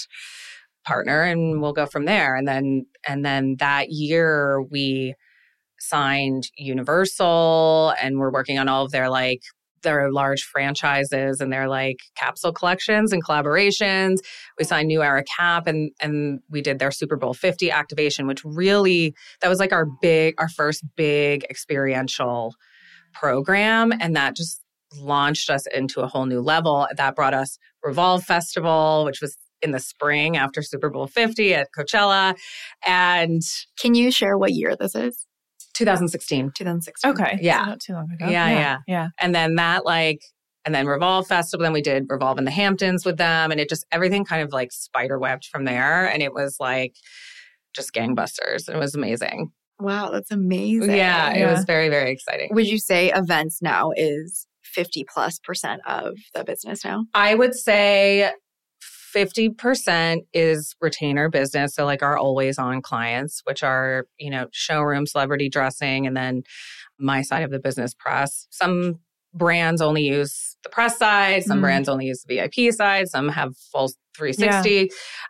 partner 0.85 1.23
and 1.23 1.61
we'll 1.61 1.73
go 1.73 1.87
from 1.87 2.07
there. 2.07 2.35
And 2.35 2.49
then, 2.49 2.87
and 3.07 3.25
then 3.25 3.57
that 3.59 3.91
year 3.91 4.63
we 4.63 5.15
signed 5.79 6.49
Universal 6.57 7.95
and 8.01 8.19
we're 8.19 8.33
working 8.33 8.59
on 8.59 8.69
all 8.69 8.85
of 8.85 8.93
their 8.93 9.09
like 9.09 9.43
their 9.83 10.11
large 10.11 10.43
franchises 10.43 11.41
and 11.41 11.53
their 11.53 11.69
like 11.69 11.99
capsule 12.17 12.53
collections 12.53 13.13
and 13.13 13.25
collaborations. 13.25 14.19
We 14.59 14.65
signed 14.65 14.89
New 14.89 15.03
Era 15.03 15.25
Cap 15.39 15.67
and 15.67 15.91
and 16.01 16.41
we 16.51 16.61
did 16.61 16.79
their 16.79 16.91
Super 16.91 17.17
Bowl 17.17 17.35
50 17.35 17.71
activation, 17.71 18.27
which 18.27 18.45
really 18.45 19.15
that 19.41 19.49
was 19.49 19.59
like 19.59 19.73
our 19.73 19.87
big, 20.01 20.35
our 20.39 20.49
first 20.49 20.85
big 20.97 21.45
experiential 21.51 22.55
program. 23.13 23.93
And 24.01 24.17
that 24.17 24.37
just 24.37 24.61
launched 24.99 25.51
us 25.51 25.67
into 25.67 26.01
a 26.01 26.07
whole 26.07 26.27
new 26.27 26.41
level. 26.41 26.87
That 26.97 27.17
brought 27.17 27.35
us 27.35 27.59
Revolve 27.83 28.25
Festival, 28.25 29.05
which 29.05 29.21
was 29.21 29.37
in 29.63 29.71
the 29.71 29.81
spring 29.81 30.37
after 30.37 30.63
Super 30.63 30.91
Bowl 30.91 31.07
50 31.07 31.55
at 31.55 31.69
Coachella. 31.77 32.37
And 32.87 33.43
can 33.79 33.95
you 33.95 34.11
share 34.11 34.37
what 34.37 34.53
year 34.53 34.77
this 34.77 34.95
is? 34.95 35.27
2016. 35.75 36.53
2016. 36.55 37.11
Okay. 37.11 37.39
Yeah. 37.41 37.65
not 37.65 37.81
too 37.81 37.95
long 37.95 38.11
ago. 38.13 38.29
Yeah, 38.29 38.49
yeah, 38.49 38.59
yeah. 38.59 38.79
Yeah. 38.87 39.09
And 39.19 39.35
then 39.35 39.57
that 39.57 39.85
like 39.85 40.23
and 40.65 40.75
then 40.75 40.87
Revolve 40.87 41.27
Festival, 41.27 41.65
then 41.65 41.73
we 41.73 41.83
did 41.83 42.05
Revolve 42.09 42.39
in 42.39 42.45
the 42.45 42.51
Hamptons 42.51 43.05
with 43.05 43.17
them. 43.17 43.51
And 43.51 43.61
it 43.61 43.69
just 43.69 43.85
everything 43.91 44.25
kind 44.25 44.43
of 44.43 44.53
like 44.53 44.73
spider 44.73 45.19
webbed 45.19 45.47
from 45.47 45.65
there. 45.65 46.07
And 46.07 46.23
it 46.23 46.33
was 46.33 46.57
like 46.61 46.95
just 47.75 47.93
gangbusters. 47.93 48.69
It 48.69 48.77
was 48.77 48.95
amazing. 48.95 49.51
Wow, 49.81 50.11
that's 50.11 50.31
amazing. 50.31 50.91
Yeah, 50.91 51.33
yeah, 51.33 51.49
it 51.49 51.51
was 51.51 51.65
very, 51.65 51.89
very 51.89 52.13
exciting. 52.13 52.51
Would 52.53 52.69
you 52.69 52.79
say 52.79 53.11
events 53.13 53.61
now 53.61 53.91
is 53.97 54.47
50 54.63 55.05
plus 55.13 55.41
percent 55.41 55.81
of 55.87 56.15
the 56.35 56.45
business 56.45 56.85
now? 56.85 57.07
I 57.15 57.35
would 57.35 57.55
say 57.55 58.31
50% 59.15 60.21
is 60.33 60.75
retainer 60.81 61.29
business. 61.29 61.75
So, 61.75 61.85
like 61.85 62.03
our 62.03 62.17
always 62.17 62.59
on 62.59 62.83
clients, 62.83 63.43
which 63.45 63.63
are, 63.63 64.07
you 64.19 64.31
know, 64.31 64.47
showroom, 64.53 65.07
celebrity 65.07 65.49
dressing, 65.49 66.07
and 66.07 66.17
then 66.17 66.43
my 66.99 67.23
side 67.23 67.43
of 67.43 67.51
the 67.51 67.59
business 67.59 67.95
press. 67.95 68.47
Some 68.51 69.01
brands 69.35 69.81
only 69.81 70.03
use 70.03 70.57
the 70.63 70.69
press 70.69 70.99
side, 70.99 71.43
some 71.45 71.59
mm. 71.59 71.63
brands 71.63 71.89
only 71.89 72.07
use 72.07 72.25
the 72.27 72.37
VIP 72.37 72.73
side, 72.73 73.09
some 73.09 73.29
have 73.29 73.57
full 73.57 73.91
360. 74.17 74.71
Yeah. 74.71 74.87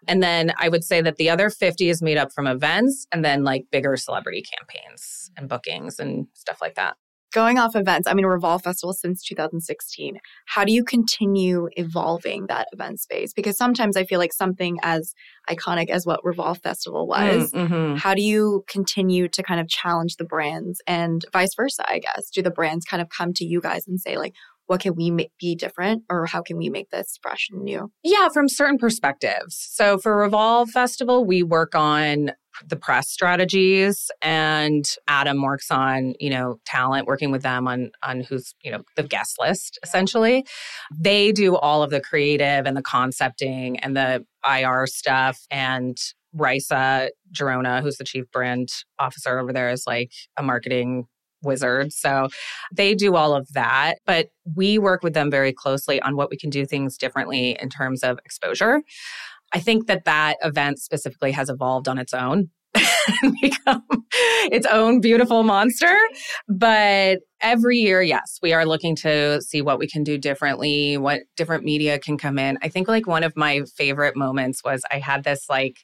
And 0.08 0.22
then 0.22 0.52
I 0.58 0.68
would 0.68 0.84
say 0.84 1.00
that 1.02 1.16
the 1.16 1.30
other 1.30 1.50
50 1.50 1.88
is 1.88 2.02
made 2.02 2.18
up 2.18 2.32
from 2.32 2.46
events 2.46 3.06
and 3.12 3.24
then 3.24 3.44
like 3.44 3.66
bigger 3.70 3.96
celebrity 3.96 4.42
campaigns 4.42 5.30
and 5.36 5.48
bookings 5.48 5.98
and 5.98 6.26
stuff 6.34 6.58
like 6.60 6.74
that 6.74 6.96
going 7.32 7.58
off 7.58 7.74
events, 7.74 8.06
I 8.06 8.14
mean, 8.14 8.26
Revolve 8.26 8.62
Festival 8.62 8.92
since 8.92 9.22
2016. 9.24 10.18
How 10.46 10.64
do 10.64 10.72
you 10.72 10.84
continue 10.84 11.68
evolving 11.72 12.46
that 12.46 12.68
event 12.72 13.00
space? 13.00 13.32
Because 13.32 13.56
sometimes 13.56 13.96
I 13.96 14.04
feel 14.04 14.18
like 14.18 14.32
something 14.32 14.78
as 14.82 15.14
iconic 15.50 15.88
as 15.88 16.06
what 16.06 16.24
Revolve 16.24 16.58
Festival 16.58 17.06
was, 17.06 17.50
mm, 17.52 17.68
mm-hmm. 17.68 17.96
how 17.96 18.14
do 18.14 18.22
you 18.22 18.64
continue 18.68 19.28
to 19.28 19.42
kind 19.42 19.60
of 19.60 19.68
challenge 19.68 20.16
the 20.16 20.24
brands 20.24 20.80
and 20.86 21.24
vice 21.32 21.54
versa, 21.54 21.84
I 21.88 21.98
guess? 21.98 22.30
Do 22.30 22.42
the 22.42 22.50
brands 22.50 22.84
kind 22.84 23.02
of 23.02 23.08
come 23.08 23.32
to 23.34 23.44
you 23.44 23.60
guys 23.60 23.88
and 23.88 24.00
say, 24.00 24.16
like, 24.16 24.34
what 24.72 24.80
can 24.80 24.94
we 24.96 25.10
make, 25.10 25.30
be 25.38 25.54
different 25.54 26.02
or 26.08 26.24
how 26.24 26.40
can 26.40 26.56
we 26.56 26.70
make 26.70 26.88
this 26.88 27.18
fresh 27.20 27.48
and 27.52 27.62
new? 27.62 27.92
Yeah, 28.02 28.30
from 28.32 28.48
certain 28.48 28.78
perspectives. 28.78 29.54
So 29.70 29.98
for 29.98 30.16
Revolve 30.16 30.70
Festival, 30.70 31.26
we 31.26 31.42
work 31.42 31.74
on 31.74 32.30
the 32.66 32.76
press 32.76 33.10
strategies 33.10 34.10
and 34.22 34.86
Adam 35.08 35.42
works 35.42 35.70
on, 35.70 36.14
you 36.18 36.30
know, 36.30 36.56
talent, 36.64 37.06
working 37.06 37.30
with 37.30 37.42
them 37.42 37.68
on 37.68 37.90
on 38.02 38.22
who's, 38.22 38.54
you 38.64 38.70
know, 38.70 38.82
the 38.96 39.02
guest 39.02 39.36
list 39.38 39.78
essentially. 39.82 40.46
They 40.90 41.32
do 41.32 41.54
all 41.54 41.82
of 41.82 41.90
the 41.90 42.00
creative 42.00 42.64
and 42.64 42.74
the 42.74 42.82
concepting 42.82 43.78
and 43.80 43.94
the 43.94 44.24
IR 44.42 44.86
stuff 44.86 45.38
and 45.50 45.98
Raissa 46.34 47.10
Gerona, 47.38 47.82
who's 47.82 47.98
the 47.98 48.04
chief 48.04 48.24
brand 48.32 48.70
officer 48.98 49.38
over 49.38 49.52
there, 49.52 49.68
is 49.68 49.84
like 49.86 50.12
a 50.38 50.42
marketing 50.42 51.08
wizard. 51.42 51.92
So 51.92 52.28
they 52.72 52.94
do 52.94 53.16
all 53.16 53.34
of 53.34 53.48
that. 53.52 53.98
But 54.06 54.28
we 54.56 54.78
work 54.78 55.02
with 55.02 55.14
them 55.14 55.30
very 55.30 55.52
closely 55.52 56.00
on 56.02 56.16
what 56.16 56.30
we 56.30 56.36
can 56.36 56.50
do 56.50 56.66
things 56.66 56.96
differently 56.96 57.56
in 57.60 57.68
terms 57.68 58.02
of 58.02 58.18
exposure. 58.24 58.82
I 59.52 59.60
think 59.60 59.86
that 59.86 60.04
that 60.04 60.36
event 60.42 60.78
specifically 60.78 61.32
has 61.32 61.48
evolved 61.48 61.88
on 61.88 61.98
its 61.98 62.14
own. 62.14 62.50
become 63.42 63.84
its 64.50 64.66
own 64.66 65.00
beautiful 65.00 65.42
monster. 65.42 65.94
But 66.48 67.18
every 67.40 67.78
year, 67.78 68.00
yes, 68.02 68.38
we 68.42 68.52
are 68.52 68.64
looking 68.64 68.96
to 68.96 69.42
see 69.42 69.60
what 69.60 69.78
we 69.78 69.86
can 69.86 70.04
do 70.04 70.16
differently, 70.16 70.96
what 70.96 71.20
different 71.36 71.64
media 71.64 71.98
can 71.98 72.16
come 72.16 72.38
in. 72.38 72.58
I 72.62 72.68
think 72.68 72.88
like 72.88 73.06
one 73.06 73.24
of 73.24 73.36
my 73.36 73.62
favorite 73.76 74.16
moments 74.16 74.62
was 74.64 74.82
I 74.90 74.98
had 74.98 75.24
this 75.24 75.46
like 75.50 75.78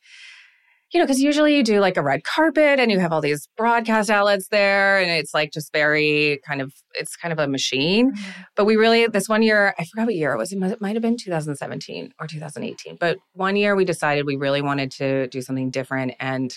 you 0.92 0.98
know, 0.98 1.05
because 1.05 1.20
usually 1.20 1.55
you 1.55 1.62
do 1.62 1.81
like 1.81 1.98
a 1.98 2.03
red 2.03 2.24
carpet 2.24 2.81
and 2.81 2.90
you 2.90 2.98
have 2.98 3.12
all 3.12 3.20
these 3.20 3.46
broadcast 3.57 4.09
outlets 4.09 4.48
there, 4.48 4.98
and 4.98 5.11
it's 5.11 5.35
like 5.35 5.53
just 5.53 5.70
very 5.72 6.40
kind 6.46 6.62
of, 6.62 6.72
it's 6.94 7.14
kind 7.14 7.33
of 7.33 7.38
a 7.38 7.46
machine. 7.46 8.12
Mm-hmm. 8.12 8.42
But 8.57 8.64
we 8.64 8.77
really, 8.77 9.07
this 9.07 9.29
one 9.29 9.42
year, 9.42 9.74
I 9.79 9.85
forgot 9.85 10.07
what 10.07 10.14
year 10.14 10.33
it 10.33 10.38
was. 10.38 10.53
It 10.53 10.81
might 10.81 10.94
have 10.94 11.03
been 11.03 11.18
2017 11.18 12.14
or 12.18 12.27
2018. 12.27 12.96
But 12.96 13.18
one 13.35 13.57
year 13.57 13.77
we 13.77 13.85
decided 13.85 14.24
we 14.24 14.37
really 14.37 14.62
wanted 14.62 14.90
to 14.92 15.27
do 15.29 15.42
something 15.42 15.70
different. 15.70 16.14
And 16.20 16.57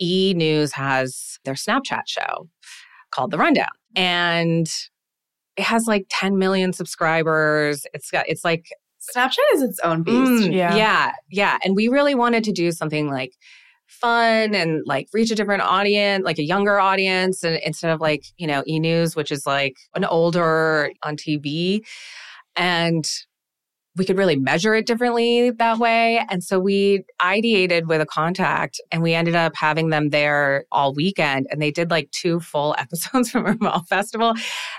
E 0.00 0.32
News 0.34 0.72
has 0.72 1.38
their 1.44 1.54
Snapchat 1.54 2.02
show 2.06 2.48
called 3.10 3.30
The 3.30 3.38
Rundown. 3.38 3.68
And 3.94 4.66
it 5.56 5.64
has 5.64 5.86
like 5.86 6.06
10 6.08 6.38
million 6.38 6.72
subscribers. 6.72 7.84
It's 7.92 8.10
got, 8.10 8.26
it's 8.28 8.44
like 8.44 8.68
Snapchat 9.14 9.38
is 9.54 9.62
its 9.62 9.78
own 9.80 10.02
beast. 10.02 10.48
Mm, 10.48 10.54
yeah. 10.54 10.74
Yeah. 10.74 11.12
Yeah. 11.30 11.58
And 11.64 11.74
we 11.74 11.88
really 11.88 12.14
wanted 12.14 12.44
to 12.44 12.52
do 12.52 12.72
something 12.72 13.08
like 13.08 13.34
fun 13.88 14.54
and 14.54 14.82
like 14.86 15.08
reach 15.12 15.30
a 15.30 15.34
different 15.34 15.62
audience, 15.62 16.24
like 16.24 16.38
a 16.38 16.44
younger 16.44 16.78
audience, 16.78 17.42
and 17.42 17.58
instead 17.64 17.90
of 17.90 18.00
like, 18.00 18.24
you 18.36 18.46
know, 18.46 18.62
e 18.66 18.78
news, 18.78 19.16
which 19.16 19.32
is 19.32 19.46
like 19.46 19.76
an 19.94 20.04
older 20.04 20.90
on 21.02 21.16
TV. 21.16 21.80
And 22.56 23.08
we 23.98 24.04
could 24.04 24.16
really 24.16 24.36
measure 24.36 24.74
it 24.74 24.86
differently 24.86 25.50
that 25.50 25.78
way. 25.78 26.24
And 26.30 26.42
so 26.42 26.60
we 26.60 27.04
ideated 27.20 27.88
with 27.88 28.00
a 28.00 28.06
contact 28.06 28.80
and 28.92 29.02
we 29.02 29.12
ended 29.12 29.34
up 29.34 29.54
having 29.56 29.90
them 29.90 30.10
there 30.10 30.64
all 30.70 30.94
weekend. 30.94 31.48
And 31.50 31.60
they 31.60 31.72
did 31.72 31.90
like 31.90 32.10
two 32.12 32.40
full 32.40 32.76
episodes 32.78 33.30
from 33.30 33.44
Revolve 33.44 33.88
Festival. 33.88 34.34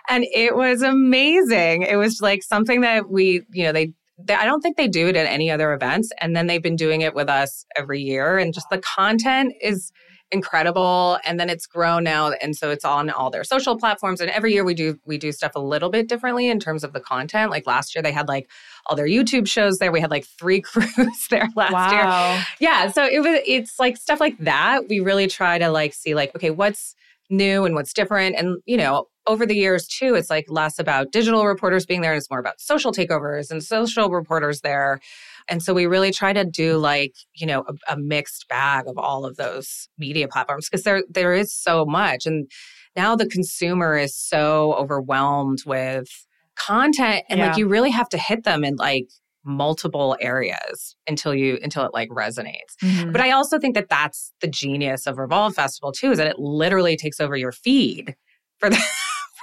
And 0.09 0.25
it 0.33 0.55
was 0.55 0.81
amazing. 0.81 1.83
It 1.83 1.97
was 1.97 2.21
like 2.21 2.43
something 2.43 2.81
that 2.81 3.09
we, 3.09 3.41
you 3.51 3.65
know, 3.65 3.73
they 3.73 3.93
they, 4.23 4.33
I 4.33 4.45
don't 4.45 4.61
think 4.61 4.77
they 4.77 4.87
do 4.87 5.07
it 5.07 5.15
at 5.15 5.25
any 5.25 5.49
other 5.51 5.73
events. 5.73 6.11
And 6.19 6.35
then 6.35 6.47
they've 6.47 6.61
been 6.61 6.75
doing 6.75 7.01
it 7.01 7.13
with 7.13 7.29
us 7.29 7.65
every 7.75 8.01
year. 8.01 8.37
And 8.37 8.53
just 8.53 8.69
the 8.69 8.79
content 8.79 9.53
is 9.61 9.91
incredible 10.31 11.17
and 11.25 11.39
then 11.39 11.49
it's 11.49 11.65
grown 11.65 12.03
now 12.03 12.31
and 12.31 12.55
so 12.55 12.69
it's 12.69 12.85
on 12.85 13.09
all 13.09 13.31
their 13.31 13.43
social 13.43 13.77
platforms 13.77 14.21
and 14.21 14.29
every 14.29 14.53
year 14.53 14.63
we 14.63 14.75
do 14.75 14.99
we 15.05 15.17
do 15.17 15.31
stuff 15.31 15.53
a 15.55 15.59
little 15.59 15.89
bit 15.89 16.07
differently 16.07 16.47
in 16.47 16.59
terms 16.59 16.83
of 16.83 16.93
the 16.93 16.99
content 16.99 17.49
like 17.49 17.65
last 17.65 17.95
year 17.95 18.03
they 18.03 18.11
had 18.11 18.27
like 18.27 18.47
all 18.85 18.95
their 18.95 19.07
youtube 19.07 19.47
shows 19.47 19.79
there 19.79 19.91
we 19.91 19.99
had 19.99 20.11
like 20.11 20.25
three 20.25 20.61
crews 20.61 21.27
there 21.31 21.47
last 21.55 21.71
wow. 21.71 22.33
year 22.35 22.45
yeah 22.59 22.91
so 22.91 23.03
it 23.03 23.21
was 23.21 23.41
it's 23.47 23.79
like 23.79 23.97
stuff 23.97 24.19
like 24.19 24.37
that 24.37 24.87
we 24.87 24.99
really 24.99 25.25
try 25.25 25.57
to 25.57 25.69
like 25.69 25.95
see 25.95 26.13
like 26.13 26.35
okay 26.35 26.51
what's 26.51 26.95
new 27.29 27.65
and 27.65 27.75
what's 27.75 27.93
different. 27.93 28.35
And 28.35 28.57
you 28.65 28.77
know 28.77 29.07
over 29.27 29.45
the 29.45 29.55
years 29.55 29.87
too 29.87 30.15
it's 30.15 30.29
like 30.29 30.45
less 30.49 30.79
about 30.79 31.11
digital 31.11 31.45
reporters 31.45 31.85
being 31.85 32.01
there 32.01 32.11
and 32.11 32.17
it's 32.17 32.31
more 32.31 32.39
about 32.39 32.59
social 32.59 32.91
takeovers 32.91 33.51
and 33.51 33.63
social 33.63 34.09
reporters 34.09 34.61
there. 34.61 34.99
And 35.47 35.61
so 35.61 35.73
we 35.73 35.85
really 35.85 36.11
try 36.11 36.33
to 36.33 36.45
do 36.45 36.77
like 36.77 37.13
you 37.33 37.47
know 37.47 37.65
a, 37.67 37.93
a 37.93 37.97
mixed 37.97 38.47
bag 38.47 38.87
of 38.87 38.97
all 38.97 39.25
of 39.25 39.37
those 39.37 39.89
media 39.97 40.27
platforms 40.27 40.69
because 40.69 40.83
there 40.83 41.03
there 41.09 41.33
is 41.33 41.53
so 41.53 41.85
much. 41.85 42.25
And 42.25 42.49
now 42.95 43.15
the 43.15 43.27
consumer 43.27 43.97
is 43.97 44.15
so 44.15 44.73
overwhelmed 44.73 45.59
with 45.65 46.25
content 46.55 47.23
and 47.29 47.39
yeah. 47.39 47.47
like 47.47 47.57
you 47.57 47.67
really 47.67 47.91
have 47.91 48.09
to 48.09 48.17
hit 48.17 48.43
them 48.43 48.63
in 48.63 48.75
like 48.75 49.09
multiple 49.45 50.17
areas 50.19 50.95
until 51.07 51.33
you 51.33 51.57
until 51.63 51.85
it 51.85 51.93
like 51.93 52.09
resonates 52.09 52.75
mm-hmm. 52.83 53.11
but 53.11 53.21
i 53.21 53.31
also 53.31 53.57
think 53.57 53.73
that 53.73 53.87
that's 53.89 54.33
the 54.41 54.47
genius 54.47 55.07
of 55.07 55.17
revolve 55.17 55.55
festival 55.55 55.91
too 55.91 56.11
is 56.11 56.17
that 56.17 56.27
it 56.27 56.37
literally 56.37 56.97
takes 56.97 57.19
over 57.19 57.35
your 57.35 57.51
feed 57.51 58.15
for 58.59 58.69
the 58.69 58.79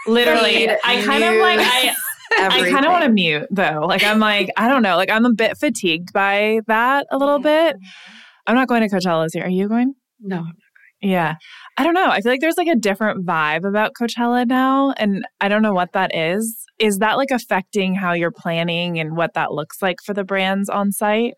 Literally, 0.07 0.71
I 0.71 1.03
kind 1.03 1.25
of 1.25 1.35
like 1.41 1.61
I. 1.61 1.95
I 2.39 2.71
kind 2.71 2.85
of 2.85 2.93
want 2.93 3.05
to 3.05 3.11
mute 3.11 3.47
though. 3.51 3.87
Like 3.89 4.03
I'm 4.03 4.19
like 4.19 4.51
I 4.57 4.69
don't 4.69 4.83
know. 4.83 4.97
Like 4.97 5.11
I'm 5.11 5.25
a 5.25 5.33
bit 5.33 5.57
fatigued 5.57 6.13
by 6.13 6.61
that 6.67 7.07
a 7.11 7.17
little 7.17 7.39
bit. 7.39 7.77
I'm 8.47 8.55
not 8.55 8.69
going 8.69 8.83
to 8.87 8.95
Coachella 8.95 9.25
this 9.25 9.35
year. 9.35 9.45
Are 9.45 9.51
you 9.51 9.69
going? 9.69 9.95
No, 10.21 10.39
I'm 10.39 10.45
not 10.45 10.55
going. 10.55 11.13
Yeah, 11.13 11.37
I 11.79 11.85
don't 11.85 11.95
know. 11.95 12.09
I 12.09 12.21
feel 12.21 12.33
like 12.33 12.41
there's 12.41 12.57
like 12.57 12.69
a 12.69 12.75
different 12.75 13.27
vibe 13.27 13.69
about 13.69 13.93
Coachella 14.01 14.47
now, 14.47 14.93
and 14.97 15.27
I 15.41 15.49
don't 15.49 15.62
know 15.62 15.75
what 15.75 15.93
that 15.93 16.15
is. 16.15 16.65
Is 16.79 16.99
that 16.99 17.17
like 17.17 17.31
affecting 17.31 17.95
how 17.95 18.12
you're 18.12 18.31
planning 18.31 18.99
and 18.99 19.17
what 19.17 19.35
that 19.35 19.53
looks 19.53 19.83
like 19.83 19.99
for 20.05 20.15
the 20.15 20.25
brands 20.25 20.69
on 20.71 20.91
site? 20.91 21.35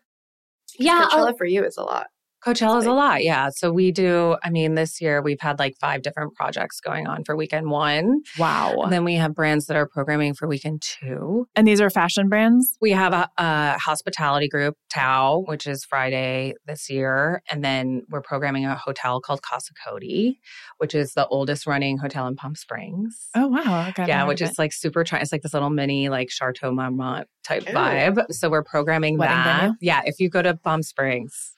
Yeah, 0.77 1.05
Coachella 1.05 1.27
I'll, 1.27 1.37
for 1.37 1.45
you 1.45 1.65
is 1.65 1.77
a 1.77 1.83
lot. 1.83 2.07
Coachella 2.45 2.79
is 2.79 2.85
a 2.85 2.93
lot, 2.93 3.23
yeah. 3.23 3.49
So 3.49 3.71
we 3.71 3.91
do, 3.91 4.37
I 4.43 4.49
mean, 4.49 4.75
this 4.75 5.01
year 5.01 5.21
we've 5.21 5.41
had 5.41 5.59
like 5.59 5.75
five 5.79 6.01
different 6.01 6.35
projects 6.35 6.79
going 6.79 7.05
on 7.05 7.23
for 7.25 7.35
weekend 7.35 7.69
one. 7.69 8.21
Wow. 8.37 8.81
And 8.83 8.93
then 8.93 9.03
we 9.03 9.15
have 9.15 9.35
brands 9.35 9.65
that 9.65 9.75
are 9.75 9.85
programming 9.85 10.33
for 10.33 10.47
weekend 10.47 10.81
two. 10.81 11.47
And 11.55 11.67
these 11.67 11.81
are 11.81 11.89
fashion 11.89 12.29
brands? 12.29 12.77
We 12.79 12.91
have 12.91 13.13
a, 13.13 13.29
a 13.37 13.77
hospitality 13.77 14.47
group, 14.47 14.77
Tao, 14.89 15.43
which 15.47 15.67
is 15.67 15.83
Friday 15.83 16.53
this 16.65 16.89
year. 16.89 17.41
And 17.51 17.63
then 17.63 18.03
we're 18.09 18.21
programming 18.21 18.65
a 18.65 18.75
hotel 18.75 19.19
called 19.19 19.41
Casa 19.41 19.73
Cody, 19.85 20.39
which 20.77 20.95
is 20.95 21.13
the 21.13 21.27
oldest 21.27 21.67
running 21.67 21.97
hotel 21.97 22.25
in 22.27 22.35
Palm 22.35 22.55
Springs. 22.55 23.29
Oh, 23.35 23.47
wow. 23.47 23.87
Okay, 23.89 24.07
yeah, 24.07 24.23
which 24.25 24.41
is 24.41 24.57
like 24.57 24.71
super, 24.71 25.03
try- 25.03 25.19
it's 25.19 25.31
like 25.31 25.41
this 25.41 25.53
little 25.53 25.69
mini 25.69 26.07
like 26.07 26.29
Chateau 26.29 26.71
Marmont 26.71 27.27
type 27.43 27.67
Ew. 27.67 27.73
vibe. 27.73 28.31
So 28.31 28.49
we're 28.49 28.63
programming 28.63 29.17
Wedding 29.17 29.35
that. 29.35 29.61
Venue? 29.61 29.75
Yeah, 29.81 30.01
if 30.05 30.19
you 30.19 30.29
go 30.29 30.41
to 30.41 30.55
Palm 30.55 30.83
Springs, 30.83 31.53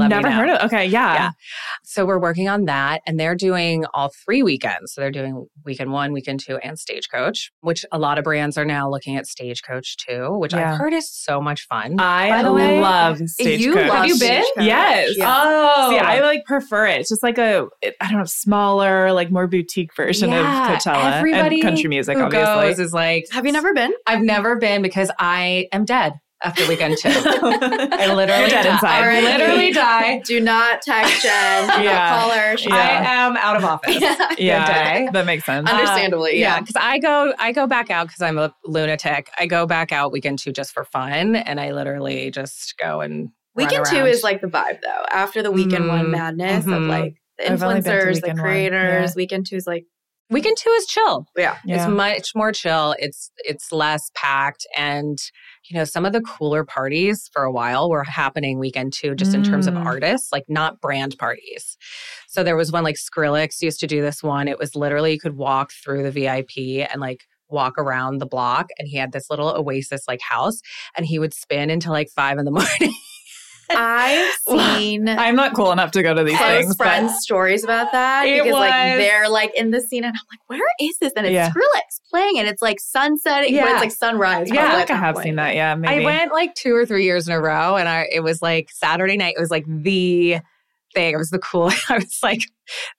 I've 0.00 0.08
never 0.08 0.30
heard 0.30 0.48
of. 0.48 0.62
It. 0.62 0.64
Okay, 0.66 0.86
yeah. 0.86 1.14
yeah. 1.14 1.30
So 1.84 2.04
we're 2.06 2.18
working 2.18 2.48
on 2.48 2.64
that, 2.66 3.02
and 3.06 3.18
they're 3.18 3.34
doing 3.34 3.84
all 3.94 4.10
three 4.24 4.42
weekends. 4.42 4.94
So 4.94 5.00
they're 5.00 5.10
doing 5.10 5.46
weekend 5.64 5.92
one, 5.92 6.12
weekend 6.12 6.40
two, 6.40 6.56
and 6.56 6.78
Stagecoach, 6.78 7.52
which 7.60 7.84
a 7.92 7.98
lot 7.98 8.18
of 8.18 8.24
brands 8.24 8.56
are 8.56 8.64
now 8.64 8.90
looking 8.90 9.16
at 9.16 9.26
Stagecoach 9.26 9.96
too, 9.96 10.36
which 10.38 10.52
yeah. 10.52 10.72
I've 10.72 10.78
heard 10.78 10.92
is 10.92 11.10
so 11.10 11.40
much 11.40 11.66
fun. 11.66 11.96
I 11.98 12.30
by 12.30 12.42
the 12.42 12.52
way, 12.52 12.80
love 12.80 13.18
Stagecoach. 13.18 13.60
You 13.60 13.74
love 13.74 13.94
Have 13.94 14.06
you 14.06 14.18
been? 14.18 14.44
Yes. 14.58 15.16
Yeah. 15.16 15.42
Oh, 15.44 15.90
see, 15.90 15.98
I 15.98 16.20
like 16.20 16.44
prefer 16.44 16.86
it. 16.86 17.00
It's 17.00 17.08
just 17.08 17.22
like 17.22 17.38
a 17.38 17.66
I 18.00 18.08
don't 18.08 18.18
know, 18.18 18.24
smaller, 18.24 19.12
like 19.12 19.30
more 19.30 19.46
boutique 19.46 19.94
version 19.94 20.30
yeah. 20.30 20.74
of 20.74 20.78
Coachella 20.78 21.18
Everybody 21.18 21.60
and 21.60 21.62
country 21.62 21.88
music. 21.88 22.16
Obviously, 22.16 22.68
goes 22.68 22.78
is 22.78 22.92
like. 22.92 23.26
Have 23.30 23.46
you 23.46 23.52
never 23.52 23.74
been? 23.74 23.92
I've 24.06 24.22
never 24.22 24.56
been 24.56 24.82
because 24.82 25.10
I 25.18 25.68
am 25.72 25.84
dead 25.84 26.14
after 26.44 26.66
weekend 26.68 26.96
two. 26.98 27.08
I 27.12 28.12
literally 28.14 28.50
dead 28.50 28.66
inside. 28.66 29.04
I 29.04 29.20
literally 29.20 29.72
die. 29.72 30.18
Do 30.20 30.40
not 30.40 30.82
text 30.82 31.22
Jen. 31.22 31.68
Do 31.68 31.84
yeah. 31.84 31.92
not 31.92 32.20
call 32.20 32.30
her. 32.30 32.56
yeah. 32.58 32.74
I 32.74 33.14
am 33.14 33.36
out 33.36 33.56
of 33.56 33.64
office. 33.64 33.96
yeah, 34.00 34.34
yeah 34.38 35.10
that 35.12 35.26
makes 35.26 35.44
sense. 35.44 35.68
Understandably, 35.68 36.32
uh, 36.32 36.48
yeah. 36.48 36.60
Because 36.60 36.76
I 36.76 36.98
go, 36.98 37.32
I 37.38 37.52
go 37.52 37.66
back 37.66 37.90
out 37.90 38.08
because 38.08 38.22
I'm 38.22 38.38
a 38.38 38.54
lunatic. 38.64 39.30
I 39.38 39.46
go 39.46 39.66
back 39.66 39.92
out 39.92 40.12
weekend 40.12 40.38
two 40.38 40.52
just 40.52 40.72
for 40.72 40.84
fun, 40.84 41.36
and 41.36 41.60
I 41.60 41.72
literally 41.72 42.30
just 42.30 42.74
go 42.78 43.00
and. 43.00 43.30
Weekend 43.54 43.84
two 43.84 44.06
is 44.06 44.22
like 44.22 44.40
the 44.40 44.46
vibe 44.46 44.80
though. 44.82 45.04
After 45.10 45.42
the 45.42 45.50
weekend 45.50 45.84
mm-hmm. 45.84 45.98
one 45.98 46.10
madness 46.10 46.64
mm-hmm. 46.64 46.72
of 46.72 46.82
like 46.84 47.20
the 47.38 47.44
influencers, 47.44 48.22
the 48.22 48.34
creators, 48.34 49.10
yeah. 49.10 49.12
weekend 49.14 49.46
two 49.46 49.56
is 49.56 49.66
like 49.66 49.84
Weekend 50.32 50.56
two 50.58 50.70
is 50.70 50.86
chill. 50.86 51.26
Yeah. 51.36 51.58
It's 51.64 51.86
much 51.86 52.34
more 52.34 52.52
chill. 52.52 52.94
It's 52.98 53.30
it's 53.44 53.70
less 53.70 54.10
packed 54.14 54.66
and 54.76 55.18
you 55.70 55.78
know, 55.78 55.84
some 55.84 56.04
of 56.04 56.12
the 56.12 56.20
cooler 56.22 56.64
parties 56.64 57.30
for 57.32 57.44
a 57.44 57.52
while 57.52 57.88
were 57.88 58.02
happening 58.02 58.58
weekend 58.58 58.92
two, 58.92 59.14
just 59.14 59.32
mm. 59.32 59.36
in 59.36 59.44
terms 59.44 59.66
of 59.66 59.74
mm. 59.74 59.84
artists, 59.84 60.32
like 60.32 60.44
not 60.48 60.80
brand 60.80 61.16
parties. 61.18 61.76
So 62.28 62.42
there 62.42 62.56
was 62.56 62.72
one 62.72 62.82
like 62.82 62.96
Skrillex 62.96 63.62
used 63.62 63.78
to 63.80 63.86
do 63.86 64.02
this 64.02 64.22
one. 64.22 64.48
It 64.48 64.58
was 64.58 64.74
literally 64.74 65.12
you 65.12 65.20
could 65.20 65.36
walk 65.36 65.70
through 65.72 66.02
the 66.02 66.10
VIP 66.10 66.88
and 66.90 67.00
like 67.00 67.24
walk 67.48 67.74
around 67.78 68.18
the 68.18 68.26
block 68.26 68.68
and 68.78 68.88
he 68.88 68.96
had 68.96 69.12
this 69.12 69.28
little 69.30 69.50
oasis 69.50 70.02
like 70.08 70.20
house 70.22 70.60
and 70.96 71.06
he 71.06 71.18
would 71.18 71.34
spin 71.34 71.70
until 71.70 71.92
like 71.92 72.08
five 72.08 72.38
in 72.38 72.44
the 72.44 72.50
morning 72.80 72.94
I've 73.70 74.32
seen. 74.48 75.08
I'm 75.08 75.36
not 75.36 75.54
cool 75.54 75.72
enough 75.72 75.90
to 75.92 76.02
go 76.02 76.14
to 76.14 76.24
these 76.24 76.38
things. 76.38 76.76
Friends' 76.76 77.14
stories 77.20 77.64
about 77.64 77.92
that 77.92 78.26
it 78.26 78.42
because 78.42 78.52
was, 78.52 78.60
like 78.60 78.70
they're 78.70 79.28
like 79.28 79.54
in 79.54 79.70
the 79.70 79.80
scene, 79.80 80.04
and 80.04 80.14
I'm 80.14 80.22
like, 80.30 80.40
where 80.48 80.68
is 80.80 80.96
this? 81.00 81.12
And 81.16 81.26
it's 81.26 81.32
Yeah. 81.34 81.50
Skrillex 81.50 82.00
playing, 82.10 82.38
and 82.38 82.48
it's 82.48 82.62
like 82.62 82.80
sunset, 82.80 83.42
but 83.42 83.50
Yeah. 83.50 83.72
it's 83.72 83.80
like 83.80 83.90
sunrise. 83.92 84.50
Yeah, 84.50 84.60
I 84.60 84.64
probably 84.64 84.78
think 84.80 84.90
I 84.90 84.96
have 84.96 85.14
point. 85.14 85.24
seen 85.24 85.36
that. 85.36 85.54
Yeah, 85.54 85.74
maybe. 85.74 86.02
I 86.02 86.04
went 86.04 86.32
like 86.32 86.54
two 86.54 86.74
or 86.74 86.84
three 86.86 87.04
years 87.04 87.28
in 87.28 87.34
a 87.34 87.40
row, 87.40 87.76
and 87.76 87.88
I 87.88 88.08
it 88.12 88.20
was 88.20 88.42
like 88.42 88.68
Saturday 88.70 89.16
night. 89.16 89.34
It 89.36 89.40
was 89.40 89.50
like 89.50 89.64
the 89.66 90.38
thing. 90.94 91.14
It 91.14 91.18
was 91.18 91.30
the 91.30 91.38
cool. 91.38 91.70
I 91.88 91.94
was 91.98 92.18
like, 92.22 92.42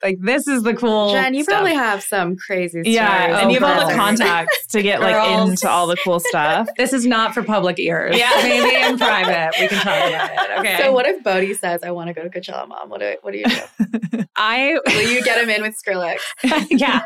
like 0.01 0.17
this 0.21 0.47
is 0.47 0.63
the 0.63 0.73
cool. 0.73 1.11
Jen, 1.13 1.33
you 1.33 1.43
stuff. 1.43 1.55
probably 1.55 1.73
have 1.75 2.03
some 2.03 2.35
crazy 2.35 2.81
stories. 2.81 2.95
Yeah, 2.95 3.39
and 3.39 3.49
Oh, 3.49 3.53
you 3.53 3.59
have 3.59 3.81
all 3.81 3.87
the 3.87 3.93
contacts 3.95 4.67
to 4.67 4.81
get 4.81 4.99
like 5.01 5.15
Girls. 5.15 5.49
into 5.51 5.69
all 5.69 5.87
the 5.87 5.97
cool 6.03 6.19
stuff. 6.19 6.67
This 6.77 6.93
is 6.93 7.05
not 7.05 7.33
for 7.33 7.43
public 7.43 7.79
ears. 7.79 8.17
Yeah. 8.17 8.29
maybe 8.43 8.75
in 8.75 8.97
private 8.97 9.51
we 9.59 9.67
can 9.67 9.77
talk 9.83 10.09
about 10.09 10.29
it. 10.31 10.39
Okay. 10.63 10.77
So 10.77 10.91
what 10.93 11.07
if 11.07 11.23
Bodie 11.23 11.53
says, 11.55 11.81
"I 11.83 11.91
want 11.91 12.09
to 12.09 12.13
go 12.13 12.21
to 12.21 12.29
Coachella, 12.29 12.67
Mom"? 12.67 12.89
What 12.89 12.99
do 13.01 13.15
what 13.21 13.31
do 13.33 13.39
you 13.39 13.45
do? 13.45 14.23
I 14.35 14.77
Will 14.85 15.01
you 15.11 15.23
get 15.23 15.41
him 15.41 15.49
in 15.49 15.61
with 15.61 15.75
Skrillex? 15.75 16.17
yeah, 16.69 17.01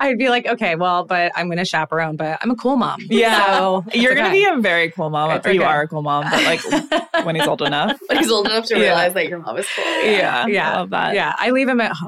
I'd 0.00 0.18
be 0.18 0.28
like, 0.28 0.46
okay, 0.46 0.74
well, 0.76 1.04
but 1.04 1.32
I'm 1.36 1.46
going 1.46 1.58
to 1.58 1.64
chaperone, 1.64 2.16
but 2.16 2.38
I'm 2.42 2.50
a 2.50 2.56
cool 2.56 2.76
mom. 2.76 3.00
Yeah. 3.08 3.58
So 3.58 3.84
You're 3.94 4.14
gonna 4.14 4.28
okay. 4.28 4.40
be 4.40 4.44
a 4.46 4.60
very 4.60 4.90
cool 4.90 5.10
mom, 5.10 5.30
It's 5.32 5.46
you 5.46 5.60
okay. 5.60 5.64
are 5.64 5.82
a 5.82 5.88
cool 5.88 6.02
mom, 6.02 6.24
but 6.30 6.42
like 6.44 7.24
when 7.24 7.34
he's 7.36 7.46
old 7.46 7.62
enough. 7.62 7.98
When 8.08 8.18
he's 8.18 8.30
old 8.30 8.46
enough 8.46 8.66
to 8.66 8.74
Yeah. 8.76 8.82
realize 8.82 9.14
that 9.14 9.28
your 9.28 9.38
mom 9.38 9.56
is 9.58 9.66
cool. 9.74 9.84
Yeah, 10.04 10.46
Yeah. 10.46 10.72
I 10.72 10.76
love 10.76 10.90
that. 10.90 11.14
yeah, 11.14 11.34
I 11.38 11.50
leave 11.50 11.68
him 11.68 11.80
at 11.80 11.92
home 11.92 12.05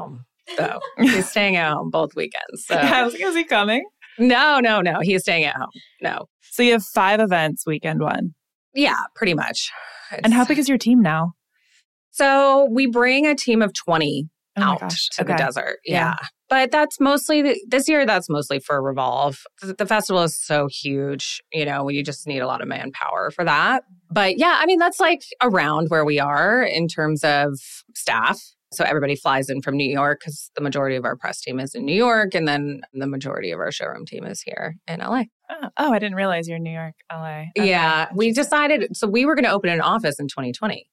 though. 0.57 0.81
He's 0.99 1.29
staying 1.29 1.57
at 1.57 1.73
home 1.73 1.91
both 1.91 2.15
weekends. 2.17 2.65
So 2.67 2.75
I 2.77 3.03
was 3.05 3.13
like, 3.15 3.23
is 3.23 3.35
he 3.37 3.45
coming? 3.45 3.85
no, 4.19 4.59
no, 4.61 4.81
no, 4.81 4.99
he's 5.01 5.23
staying 5.23 5.45
at 5.45 5.55
home. 5.55 5.71
No, 6.03 6.27
So 6.41 6.63
you 6.65 6.73
have 6.73 6.83
five 6.85 7.21
events 7.21 7.65
weekend 7.67 8.01
one. 8.01 8.35
yeah, 8.75 8.99
pretty 9.15 9.33
much. 9.35 9.71
And 10.25 10.35
how 10.35 10.45
big 10.45 10.59
is 10.59 10.69
your 10.69 10.79
team 10.79 11.01
now? 11.03 11.35
So 12.11 12.67
we 12.73 12.87
bring 12.87 13.27
a 13.27 13.35
team 13.35 13.63
of 13.63 13.73
20 13.75 14.29
Oh 14.57 14.63
out 14.63 14.81
gosh. 14.81 15.09
to 15.11 15.23
Okay. 15.23 15.33
the 15.35 15.39
desert. 15.39 15.79
Yeah. 15.85 16.15
Yeah. 16.21 16.27
But 16.49 16.73
that's 16.73 16.99
mostly 16.99 17.43
the, 17.43 17.61
this 17.69 17.89
year, 17.89 18.05
that's 18.07 18.29
mostly 18.29 18.59
for 18.59 18.83
Revolve. 18.83 19.39
The, 19.63 19.75
the 19.75 19.87
festival 19.87 20.23
is 20.23 20.37
so 20.37 20.67
huge, 20.67 21.41
you 21.53 21.65
know, 21.65 21.89
you 21.89 22.03
just 22.03 22.27
need 22.27 22.41
a 22.41 22.47
lot 22.49 22.61
of 22.61 22.67
manpower 22.67 23.31
for 23.31 23.45
that. 23.45 23.85
But 24.11 24.37
yeah, 24.39 24.57
I 24.59 24.67
mean, 24.67 24.79
that's 24.81 24.99
like 24.99 25.23
around 25.43 25.91
where 25.91 26.05
we 26.05 26.19
are 26.19 26.61
in 26.63 26.89
terms 26.89 27.23
of 27.23 27.53
staff. 27.95 28.41
So 28.71 28.85
everybody 28.85 29.17
flies 29.17 29.49
in 29.49 29.63
from 29.63 29.77
New 29.79 29.91
York 29.91 30.21
because 30.21 30.51
the 30.55 30.61
majority 30.61 30.97
of 30.97 31.05
our 31.07 31.17
press 31.17 31.41
team 31.41 31.59
is 31.59 31.75
in 31.75 31.87
New 31.87 31.95
York. 31.95 32.35
And 32.35 32.47
then 32.47 32.83
the 32.93 33.07
majority 33.07 33.51
of 33.51 33.59
our 33.61 33.73
showroom 33.73 34.05
team 34.05 34.25
is 34.27 34.43
here 34.43 34.77
in 34.87 35.01
LA. 35.01 35.23
Oh, 35.51 35.69
oh, 35.79 35.93
I 35.95 35.99
didn't 35.99 36.17
realize 36.17 36.47
you're 36.47 36.59
in 36.59 36.63
New 36.63 36.73
York, 36.75 36.95
LA. 37.11 37.45
Okay. 37.57 37.71
Yeah. 37.71 38.09
We 38.15 38.33
decided, 38.33 38.95
so 38.95 39.07
we 39.09 39.25
were 39.25 39.35
going 39.35 39.47
to 39.47 39.51
open 39.53 39.71
an 39.71 39.81
office 39.81 40.21
in 40.21 40.29
2020. 40.29 40.87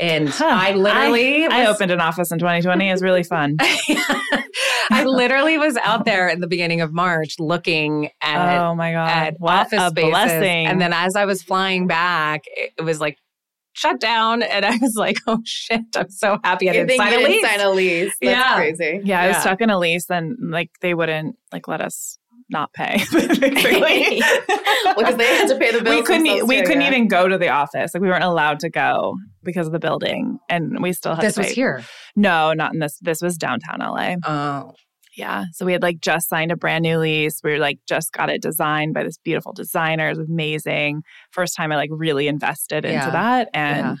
And 0.00 0.30
Huh. 0.30 0.46
I 0.50 0.72
literally 0.72 1.44
I 1.46 1.66
was- 1.66 1.76
opened 1.76 1.90
an 1.90 2.00
office 2.00 2.32
in 2.32 2.38
2020. 2.38 2.88
It 2.88 2.92
was 2.92 3.02
really 3.02 3.22
fun. 3.24 3.56
I 4.92 5.04
literally 5.04 5.58
was 5.58 5.76
out 5.78 6.04
there 6.06 6.28
in 6.28 6.40
the 6.40 6.46
beginning 6.46 6.80
of 6.80 6.92
March 6.92 7.36
looking 7.38 8.08
at, 8.22 8.58
oh 8.60 8.74
my 8.74 8.92
god! 8.92 9.08
at 9.10 9.34
what 9.38 9.52
office 9.66 9.80
a 9.80 9.90
spaces. 9.90 10.10
blessing! 10.10 10.66
And 10.66 10.80
then 10.80 10.92
as 10.92 11.14
I 11.16 11.24
was 11.26 11.42
flying 11.42 11.86
back, 11.86 12.42
it 12.46 12.82
was 12.82 13.00
like 13.00 13.16
shut 13.72 14.00
down. 14.00 14.42
And 14.42 14.64
I 14.64 14.76
was 14.80 14.94
like, 14.96 15.18
oh 15.26 15.40
shit, 15.44 15.80
I'm 15.96 16.10
so 16.10 16.38
happy 16.44 16.68
I 16.70 16.72
didn't 16.72 16.96
sign 16.96 17.12
a 17.12 17.18
lease. 17.18 17.46
sign 17.46 17.60
a 17.60 17.70
lease? 17.70 18.14
That's 18.20 18.36
Yeah. 18.36 18.54
crazy. 18.56 19.00
yeah, 19.04 19.20
I 19.22 19.28
was 19.28 19.36
stuck 19.38 19.60
in 19.60 19.70
a 19.70 19.78
lease, 19.78 20.10
and 20.10 20.36
like 20.50 20.70
they 20.80 20.94
wouldn't 20.94 21.36
like 21.52 21.68
let 21.68 21.80
us 21.80 22.18
not 22.52 22.72
pay. 22.72 22.96
Basically, 23.12 24.20
Well, 24.84 24.94
because 24.96 25.16
they 25.16 25.26
had 25.36 25.48
to 25.48 25.56
pay 25.58 25.70
the 25.70 25.82
bills. 25.82 25.96
we 25.96 26.02
couldn't. 26.02 26.46
We 26.48 26.56
too, 26.56 26.62
couldn't 26.64 26.80
yeah. 26.82 26.88
even 26.88 27.06
go 27.08 27.28
to 27.28 27.38
the 27.38 27.48
office. 27.48 27.94
Like 27.94 28.02
we 28.02 28.08
weren't 28.08 28.24
allowed 28.24 28.58
to 28.60 28.70
go 28.70 29.14
because 29.44 29.66
of 29.66 29.72
the 29.72 29.78
building, 29.78 30.38
and 30.48 30.82
we 30.82 30.92
still 30.92 31.14
had 31.14 31.22
this 31.24 31.34
to 31.36 31.42
was 31.42 31.50
here. 31.50 31.84
No, 32.16 32.52
not 32.52 32.72
in 32.74 32.80
this. 32.80 32.98
This 33.00 33.22
was 33.22 33.36
downtown 33.36 33.78
LA. 33.80 34.16
Oh, 34.26 34.72
Yeah. 35.20 35.44
So 35.52 35.64
we 35.66 35.72
had 35.72 35.82
like 35.82 36.00
just 36.00 36.28
signed 36.28 36.50
a 36.52 36.56
brand 36.56 36.82
new 36.82 36.98
lease. 36.98 37.40
We 37.44 37.52
were 37.52 37.58
like 37.58 37.78
just 37.88 38.12
got 38.12 38.30
it 38.30 38.42
designed 38.42 38.94
by 38.94 39.04
this 39.04 39.18
beautiful 39.18 39.52
designer. 39.52 40.06
It 40.08 40.16
was 40.18 40.28
amazing. 40.28 41.02
First 41.30 41.54
time 41.56 41.70
I 41.72 41.76
like 41.76 41.90
really 41.92 42.26
invested 42.26 42.84
into 42.84 42.94
Yeah. 42.96 43.10
that. 43.10 43.48
And 43.54 43.86
Yeah. 43.86 43.96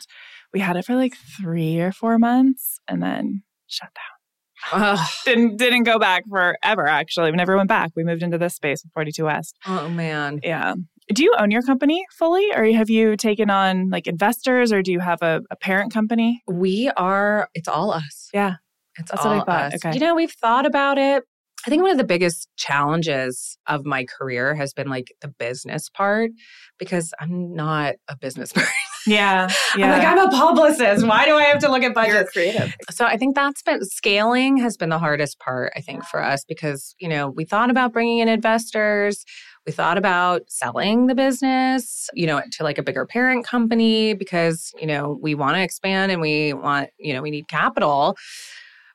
we 0.52 0.60
had 0.60 0.76
it 0.76 0.84
for 0.84 0.94
like 0.96 1.14
three 1.40 1.78
or 1.80 1.92
four 1.92 2.18
months 2.18 2.80
and 2.88 3.02
then 3.02 3.42
shut 3.66 3.90
down. 3.94 4.82
Ugh. 4.98 5.08
Didn't 5.24 5.56
didn't 5.56 5.84
go 5.84 5.98
back 5.98 6.24
forever 6.28 6.86
actually. 6.86 7.30
We 7.30 7.36
never 7.36 7.56
went 7.56 7.68
back. 7.68 7.92
We 7.96 8.04
moved 8.04 8.22
into 8.22 8.36
this 8.38 8.54
space 8.54 8.82
with 8.84 8.92
42 8.92 9.24
West. 9.24 9.56
oh 9.66 9.88
man. 9.88 10.40
Yeah. 10.42 10.74
Do 11.12 11.24
you 11.24 11.34
own 11.38 11.50
your 11.50 11.62
company 11.62 12.04
fully 12.16 12.46
or 12.54 12.64
have 12.72 12.88
you 12.88 13.16
taken 13.16 13.50
on 13.50 13.90
like 13.90 14.06
investors 14.06 14.72
or 14.72 14.80
do 14.82 14.92
you 14.92 15.00
have 15.00 15.22
a, 15.22 15.40
a 15.50 15.56
parent 15.56 15.92
company? 15.92 16.42
We 16.46 16.88
are. 16.96 17.48
It's 17.54 17.68
all 17.68 17.90
us. 17.92 18.28
Yeah. 18.32 18.54
It's 19.00 19.10
That's 19.10 19.24
all 19.24 19.36
what 19.36 19.48
I 19.48 19.52
thought. 19.52 19.74
us. 19.74 19.84
Okay. 19.84 19.94
You 19.94 20.00
know, 20.00 20.14
we've 20.14 20.32
thought 20.32 20.66
about 20.66 20.98
it. 20.98 21.24
I 21.66 21.68
think 21.68 21.82
one 21.82 21.90
of 21.90 21.98
the 21.98 22.04
biggest 22.04 22.48
challenges 22.56 23.58
of 23.66 23.84
my 23.84 24.06
career 24.06 24.54
has 24.54 24.72
been 24.72 24.88
like 24.88 25.12
the 25.20 25.28
business 25.28 25.90
part 25.90 26.30
because 26.78 27.12
I'm 27.20 27.54
not 27.54 27.96
a 28.08 28.16
business 28.16 28.50
person. 28.54 28.72
Yeah. 29.06 29.50
Yeah. 29.76 29.92
I'm 29.92 29.98
like, 29.98 30.08
I'm 30.08 30.18
a 30.26 30.30
publicist. 30.30 31.06
Why 31.06 31.26
do 31.26 31.34
I 31.34 31.42
have 31.44 31.58
to 31.60 31.68
look 31.70 31.78
at 31.82 31.86
You're 31.86 31.92
budgets? 31.94 32.32
creative. 32.32 32.74
So 32.90 33.04
I 33.04 33.18
think 33.18 33.34
that's 33.34 33.62
been 33.62 33.84
scaling 33.84 34.56
has 34.58 34.78
been 34.78 34.88
the 34.88 34.98
hardest 34.98 35.38
part, 35.38 35.72
I 35.76 35.80
think, 35.82 36.04
for 36.04 36.22
us 36.22 36.44
because, 36.46 36.94
you 36.98 37.08
know, 37.08 37.28
we 37.28 37.44
thought 37.44 37.68
about 37.70 37.92
bringing 37.92 38.20
in 38.20 38.28
investors. 38.28 39.24
We 39.66 39.72
thought 39.72 39.98
about 39.98 40.42
selling 40.48 41.08
the 41.08 41.14
business, 41.14 42.08
you 42.14 42.26
know, 42.26 42.40
to 42.52 42.62
like 42.64 42.78
a 42.78 42.82
bigger 42.82 43.04
parent 43.04 43.44
company 43.46 44.14
because, 44.14 44.72
you 44.80 44.86
know, 44.86 45.18
we 45.20 45.34
want 45.34 45.56
to 45.56 45.62
expand 45.62 46.10
and 46.10 46.22
we 46.22 46.54
want, 46.54 46.88
you 46.98 47.12
know, 47.12 47.20
we 47.20 47.30
need 47.30 47.48
capital. 47.48 48.16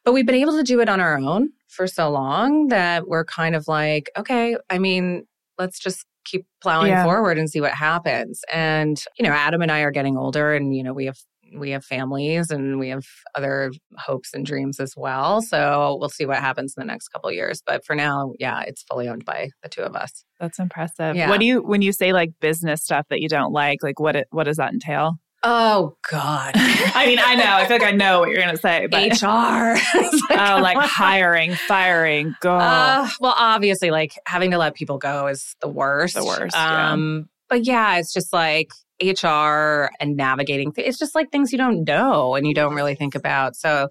But 0.05 0.13
we've 0.13 0.25
been 0.25 0.35
able 0.35 0.55
to 0.57 0.63
do 0.63 0.79
it 0.81 0.87
on 0.87 0.99
our 0.99 1.17
own 1.17 1.49
for 1.67 1.87
so 1.87 2.09
long 2.09 2.67
that 2.67 3.07
we're 3.07 3.25
kind 3.25 3.55
of 3.55 3.67
like, 3.67 4.09
okay, 4.17 4.55
I 4.69 4.77
mean, 4.77 5.25
let's 5.57 5.79
just 5.79 6.05
keep 6.25 6.45
plowing 6.61 6.91
Yeah. 6.91 7.03
forward 7.03 7.37
and 7.37 7.49
see 7.49 7.59
what 7.61 7.71
happens. 7.71 8.41
And, 8.53 9.01
you 9.17 9.25
know, 9.25 9.31
Adam 9.33 9.61
and 9.61 9.71
I 9.71 9.81
are 9.81 9.91
getting 9.91 10.17
older 10.17 10.53
and, 10.53 10.75
you 10.75 10.83
know, 10.83 10.93
we 10.93 11.05
have 11.05 11.17
we 11.57 11.69
have 11.69 11.85
families 11.85 12.49
and 12.49 12.79
we 12.79 12.89
have 12.89 13.05
other 13.35 13.71
hopes 13.99 14.33
and 14.33 14.45
dreams 14.45 14.79
as 14.79 14.93
well. 14.97 15.41
So 15.43 15.95
we'll 15.99 16.09
see 16.09 16.25
what 16.25 16.39
happens 16.39 16.73
in 16.75 16.81
the 16.81 16.91
next 16.91 17.09
couple 17.09 17.29
of 17.29 17.35
years. 17.35 17.61
But 17.65 17.85
for 17.85 17.95
now, 17.95 18.33
yeah, 18.39 18.61
it's 18.61 18.83
fully 18.83 19.07
owned 19.07 19.25
by 19.25 19.49
the 19.61 19.69
two 19.69 19.83
of 19.83 19.95
us. 19.95 20.25
That's 20.39 20.57
impressive. 20.59 21.15
Yeah. 21.15 21.29
What 21.29 21.39
do 21.39 21.45
you 21.45 21.61
when 21.61 21.81
you 21.83 21.93
say 21.93 22.13
like 22.13 22.31
business 22.41 22.83
stuff 22.83 23.05
that 23.09 23.21
you 23.21 23.29
don't 23.29 23.53
like? 23.53 23.83
Like 23.83 23.99
what 23.99 24.15
it, 24.15 24.27
what 24.31 24.45
does 24.45 24.57
that 24.57 24.73
entail? 24.73 25.17
Oh 25.47 25.95
God. 26.12 26.53
I 26.55 27.05
mean, 27.05 27.19
I 27.23 27.36
know. 27.36 27.45
I 27.45 27.67
feel 27.67 27.77
like 27.77 27.88
I 27.88 27.91
know 27.91 28.19
what 28.19 28.29
you're 28.29 28.41
gonna 28.41 28.58
say, 28.58 28.88
but 28.88 29.03
HR. 29.21 29.77
It's 29.77 30.23
oh, 30.31 30.60
like 30.60 30.77
hiring, 30.77 31.53
firing, 31.53 32.36
go. 32.41 32.55
Uh, 32.55 33.08
well, 33.19 33.36
obviously, 33.38 33.91
like 33.91 34.13
having 34.25 34.49
to 34.51 34.58
let 34.58 34.73
people 34.73 34.97
go 34.97 35.27
is 35.27 35.55
the 35.62 35.67
worst. 35.67 36.15
The 36.15 36.25
worst, 36.25 36.55
yeah. 36.55 36.91
Um, 36.91 37.29
but 37.47 37.63
yeah, 37.63 37.97
it's 37.97 38.12
just 38.12 38.34
like 38.34 38.71
HR 38.99 39.91
and 39.99 40.17
navigating. 40.17 40.71
Th- 40.71 40.88
it's 40.88 40.97
just 40.97 41.13
like 41.13 41.29
things 41.31 41.51
you 41.51 41.60
don't 41.60 41.84
know 41.84 42.34
and 42.34 42.47
you 42.47 42.55
don't 42.55 42.73
really 42.73 42.95
think 42.95 43.13
about. 43.13 43.55
So 43.55 43.88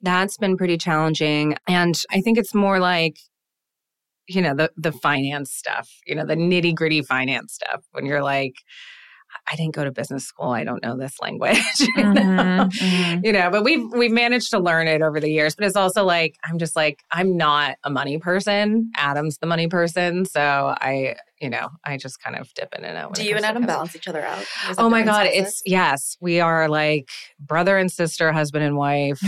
that's 0.00 0.38
been 0.38 0.56
pretty 0.56 0.78
challenging. 0.78 1.56
And 1.68 2.00
I 2.10 2.22
think 2.22 2.38
it's 2.38 2.54
more 2.54 2.78
like, 2.78 3.18
you 4.26 4.40
know, 4.40 4.54
the 4.54 4.70
the 4.78 4.92
finance 4.92 5.52
stuff. 5.52 5.90
You 6.06 6.14
know, 6.14 6.24
the 6.24 6.36
nitty 6.36 6.74
gritty 6.74 7.02
finance 7.02 7.52
stuff. 7.52 7.84
When 7.92 8.06
you're 8.06 8.22
like, 8.22 8.54
I 9.50 9.56
didn't 9.56 9.74
go 9.74 9.84
to 9.84 9.92
business 9.92 10.24
school. 10.24 10.50
I 10.50 10.64
don't 10.64 10.82
know 10.82 10.96
this 10.96 11.20
language. 11.20 11.58
you 11.96 12.02
know? 12.02 12.22
Mhm, 12.64 12.70
mhm. 12.70 13.24
you 13.24 13.32
know 13.32 13.50
but 13.50 13.64
we've 13.64 13.92
we've 13.92 14.12
managed 14.12 14.50
to 14.50 14.58
learn 14.58 14.88
it 14.88 15.02
over 15.02 15.20
the 15.20 15.30
years 15.30 15.54
but 15.54 15.64
it's 15.64 15.76
also 15.76 16.04
like 16.04 16.36
i'm 16.44 16.58
just 16.58 16.76
like 16.76 17.02
i'm 17.10 17.36
not 17.36 17.76
a 17.84 17.90
money 17.90 18.18
person 18.18 18.90
adam's 18.96 19.38
the 19.38 19.46
money 19.46 19.68
person 19.68 20.24
so 20.24 20.40
i 20.80 21.16
you 21.40 21.50
know 21.50 21.68
i 21.84 21.96
just 21.96 22.22
kind 22.22 22.36
of 22.36 22.52
dip 22.54 22.74
in 22.74 22.84
and 22.84 22.96
out 22.96 23.14
Do 23.14 23.24
you 23.24 23.36
and 23.36 23.44
Adam 23.44 23.66
balance 23.66 23.94
each 23.96 24.08
other 24.08 24.22
out? 24.22 24.44
Oh 24.78 24.88
my 24.88 25.02
god 25.02 25.26
it's 25.26 25.62
yes 25.64 26.16
we 26.20 26.40
are 26.40 26.68
like 26.68 27.08
brother 27.38 27.76
and 27.76 27.90
sister 27.90 28.32
husband 28.32 28.64
and 28.64 28.76
wife 28.76 29.20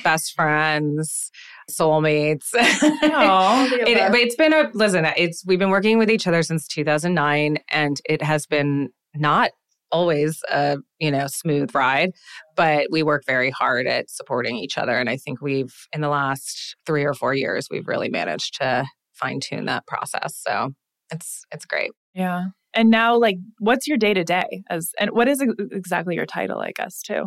best 0.04 0.34
friends 0.34 1.30
soulmates 1.70 2.48
Aw. 2.54 3.68
It, 3.72 4.10
but 4.10 4.20
it's 4.20 4.36
been 4.36 4.52
a 4.52 4.70
listen 4.74 5.06
it's 5.16 5.44
we've 5.46 5.58
been 5.58 5.70
working 5.70 5.98
with 5.98 6.10
each 6.10 6.26
other 6.26 6.42
since 6.42 6.66
2009 6.66 7.58
and 7.70 8.00
it 8.08 8.22
has 8.22 8.46
been 8.46 8.90
not 9.14 9.50
always 9.92 10.40
a 10.50 10.78
you 11.00 11.10
know 11.10 11.26
smooth 11.26 11.74
ride 11.74 12.12
but 12.54 12.86
we 12.92 13.02
work 13.02 13.24
very 13.26 13.50
hard 13.50 13.88
at 13.88 14.08
supporting 14.08 14.56
each 14.56 14.78
other 14.78 14.96
and 14.96 15.10
i 15.10 15.16
think 15.16 15.40
we've 15.42 15.74
in 15.92 16.00
the 16.00 16.08
last 16.08 16.76
three 16.86 17.04
or 17.04 17.12
four 17.12 17.34
years 17.34 17.66
we've 17.70 17.88
really 17.88 18.08
managed 18.08 18.54
to 18.54 18.84
fine 19.14 19.40
tune 19.40 19.64
that 19.64 19.84
process 19.88 20.40
so 20.46 20.70
it's 21.12 21.44
it's 21.52 21.64
great 21.64 21.90
Yeah. 22.14 22.44
And 22.72 22.88
now, 22.88 23.16
like, 23.16 23.36
what's 23.58 23.88
your 23.88 23.96
day 23.98 24.14
to 24.14 24.22
day? 24.22 24.62
As 24.70 24.92
and 25.00 25.10
what 25.10 25.26
is 25.26 25.42
exactly 25.72 26.14
your 26.14 26.24
title? 26.26 26.60
I 26.60 26.70
guess 26.70 27.02
too. 27.02 27.26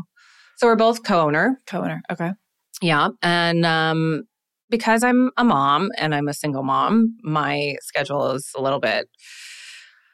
so 0.55 0.67
we're 0.67 0.77
both 0.77 1.03
co-owner 1.03 1.57
Co-owner. 1.67 2.01
Okay. 2.09 2.31
Yeah. 2.81 3.09
And 3.21 3.65
um, 3.65 4.23
because 4.69 5.03
I'm 5.03 5.31
a 5.35 5.43
mom 5.43 5.89
and 5.97 6.15
I'm 6.15 6.29
a 6.29 6.33
single 6.33 6.63
mom, 6.63 7.17
my 7.23 7.75
schedule 7.81 8.31
is 8.31 8.51
a 8.55 8.61
little 8.61 8.79
bit 8.79 9.09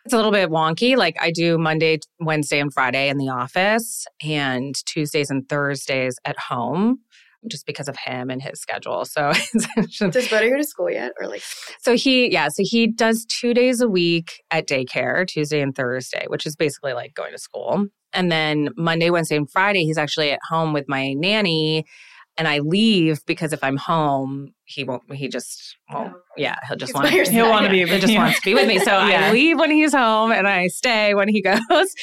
it's 0.10 0.13
a 0.15 0.17
little 0.17 0.32
bit 0.32 0.50
wonky. 0.50 0.98
Like 0.98 1.15
I 1.22 1.30
do 1.30 1.60
Monday, 1.60 2.00
Wednesday, 2.19 2.60
and 2.60 2.74
Friday 2.74 3.10
in 3.10 3.17
the 3.19 3.30
office, 3.30 4.08
and 4.26 4.74
Tuesdays 4.88 5.30
and 5.30 5.48
Thursdays 5.48 6.15
at 6.26 6.36
home 6.39 6.98
just 7.48 7.67
because 7.67 7.88
of 7.88 7.95
him 7.95 8.32
and 8.32 8.41
his 8.41 8.60
schedule. 8.60 9.06
So 9.06 9.32
does 10.10 10.28
Buddy 10.30 10.50
go 10.50 10.58
to 10.58 10.63
school 10.63 10.89
yet, 10.89 11.12
or 11.22 11.28
like? 11.28 11.43
So 11.82 11.95
he, 11.95 12.32
yeah, 12.34 12.48
so 12.48 12.63
he 12.65 12.88
does 12.88 13.24
two 13.26 13.54
days 13.54 13.82
a 13.82 13.88
week 13.88 14.41
at 14.50 14.67
daycare, 14.67 15.28
Tuesday 15.28 15.62
and 15.62 15.76
Thursday, 15.76 16.26
which 16.26 16.48
is 16.48 16.56
basically 16.56 16.93
like 16.93 17.13
going 17.13 17.32
to 17.34 17.38
school. 17.38 17.86
And 18.12 18.32
then 18.32 18.69
Monday, 18.76 19.12
Wednesday, 19.12 19.36
and 19.36 19.50
Friday, 19.52 19.84
he's 19.84 20.00
actually 20.00 20.32
at 20.32 20.39
home 20.50 20.74
with 20.74 20.86
my 20.88 21.13
nanny. 21.13 21.86
And 22.36 22.48
I 22.48 22.60
leave 22.60 23.24
because 23.28 23.54
if 23.54 23.63
I'm 23.63 23.78
home, 23.78 24.56
he 24.69 24.84
won't. 24.84 25.01
He 25.13 25.27
just 25.27 25.77
won't. 25.91 26.13
Oh. 26.13 26.19
Yeah, 26.38 26.55
he'll 26.67 26.77
just 26.77 26.93
want. 26.93 27.08
To, 27.08 27.32
he'll 27.32 27.49
want 27.49 27.65
to 27.65 27.71
be. 27.71 27.86
He 27.86 27.99
just 27.99 28.15
wants 28.15 28.39
to 28.39 28.45
be 28.45 28.53
with 28.53 28.67
me. 28.67 28.77
So 28.77 28.91
yeah. 29.08 29.29
I 29.29 29.32
leave 29.32 29.58
when 29.58 29.71
he's 29.71 29.93
home, 29.93 30.32
and 30.32 30.47
I 30.47 30.67
stay 30.67 31.15
when 31.15 31.27
he 31.27 31.41
goes. 31.69 31.93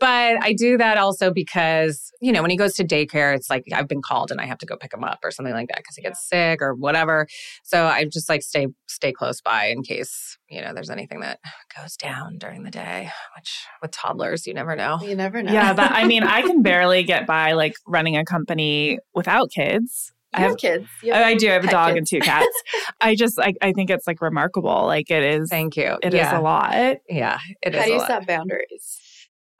But 0.00 0.42
I 0.42 0.54
do 0.54 0.78
that 0.78 0.96
also 0.96 1.30
because, 1.30 2.10
you 2.22 2.32
know, 2.32 2.40
when 2.40 2.50
he 2.50 2.56
goes 2.56 2.72
to 2.76 2.84
daycare, 2.84 3.36
it's 3.36 3.50
like 3.50 3.64
I've 3.70 3.86
been 3.86 4.00
called 4.00 4.30
and 4.30 4.40
I 4.40 4.46
have 4.46 4.56
to 4.58 4.66
go 4.66 4.74
pick 4.74 4.94
him 4.94 5.04
up 5.04 5.18
or 5.22 5.30
something 5.30 5.52
like 5.52 5.68
that 5.68 5.76
because 5.76 5.94
he 5.94 6.00
gets 6.00 6.26
sick 6.26 6.62
or 6.62 6.74
whatever. 6.74 7.26
So 7.64 7.84
I 7.84 8.06
just 8.06 8.26
like 8.26 8.42
stay 8.42 8.68
stay 8.88 9.12
close 9.12 9.42
by 9.42 9.66
in 9.66 9.82
case, 9.82 10.38
you 10.48 10.62
know, 10.62 10.72
there's 10.72 10.88
anything 10.88 11.20
that 11.20 11.38
goes 11.76 11.96
down 11.96 12.38
during 12.38 12.62
the 12.62 12.70
day, 12.70 13.10
which 13.36 13.66
with 13.82 13.90
toddlers, 13.90 14.46
you 14.46 14.54
never 14.54 14.74
know. 14.74 14.98
You 15.02 15.14
never 15.14 15.42
know. 15.42 15.52
Yeah, 15.52 15.74
but 15.74 15.92
I 15.92 16.06
mean, 16.06 16.22
I 16.22 16.40
can 16.40 16.62
barely 16.70 17.02
get 17.02 17.26
by 17.26 17.52
like 17.52 17.74
running 17.86 18.16
a 18.16 18.24
company 18.24 18.98
without 19.14 19.50
kids. 19.50 20.12
You 20.36 20.44
I 20.44 20.48
have 20.48 20.56
kids. 20.58 20.86
Have 21.04 21.26
I 21.26 21.34
do. 21.34 21.48
I 21.48 21.52
have 21.54 21.64
a 21.64 21.70
dog 21.70 21.94
kids. 21.94 21.98
and 21.98 22.06
two 22.06 22.20
cats. 22.24 22.62
I 23.00 23.14
just, 23.16 23.38
I, 23.38 23.54
I 23.62 23.72
think 23.72 23.90
it's 23.90 24.06
like 24.06 24.20
remarkable. 24.20 24.86
Like 24.86 25.10
it 25.10 25.22
is. 25.22 25.50
Thank 25.50 25.76
you. 25.76 25.98
It 26.02 26.14
yeah. 26.14 26.28
is 26.28 26.38
a 26.38 26.40
lot. 26.40 26.98
Yeah. 27.08 27.38
It 27.62 27.74
How 27.74 27.84
do 27.84 27.92
you 27.92 28.00
set 28.06 28.26
boundaries? 28.26 29.00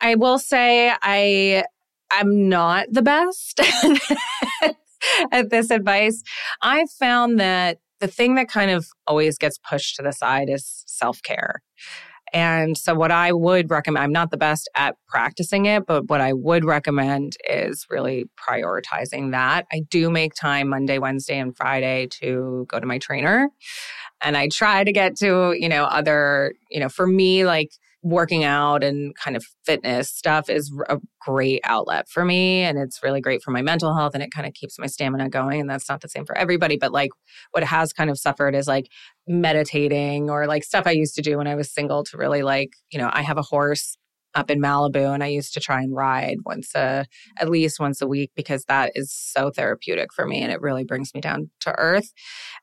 I 0.00 0.14
will 0.14 0.38
say 0.38 0.92
I 1.02 1.64
I'm 2.10 2.48
not 2.48 2.86
the 2.90 3.02
best 3.02 3.60
at 5.32 5.50
this 5.50 5.70
advice. 5.70 6.22
I 6.62 6.86
found 6.98 7.38
that 7.38 7.78
the 8.00 8.08
thing 8.08 8.34
that 8.34 8.48
kind 8.48 8.70
of 8.70 8.86
always 9.06 9.38
gets 9.38 9.58
pushed 9.58 9.96
to 9.96 10.02
the 10.02 10.12
side 10.12 10.48
is 10.48 10.84
self-care. 10.86 11.62
And 12.32 12.76
so, 12.76 12.94
what 12.94 13.10
I 13.10 13.32
would 13.32 13.70
recommend, 13.70 14.04
I'm 14.04 14.12
not 14.12 14.30
the 14.30 14.36
best 14.36 14.68
at 14.74 14.96
practicing 15.08 15.66
it, 15.66 15.86
but 15.86 16.08
what 16.08 16.20
I 16.20 16.32
would 16.32 16.64
recommend 16.64 17.36
is 17.48 17.86
really 17.90 18.26
prioritizing 18.38 19.32
that. 19.32 19.66
I 19.72 19.80
do 19.90 20.10
make 20.10 20.34
time 20.34 20.68
Monday, 20.68 20.98
Wednesday, 20.98 21.38
and 21.38 21.56
Friday 21.56 22.06
to 22.20 22.66
go 22.68 22.78
to 22.78 22.86
my 22.86 22.98
trainer. 22.98 23.48
And 24.22 24.36
I 24.36 24.48
try 24.48 24.84
to 24.84 24.92
get 24.92 25.16
to, 25.16 25.54
you 25.58 25.68
know, 25.68 25.84
other, 25.84 26.52
you 26.70 26.80
know, 26.80 26.88
for 26.88 27.06
me, 27.06 27.44
like 27.44 27.70
working 28.02 28.44
out 28.44 28.82
and 28.82 29.14
kind 29.14 29.36
of 29.36 29.44
fitness 29.64 30.08
stuff 30.08 30.48
is 30.48 30.72
a 30.88 30.98
great 31.20 31.60
outlet 31.64 32.08
for 32.08 32.24
me 32.24 32.62
and 32.62 32.78
it's 32.78 33.02
really 33.02 33.20
great 33.20 33.42
for 33.42 33.50
my 33.50 33.60
mental 33.60 33.94
health 33.94 34.14
and 34.14 34.22
it 34.22 34.30
kind 34.34 34.46
of 34.46 34.54
keeps 34.54 34.78
my 34.78 34.86
stamina 34.86 35.28
going 35.28 35.60
and 35.60 35.68
that's 35.68 35.88
not 35.88 36.00
the 36.00 36.08
same 36.08 36.24
for 36.24 36.36
everybody 36.36 36.78
but 36.78 36.92
like 36.92 37.10
what 37.50 37.62
has 37.62 37.92
kind 37.92 38.08
of 38.08 38.18
suffered 38.18 38.54
is 38.54 38.66
like 38.66 38.86
meditating 39.28 40.30
or 40.30 40.46
like 40.46 40.64
stuff 40.64 40.86
I 40.86 40.92
used 40.92 41.14
to 41.16 41.22
do 41.22 41.36
when 41.36 41.46
I 41.46 41.54
was 41.54 41.70
single 41.70 42.02
to 42.04 42.16
really 42.16 42.42
like 42.42 42.70
you 42.90 42.98
know 42.98 43.10
I 43.12 43.20
have 43.20 43.36
a 43.36 43.42
horse 43.42 43.98
up 44.34 44.50
in 44.50 44.60
Malibu 44.60 45.12
and 45.12 45.22
I 45.24 45.28
used 45.28 45.54
to 45.54 45.60
try 45.60 45.82
and 45.82 45.94
ride 45.94 46.38
once 46.44 46.74
a 46.74 47.06
at 47.38 47.48
least 47.48 47.80
once 47.80 48.00
a 48.00 48.06
week 48.06 48.30
because 48.34 48.64
that 48.66 48.92
is 48.94 49.12
so 49.12 49.50
therapeutic 49.50 50.12
for 50.12 50.26
me 50.26 50.42
and 50.42 50.52
it 50.52 50.60
really 50.60 50.84
brings 50.84 51.12
me 51.14 51.20
down 51.20 51.50
to 51.60 51.72
earth 51.78 52.12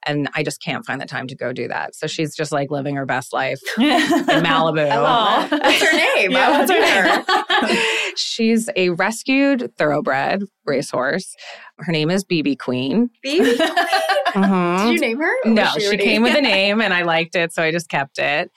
and 0.06 0.30
I 0.34 0.44
just 0.44 0.62
can't 0.62 0.86
find 0.86 1.02
the 1.02 1.06
time 1.06 1.28
to 1.28 1.36
go 1.36 1.52
do 1.54 1.68
that. 1.68 1.96
So 1.96 2.08
she's 2.08 2.36
just 2.36 2.52
like 2.52 2.72
living 2.72 2.96
her 2.96 3.06
best 3.06 3.34
life 3.34 3.60
in 3.78 3.84
Malibu. 3.84 5.50
What's 5.52 5.82
her 5.82 5.98
name? 6.16 6.32
yeah, 6.32 6.52
what's 6.52 6.72
her 6.72 6.80
name? 6.80 8.07
She's 8.18 8.70
a 8.76 8.90
rescued 8.90 9.74
thoroughbred 9.78 10.44
racehorse. 10.66 11.36
Her 11.80 11.92
name 11.92 12.10
is 12.10 12.24
BB 12.26 12.60
Queen. 12.60 13.10
BB 13.26 13.58
Queen? 13.58 13.70
Mm-hmm. 14.38 14.88
Did 14.88 14.94
you 14.94 15.00
name 15.00 15.20
her? 15.20 15.32
No, 15.46 15.66
she, 15.74 15.90
she 15.90 15.98
came 15.98 16.22
with 16.22 16.36
a 16.36 16.42
name 16.42 16.82
and 16.82 16.94
I 16.94 17.04
liked 17.04 17.36
it, 17.36 17.54
so 17.54 17.64
I 17.64 17.72
just 17.72 17.90
kept 17.90 18.20
it. 18.20 18.52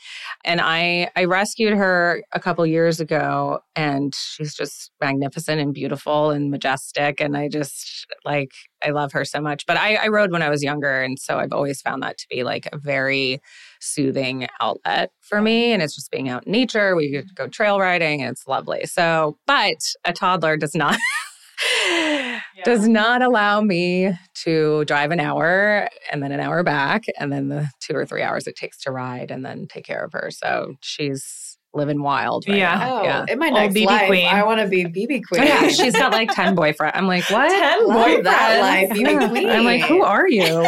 And 0.44 0.61
I 0.61 1.11
I 1.16 1.25
rescued 1.25 1.75
her 1.75 2.23
a 2.33 2.40
couple 2.40 2.66
years 2.66 3.01
ago 3.01 3.61
and 3.77 4.14
she's 4.14 4.55
just 4.55 4.90
magnificent 5.01 5.61
and 5.61 5.73
beautiful 5.73 6.31
and 6.31 6.51
majestic. 6.51 7.20
And 7.20 7.37
I 7.37 7.49
just 7.49 8.07
like 8.25 8.51
I 8.83 8.90
love 8.90 9.12
her 9.12 9.25
so 9.25 9.40
much. 9.40 9.66
But 9.66 9.77
I, 9.77 9.97
I 9.97 10.09
rode 10.09 10.33
when 10.33 10.43
I 10.43 10.51
was 10.51 10.62
younger, 10.62 11.03
and 11.03 11.19
so 11.19 11.38
I've 11.38 11.53
always 11.53 11.81
found 11.81 12.03
that 12.03 12.19
to 12.19 12.27
be 12.31 12.43
like 12.43 12.69
a 12.73 12.79
very 12.79 13.40
soothing 13.81 14.49
outlet 14.61 15.12
for 15.21 15.40
me. 15.40 15.73
And 15.73 15.83
it's 15.83 15.95
just 15.95 16.11
being 16.11 16.29
out 16.29 16.47
in 16.47 16.53
nature. 16.53 16.97
We 16.97 17.23
go 17.35 17.49
trail 17.49 17.79
riding, 17.79 18.23
and 18.23 18.31
it's 18.31 18.47
lovely. 18.47 18.87
So, 18.87 19.38
but 19.47 19.79
a 20.05 20.12
toddler 20.12 20.57
does 20.57 20.75
not 20.75 20.99
yeah. 21.87 22.40
does 22.64 22.88
not 22.88 23.23
allow 23.23 23.61
me 23.61 24.12
to 24.35 24.85
drive 24.87 25.11
an 25.11 25.21
hour 25.21 25.88
and 26.11 26.23
then 26.23 26.33
an 26.33 26.40
hour 26.40 26.62
back 26.62 27.05
and 27.19 27.33
then 27.33 27.49
the 27.49 27.69
two 27.81 27.95
or 27.95 28.07
three 28.07 28.23
hours 28.23 28.47
it 28.47 28.57
takes 28.57 28.81
to 28.83 28.90
ride 28.90 29.31
and 29.31 29.45
then 29.45 29.66
take 29.69 29.85
care 29.85 30.05
of 30.05 30.12
her. 30.12 30.31
So 30.31 30.75
she's 30.81 31.50
living 31.73 32.03
wild 32.03 32.49
right 32.49 32.59
yeah. 32.59 32.79
Now. 32.79 33.01
Oh, 33.01 33.05
yeah. 33.05 33.27
In 33.29 33.39
my 33.39 33.49
next 33.49 33.75
BB 33.75 33.87
life, 33.87 34.07
Queen. 34.09 34.27
I 34.27 34.45
want 34.45 34.61
to 34.61 34.67
be 34.67 34.85
BB 34.85 35.23
Queen. 35.29 35.45
yeah, 35.45 35.69
she's 35.69 35.93
got 35.93 36.13
like 36.13 36.33
10 36.35 36.57
boyfriends. 36.57 36.93
I'm 36.95 37.07
like, 37.07 37.29
what? 37.31 37.49
10 37.51 37.89
boyfriends? 37.89 38.25
That 38.25 38.61
life, 38.61 38.91
BB 38.91 39.31
Queen. 39.31 39.49
I'm 39.49 39.65
like, 39.65 39.83
who 39.83 40.03
are 40.03 40.29
you? 40.29 40.67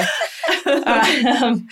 um, 0.87 1.69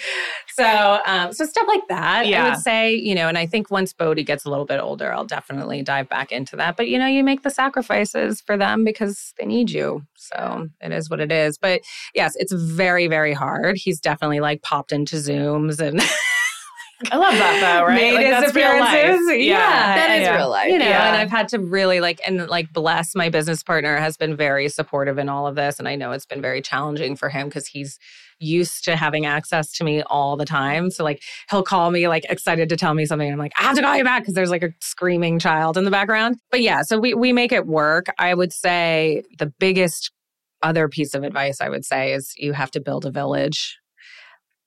so, 0.55 1.01
um, 1.07 1.33
so 1.33 1.45
stuff 1.45 1.69
like 1.69 1.87
that. 1.88 2.27
Yeah. 2.27 2.45
I 2.45 2.51
would 2.51 2.59
say, 2.59 2.95
you 2.95 3.14
know, 3.14 3.29
and 3.29 3.38
I 3.38 3.47
think 3.47 3.71
once 3.71 3.93
Bodhi 3.93 4.25
gets 4.25 4.45
a 4.45 4.51
little 4.51 4.64
bit 4.64 4.81
older, 4.81 5.12
I'll 5.12 5.25
definitely 5.25 5.83
dive 5.83 6.09
back 6.09 6.33
into 6.33 6.57
that. 6.57 6.77
But 6.77 6.88
you 6.88 6.99
know, 6.99 7.07
you 7.07 7.23
make 7.23 7.43
the 7.43 7.51
sacrifices 7.51 8.40
for 8.40 8.57
them 8.57 8.85
because 8.85 9.33
they 9.38 9.47
need 9.47 9.71
you. 9.71 10.03
So 10.16 10.69
it 10.81 10.93
is 10.93 11.09
what 11.09 11.21
it 11.21 11.33
is. 11.33 11.59
But 11.59 11.83
yes, 12.14 12.35
it's 12.37 12.53
very, 12.53 13.07
very 13.07 13.33
hard. 13.33 13.77
He's 13.77 14.01
definitely 14.01 14.40
like 14.40 14.62
popped 14.62 14.93
into 14.93 15.16
Zooms 15.16 15.81
and. 15.81 16.01
I 17.10 17.16
love 17.16 17.32
that 17.32 17.60
though, 17.60 17.86
right? 17.86 17.94
Made 17.94 18.14
like, 18.14 18.42
his 18.42 18.50
appearances. 18.50 19.26
Yeah. 19.28 19.34
yeah. 19.36 19.94
That 19.94 20.18
is 20.18 20.22
yeah. 20.22 20.36
real 20.36 20.50
life. 20.50 20.70
You 20.70 20.78
know, 20.78 20.84
yeah. 20.84 21.08
and 21.08 21.16
I've 21.16 21.30
had 21.30 21.48
to 21.48 21.58
really 21.58 22.00
like 22.00 22.20
and 22.26 22.46
like 22.48 22.72
bless 22.72 23.14
my 23.14 23.28
business 23.30 23.62
partner 23.62 23.96
has 23.96 24.16
been 24.16 24.36
very 24.36 24.68
supportive 24.68 25.18
in 25.18 25.28
all 25.28 25.46
of 25.46 25.54
this. 25.54 25.78
And 25.78 25.88
I 25.88 25.96
know 25.96 26.12
it's 26.12 26.26
been 26.26 26.42
very 26.42 26.60
challenging 26.60 27.16
for 27.16 27.28
him 27.28 27.48
because 27.48 27.66
he's 27.66 27.98
used 28.38 28.84
to 28.84 28.96
having 28.96 29.26
access 29.26 29.72
to 29.72 29.84
me 29.84 30.02
all 30.02 30.36
the 30.36 30.44
time. 30.44 30.90
So 30.90 31.04
like 31.04 31.22
he'll 31.50 31.62
call 31.62 31.90
me 31.90 32.08
like 32.08 32.24
excited 32.28 32.68
to 32.68 32.76
tell 32.76 32.94
me 32.94 33.06
something. 33.06 33.26
And 33.26 33.34
I'm 33.34 33.38
like, 33.38 33.52
I 33.58 33.62
have 33.62 33.76
to 33.76 33.82
call 33.82 33.96
you 33.96 34.04
back 34.04 34.22
because 34.22 34.34
there's 34.34 34.50
like 34.50 34.62
a 34.62 34.74
screaming 34.80 35.38
child 35.38 35.76
in 35.76 35.84
the 35.84 35.90
background. 35.90 36.38
But 36.50 36.60
yeah, 36.60 36.82
so 36.82 36.98
we 36.98 37.14
we 37.14 37.32
make 37.32 37.52
it 37.52 37.66
work. 37.66 38.06
I 38.18 38.34
would 38.34 38.52
say 38.52 39.22
the 39.38 39.46
biggest 39.46 40.10
other 40.62 40.88
piece 40.88 41.14
of 41.14 41.22
advice 41.22 41.60
I 41.60 41.70
would 41.70 41.84
say 41.84 42.12
is 42.12 42.34
you 42.36 42.52
have 42.52 42.70
to 42.72 42.80
build 42.80 43.06
a 43.06 43.10
village 43.10 43.80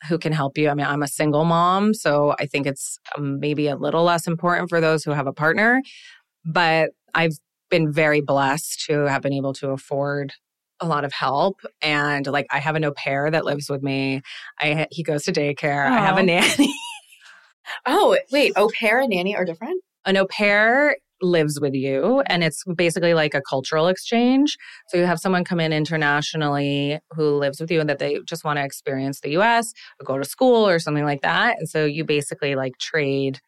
who 0.07 0.17
can 0.17 0.33
help 0.33 0.57
you. 0.57 0.69
I 0.69 0.73
mean, 0.73 0.85
I'm 0.85 1.03
a 1.03 1.07
single 1.07 1.45
mom, 1.45 1.93
so 1.93 2.35
I 2.39 2.45
think 2.45 2.67
it's 2.67 2.99
um, 3.17 3.39
maybe 3.39 3.67
a 3.67 3.75
little 3.75 4.03
less 4.03 4.27
important 4.27 4.69
for 4.69 4.81
those 4.81 5.03
who 5.03 5.11
have 5.11 5.27
a 5.27 5.33
partner, 5.33 5.81
but 6.45 6.91
I've 7.13 7.37
been 7.69 7.91
very 7.91 8.21
blessed 8.21 8.85
to 8.85 9.05
have 9.05 9.21
been 9.21 9.33
able 9.33 9.53
to 9.53 9.69
afford 9.69 10.33
a 10.79 10.87
lot 10.87 11.05
of 11.05 11.13
help 11.13 11.61
and 11.81 12.27
like 12.27 12.45
I 12.51 12.59
have 12.59 12.75
an 12.75 12.83
au 12.83 12.91
pair 12.91 13.31
that 13.31 13.45
lives 13.45 13.69
with 13.69 13.81
me. 13.81 14.21
I 14.59 14.87
he 14.91 15.01
goes 15.01 15.23
to 15.23 15.31
daycare. 15.31 15.87
I 15.87 15.99
have 15.99 16.17
a 16.17 16.23
nanny. 16.23 16.73
oh, 17.85 18.17
wait, 18.31 18.53
au 18.55 18.69
pair 18.69 18.99
and 18.99 19.09
nanny 19.09 19.35
are 19.35 19.45
different? 19.45 19.81
An 20.05 20.17
au 20.17 20.27
pair 20.27 20.97
lives 21.23 21.59
with 21.59 21.73
you 21.73 22.21
and 22.27 22.43
it's 22.43 22.63
basically 22.75 23.13
like 23.13 23.33
a 23.33 23.41
cultural 23.41 23.87
exchange 23.87 24.57
so 24.89 24.97
you 24.97 25.05
have 25.05 25.19
someone 25.19 25.43
come 25.43 25.59
in 25.59 25.71
internationally 25.71 26.99
who 27.11 27.37
lives 27.37 27.59
with 27.59 27.71
you 27.71 27.79
and 27.79 27.89
that 27.89 27.99
they 27.99 28.19
just 28.27 28.43
want 28.43 28.57
to 28.57 28.63
experience 28.63 29.21
the 29.21 29.31
US 29.37 29.73
or 29.99 30.03
go 30.05 30.17
to 30.17 30.25
school 30.25 30.67
or 30.67 30.79
something 30.79 31.05
like 31.05 31.21
that 31.21 31.57
and 31.57 31.69
so 31.69 31.85
you 31.85 32.03
basically 32.03 32.55
like 32.55 32.77
trade 32.77 33.39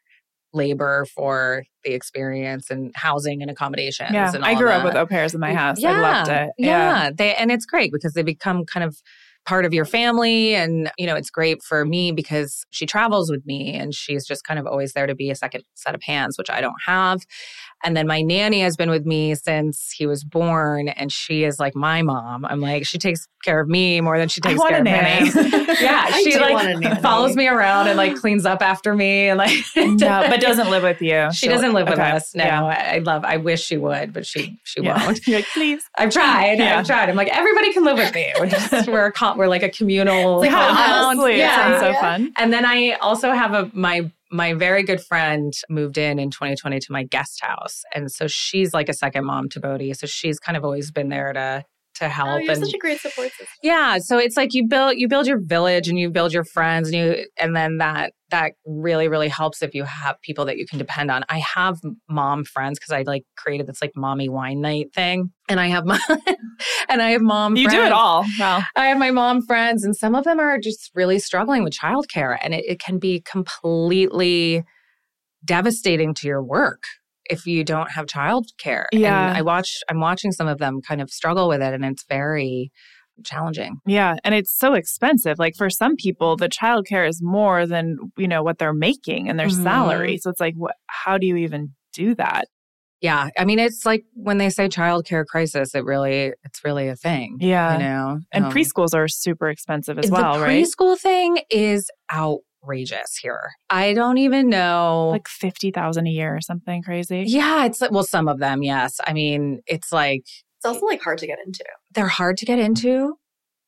labor 0.53 1.05
for 1.13 1.65
the 1.83 1.93
experience 1.93 2.71
and 2.71 2.93
housing 2.95 3.41
and 3.41 3.51
accommodations 3.51 4.11
yeah 4.13 4.31
and 4.33 4.45
I 4.45 4.55
grew 4.55 4.69
up 4.69 4.85
with 4.85 4.95
au 4.95 5.05
pairs 5.05 5.33
in 5.33 5.41
my 5.41 5.53
house 5.53 5.79
yeah, 5.79 5.91
I 5.91 5.99
loved 5.99 6.29
it 6.29 6.49
yeah, 6.57 6.67
yeah. 6.67 7.11
They, 7.13 7.35
and 7.35 7.51
it's 7.51 7.65
great 7.65 7.91
because 7.91 8.13
they 8.13 8.23
become 8.23 8.65
kind 8.65 8.85
of 8.85 8.97
part 9.45 9.65
of 9.65 9.73
your 9.73 9.85
family. 9.85 10.55
And, 10.55 10.91
you 10.97 11.05
know, 11.05 11.15
it's 11.15 11.29
great 11.29 11.61
for 11.63 11.85
me 11.85 12.11
because 12.11 12.65
she 12.71 12.85
travels 12.85 13.29
with 13.29 13.45
me 13.45 13.73
and 13.73 13.93
she's 13.93 14.25
just 14.25 14.43
kind 14.43 14.59
of 14.59 14.65
always 14.67 14.93
there 14.93 15.07
to 15.07 15.15
be 15.15 15.29
a 15.29 15.35
second 15.35 15.63
set 15.75 15.95
of 15.95 16.03
hands, 16.03 16.37
which 16.37 16.49
I 16.49 16.61
don't 16.61 16.81
have. 16.85 17.21
And 17.83 17.95
then 17.95 18.07
my 18.07 18.21
nanny 18.21 18.61
has 18.61 18.75
been 18.75 18.89
with 18.89 19.05
me 19.05 19.35
since 19.35 19.91
he 19.91 20.07
was 20.07 20.23
born, 20.23 20.87
and 20.89 21.11
she 21.11 21.43
is 21.43 21.59
like 21.59 21.75
my 21.75 22.01
mom. 22.01 22.43
I'm 22.43 22.59
like, 22.59 22.87
she 22.87 22.97
takes 22.97 23.27
care 23.43 23.59
of 23.59 23.67
me 23.67 24.01
more 24.01 24.17
than 24.17 24.27
she 24.27 24.41
takes 24.41 24.59
care 24.59 24.79
of 24.79 24.83
nanny. 24.83 25.29
him. 25.29 25.49
yeah, 25.81 26.09
she 26.17 26.39
like 26.39 27.01
follows 27.01 27.35
me 27.35 27.47
around 27.47 27.87
and 27.87 27.95
like 27.95 28.15
cleans 28.15 28.43
up 28.43 28.63
after 28.63 28.95
me, 28.95 29.29
and 29.29 29.37
like 29.37 29.55
no, 29.75 29.95
but 30.27 30.41
doesn't 30.41 30.71
live 30.71 30.81
with 30.81 30.99
you. 30.99 31.29
She 31.31 31.47
doesn't 31.47 31.73
live 31.73 31.87
okay. 31.87 31.91
with 31.91 31.99
us. 31.99 32.33
No, 32.33 32.43
yeah. 32.43 32.93
I 32.93 32.99
love. 32.99 33.23
I 33.23 33.37
wish 33.37 33.63
she 33.63 33.77
would, 33.77 34.13
but 34.13 34.25
she 34.25 34.59
she 34.63 34.81
yeah. 34.81 35.05
won't. 35.05 35.19
You're 35.27 35.39
like, 35.39 35.47
please. 35.53 35.83
I've 35.95 36.11
tried. 36.11 36.57
Yeah. 36.57 36.79
I've 36.79 36.87
tried. 36.87 37.07
I'm 37.07 37.15
like, 37.15 37.29
everybody 37.35 37.71
can 37.71 37.83
live 37.83 37.97
with 37.97 38.15
me. 38.15 38.33
We're 38.39 38.47
just 38.47 38.87
we're 38.87 39.05
a, 39.05 39.11
we're 39.37 39.47
like 39.47 39.63
a 39.63 39.69
communal. 39.69 40.39
Like, 40.39 40.51
honestly, 40.51 41.37
yeah, 41.37 41.79
sounds 41.79 41.79
so 41.81 42.01
fun. 42.01 42.31
And 42.37 42.53
then 42.53 42.65
I 42.65 42.93
also 43.01 43.31
have 43.31 43.53
a 43.53 43.69
my 43.73 44.11
my 44.31 44.53
very 44.53 44.83
good 44.83 45.01
friend 45.01 45.53
moved 45.69 45.97
in 45.97 46.19
in 46.19 46.29
2020 46.29 46.79
to 46.79 46.91
my 46.91 47.03
guest 47.03 47.41
house. 47.41 47.83
And 47.93 48.11
so 48.11 48.27
she's 48.27 48.73
like 48.73 48.89
a 48.89 48.93
second 48.93 49.25
mom 49.25 49.49
to 49.49 49.59
Bodhi. 49.59 49.93
So 49.93 50.07
she's 50.07 50.39
kind 50.39 50.57
of 50.57 50.63
always 50.63 50.91
been 50.91 51.09
there 51.09 51.31
to 51.33 51.63
to 51.95 52.05
oh, 52.05 52.09
help. 52.09 52.29
Oh, 52.29 52.37
you're 52.37 52.51
and, 52.51 52.65
such 52.65 52.73
a 52.73 52.77
great 52.77 52.99
support 52.99 53.29
system. 53.29 53.47
Yeah. 53.63 53.97
So 53.99 54.17
it's 54.17 54.37
like 54.37 54.53
you 54.53 54.67
build 54.67 54.97
you 54.97 55.07
build 55.07 55.27
your 55.27 55.39
village 55.39 55.87
and 55.87 55.97
you 55.97 56.09
build 56.09 56.33
your 56.33 56.43
friends 56.43 56.89
and 56.89 56.97
you 56.97 57.25
and 57.37 57.55
then 57.55 57.77
that 57.77 58.13
that 58.29 58.53
really 58.65 59.07
really 59.07 59.27
helps 59.27 59.61
if 59.61 59.73
you 59.73 59.83
have 59.83 60.19
people 60.21 60.45
that 60.45 60.57
you 60.57 60.65
can 60.65 60.77
depend 60.77 61.11
on. 61.11 61.23
I 61.29 61.39
have 61.39 61.79
mom 62.09 62.43
friends 62.43 62.79
because 62.79 62.91
I 62.91 63.03
like 63.03 63.23
created 63.37 63.67
this 63.67 63.81
like 63.81 63.91
mommy 63.95 64.29
wine 64.29 64.61
night 64.61 64.93
thing, 64.93 65.31
and 65.49 65.59
I 65.59 65.67
have 65.67 65.85
my 65.85 65.99
and 66.89 67.01
I 67.01 67.11
have 67.11 67.21
mom. 67.21 67.55
You 67.55 67.69
friends. 67.69 67.79
do 67.79 67.85
it 67.85 67.91
all. 67.91 68.25
Wow. 68.39 68.63
I 68.75 68.87
have 68.87 68.97
my 68.97 69.11
mom 69.11 69.45
friends, 69.45 69.83
and 69.83 69.95
some 69.95 70.15
of 70.15 70.23
them 70.23 70.39
are 70.39 70.59
just 70.59 70.91
really 70.93 71.19
struggling 71.19 71.63
with 71.63 71.73
childcare, 71.73 72.37
and 72.41 72.53
it, 72.53 72.65
it 72.65 72.79
can 72.79 72.99
be 72.99 73.21
completely 73.21 74.63
devastating 75.45 76.13
to 76.15 76.27
your 76.27 76.43
work 76.43 76.83
if 77.29 77.45
you 77.45 77.63
don't 77.63 77.91
have 77.91 78.05
childcare. 78.05 78.85
Yeah. 78.91 79.29
And 79.29 79.37
I 79.37 79.41
watch 79.41 79.81
I'm 79.89 79.99
watching 79.99 80.31
some 80.31 80.47
of 80.47 80.57
them 80.57 80.81
kind 80.81 81.01
of 81.01 81.09
struggle 81.09 81.47
with 81.47 81.61
it 81.61 81.73
and 81.73 81.85
it's 81.85 82.05
very 82.07 82.71
challenging. 83.23 83.77
Yeah, 83.85 84.15
and 84.23 84.35
it's 84.35 84.57
so 84.57 84.73
expensive. 84.73 85.39
Like 85.39 85.55
for 85.55 85.69
some 85.69 85.95
people 85.95 86.35
the 86.35 86.49
childcare 86.49 87.07
is 87.07 87.21
more 87.21 87.65
than, 87.65 87.97
you 88.17 88.27
know, 88.27 88.43
what 88.43 88.57
they're 88.57 88.73
making 88.73 89.29
and 89.29 89.39
their 89.39 89.47
mm-hmm. 89.47 89.63
salary. 89.63 90.17
So 90.17 90.29
it's 90.29 90.39
like 90.39 90.55
what 90.55 90.75
how 90.87 91.17
do 91.17 91.25
you 91.25 91.37
even 91.37 91.73
do 91.93 92.15
that? 92.15 92.47
Yeah, 93.01 93.29
I 93.37 93.45
mean 93.45 93.59
it's 93.59 93.85
like 93.85 94.05
when 94.13 94.37
they 94.37 94.49
say 94.49 94.67
childcare 94.67 95.25
crisis, 95.25 95.75
it 95.75 95.83
really 95.85 96.33
it's 96.43 96.63
really 96.63 96.87
a 96.87 96.95
thing. 96.95 97.37
Yeah. 97.39 97.73
You 97.73 97.79
know. 97.79 98.19
And 98.31 98.45
um, 98.45 98.51
preschools 98.51 98.93
are 98.93 99.07
super 99.07 99.49
expensive 99.49 99.99
as 99.99 100.09
well, 100.09 100.39
right? 100.39 100.65
preschool 100.65 100.99
thing 100.99 101.39
is 101.49 101.89
out 102.11 102.39
outrageous 102.65 103.17
here. 103.21 103.51
I 103.69 103.93
don't 103.93 104.17
even 104.17 104.49
know. 104.49 105.09
Like 105.11 105.27
50,000 105.27 106.07
a 106.07 106.09
year 106.09 106.35
or 106.35 106.41
something 106.41 106.83
crazy. 106.83 107.23
Yeah, 107.27 107.65
it's 107.65 107.81
like, 107.81 107.91
well, 107.91 108.03
some 108.03 108.27
of 108.27 108.39
them, 108.39 108.63
yes. 108.63 108.99
I 109.05 109.13
mean, 109.13 109.61
it's 109.67 109.91
like. 109.91 110.23
It's 110.57 110.65
also 110.65 110.85
like 110.85 111.01
hard 111.01 111.19
to 111.19 111.27
get 111.27 111.37
into. 111.45 111.65
They're 111.93 112.07
hard 112.07 112.37
to 112.37 112.45
get 112.45 112.59
into. 112.59 113.15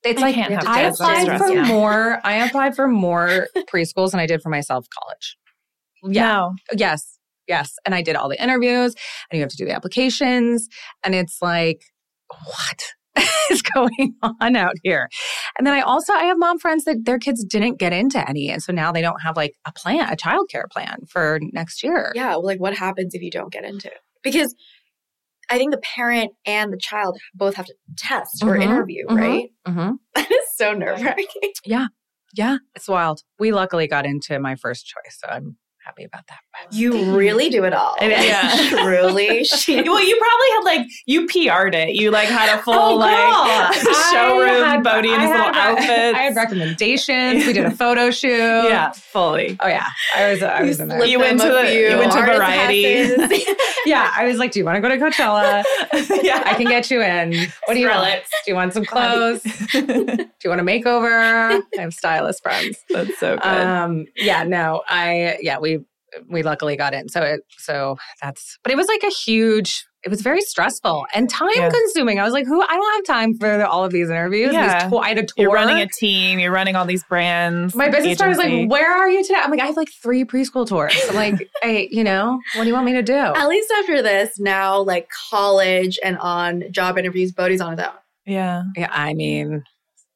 It's 0.03 0.21
I 0.21 0.31
like 0.31 0.67
I 0.67 0.81
applied 0.81 1.37
for 1.37 1.65
more. 1.65 2.19
I 2.23 2.45
applied 2.45 2.75
for 2.75 2.87
more 2.87 3.47
preschools 3.73 4.11
than 4.11 4.19
I 4.19 4.25
did 4.25 4.41
for 4.41 4.49
myself 4.49 4.85
college. 4.89 5.37
Yeah. 6.03 6.27
No. 6.27 6.53
Yes. 6.73 7.17
Yes. 7.47 7.73
And 7.85 7.95
I 7.95 8.01
did 8.01 8.15
all 8.15 8.29
the 8.29 8.41
interviews 8.41 8.95
and 9.29 9.37
you 9.37 9.41
have 9.41 9.49
to 9.49 9.57
do 9.57 9.65
the 9.65 9.73
applications. 9.73 10.67
And 11.03 11.15
it's 11.15 11.41
like, 11.41 11.81
what? 12.29 12.83
is 13.51 13.61
going 13.61 14.15
on 14.21 14.55
out 14.55 14.75
here. 14.83 15.09
And 15.57 15.65
then 15.65 15.73
I 15.73 15.81
also 15.81 16.13
I 16.13 16.23
have 16.23 16.37
mom 16.37 16.59
friends 16.59 16.85
that 16.85 17.05
their 17.05 17.19
kids 17.19 17.43
didn't 17.43 17.79
get 17.79 17.93
into 17.93 18.27
any, 18.27 18.49
and 18.49 18.61
so 18.61 18.73
now 18.73 18.91
they 18.91 19.01
don't 19.01 19.21
have 19.21 19.35
like 19.35 19.53
a 19.65 19.71
plan, 19.71 20.11
a 20.11 20.15
childcare 20.15 20.69
plan 20.71 20.99
for 21.09 21.39
next 21.53 21.83
year. 21.83 22.11
Yeah, 22.15 22.29
well, 22.29 22.45
like 22.45 22.59
what 22.59 22.75
happens 22.75 23.13
if 23.13 23.21
you 23.21 23.31
don't 23.31 23.51
get 23.51 23.63
into? 23.63 23.87
It? 23.87 23.99
Because 24.23 24.55
I 25.49 25.57
think 25.57 25.71
the 25.71 25.79
parent 25.79 26.31
and 26.45 26.73
the 26.73 26.77
child 26.77 27.17
both 27.33 27.55
have 27.55 27.65
to 27.65 27.75
test 27.97 28.43
or 28.43 28.53
mm-hmm, 28.53 28.61
interview, 28.61 29.05
mm-hmm, 29.05 29.17
right? 29.17 29.49
Mm-hmm. 29.67 29.91
That 30.15 30.31
is 30.31 30.55
so 30.55 30.73
nerve 30.73 31.01
wracking. 31.01 31.53
Yeah, 31.63 31.87
yeah, 32.33 32.57
it's 32.75 32.87
wild. 32.87 33.21
We 33.39 33.51
luckily 33.51 33.87
got 33.87 34.05
into 34.05 34.39
my 34.39 34.55
first 34.55 34.85
choice, 34.85 35.19
so 35.19 35.27
I'm 35.29 35.57
happy 35.87 36.03
about 36.03 36.27
that. 36.27 36.39
You 36.71 37.15
really 37.15 37.49
do 37.49 37.63
it 37.63 37.73
all. 37.73 37.95
Yeah. 38.01 38.51
Truly. 38.69 39.45
She, 39.45 39.81
well, 39.83 40.03
you 40.03 40.17
probably 40.19 40.47
had 40.49 40.61
like, 40.63 40.87
you 41.05 41.27
PR'd 41.27 41.75
it. 41.75 41.95
You 41.95 42.11
like 42.11 42.27
had 42.27 42.57
a 42.57 42.61
full 42.61 42.73
oh, 42.73 42.95
like 42.95 43.73
showroom, 44.11 44.63
had, 44.63 44.83
Bodhi 44.83 45.13
in 45.13 45.19
his 45.19 45.29
little 45.29 45.45
outfits. 45.45 46.17
I 46.17 46.23
had 46.23 46.35
recommendations. 46.35 47.45
We 47.45 47.53
did 47.53 47.65
a 47.65 47.71
photo 47.71 48.11
shoot. 48.11 48.29
Yeah, 48.37 48.91
fully. 48.91 49.57
Oh 49.61 49.67
yeah. 49.67 49.87
I 50.15 50.31
was, 50.31 50.43
I 50.43 50.63
was 50.63 50.79
in 50.79 50.89
there. 50.89 51.05
You 51.05 51.19
went 51.19 51.39
to, 51.39 51.47
the, 51.47 51.73
you 51.73 51.97
went 51.97 52.11
to 52.11 52.21
Variety. 52.21 53.45
yeah. 53.85 54.11
I 54.15 54.25
was 54.25 54.37
like, 54.37 54.51
do 54.51 54.59
you 54.59 54.65
want 54.65 54.75
to 54.75 54.81
go 54.81 54.89
to 54.89 54.97
Coachella? 54.97 55.63
yeah. 56.21 56.43
I 56.45 56.53
can 56.55 56.65
get 56.65 56.91
you 56.91 57.01
in. 57.01 57.33
What 57.65 57.75
do 57.75 57.79
you 57.79 57.87
want? 57.87 58.23
Do 58.45 58.51
you 58.51 58.55
want 58.55 58.73
some 58.73 58.83
clothes? 58.83 59.41
do 59.71 59.79
you 60.43 60.49
want 60.49 60.61
a 60.61 60.63
makeover? 60.63 61.61
I 61.77 61.81
have 61.81 61.93
stylist 61.93 62.43
friends. 62.43 62.83
That's 62.89 63.17
so 63.19 63.35
good. 63.35 63.45
Um, 63.45 64.05
yeah, 64.15 64.43
no, 64.43 64.83
I, 64.87 65.37
yeah, 65.41 65.59
we, 65.59 65.76
we 66.29 66.43
luckily 66.43 66.75
got 66.75 66.93
in. 66.93 67.09
So 67.09 67.21
it 67.21 67.41
so 67.57 67.97
that's 68.21 68.57
but 68.63 68.71
it 68.71 68.75
was 68.75 68.87
like 68.87 69.03
a 69.03 69.09
huge 69.09 69.85
it 70.03 70.09
was 70.09 70.21
very 70.21 70.41
stressful 70.41 71.05
and 71.13 71.29
time 71.29 71.49
yeah. 71.55 71.69
consuming. 71.69 72.19
I 72.19 72.23
was 72.23 72.31
like, 72.31 72.45
who 72.45 72.61
I 72.61 72.67
don't 72.67 72.95
have 72.95 73.15
time 73.15 73.33
for 73.33 73.65
all 73.65 73.83
of 73.83 73.91
these 73.91 74.09
interviews. 74.09 74.53
Yeah. 74.53 74.83
These 74.83 74.91
to- 74.91 74.97
I 74.99 75.09
had 75.09 75.17
a 75.17 75.23
tour. 75.23 75.33
You're 75.37 75.51
running 75.51 75.79
a 75.79 75.87
team, 75.99 76.39
you're 76.39 76.51
running 76.51 76.77
all 76.77 76.85
these 76.85 77.03
brands. 77.03 77.75
My 77.75 77.89
business 77.89 78.17
partner 78.17 78.29
was 78.29 78.37
like, 78.37 78.69
Where 78.69 78.89
are 78.89 79.09
you 79.09 79.21
today? 79.23 79.39
I'm 79.43 79.51
like, 79.51 79.59
I 79.59 79.65
have 79.65 79.75
like 79.75 79.91
three 79.91 80.23
preschool 80.23 80.65
tours. 80.65 80.95
I'm 81.09 81.15
like, 81.15 81.49
hey, 81.61 81.89
you 81.91 82.03
know, 82.03 82.39
what 82.55 82.63
do 82.63 82.67
you 82.69 82.73
want 82.73 82.85
me 82.85 82.93
to 82.93 83.03
do? 83.03 83.13
At 83.13 83.47
least 83.47 83.71
after 83.79 84.01
this, 84.01 84.39
now 84.39 84.79
like 84.81 85.09
college 85.29 85.99
and 86.03 86.17
on 86.19 86.71
job 86.71 86.97
interviews, 86.97 87.31
Bodhi's 87.31 87.59
on 87.59 87.77
his 87.77 87.85
own. 87.85 87.93
Yeah. 88.25 88.63
Yeah. 88.77 88.89
I 88.91 89.13
mean, 89.13 89.63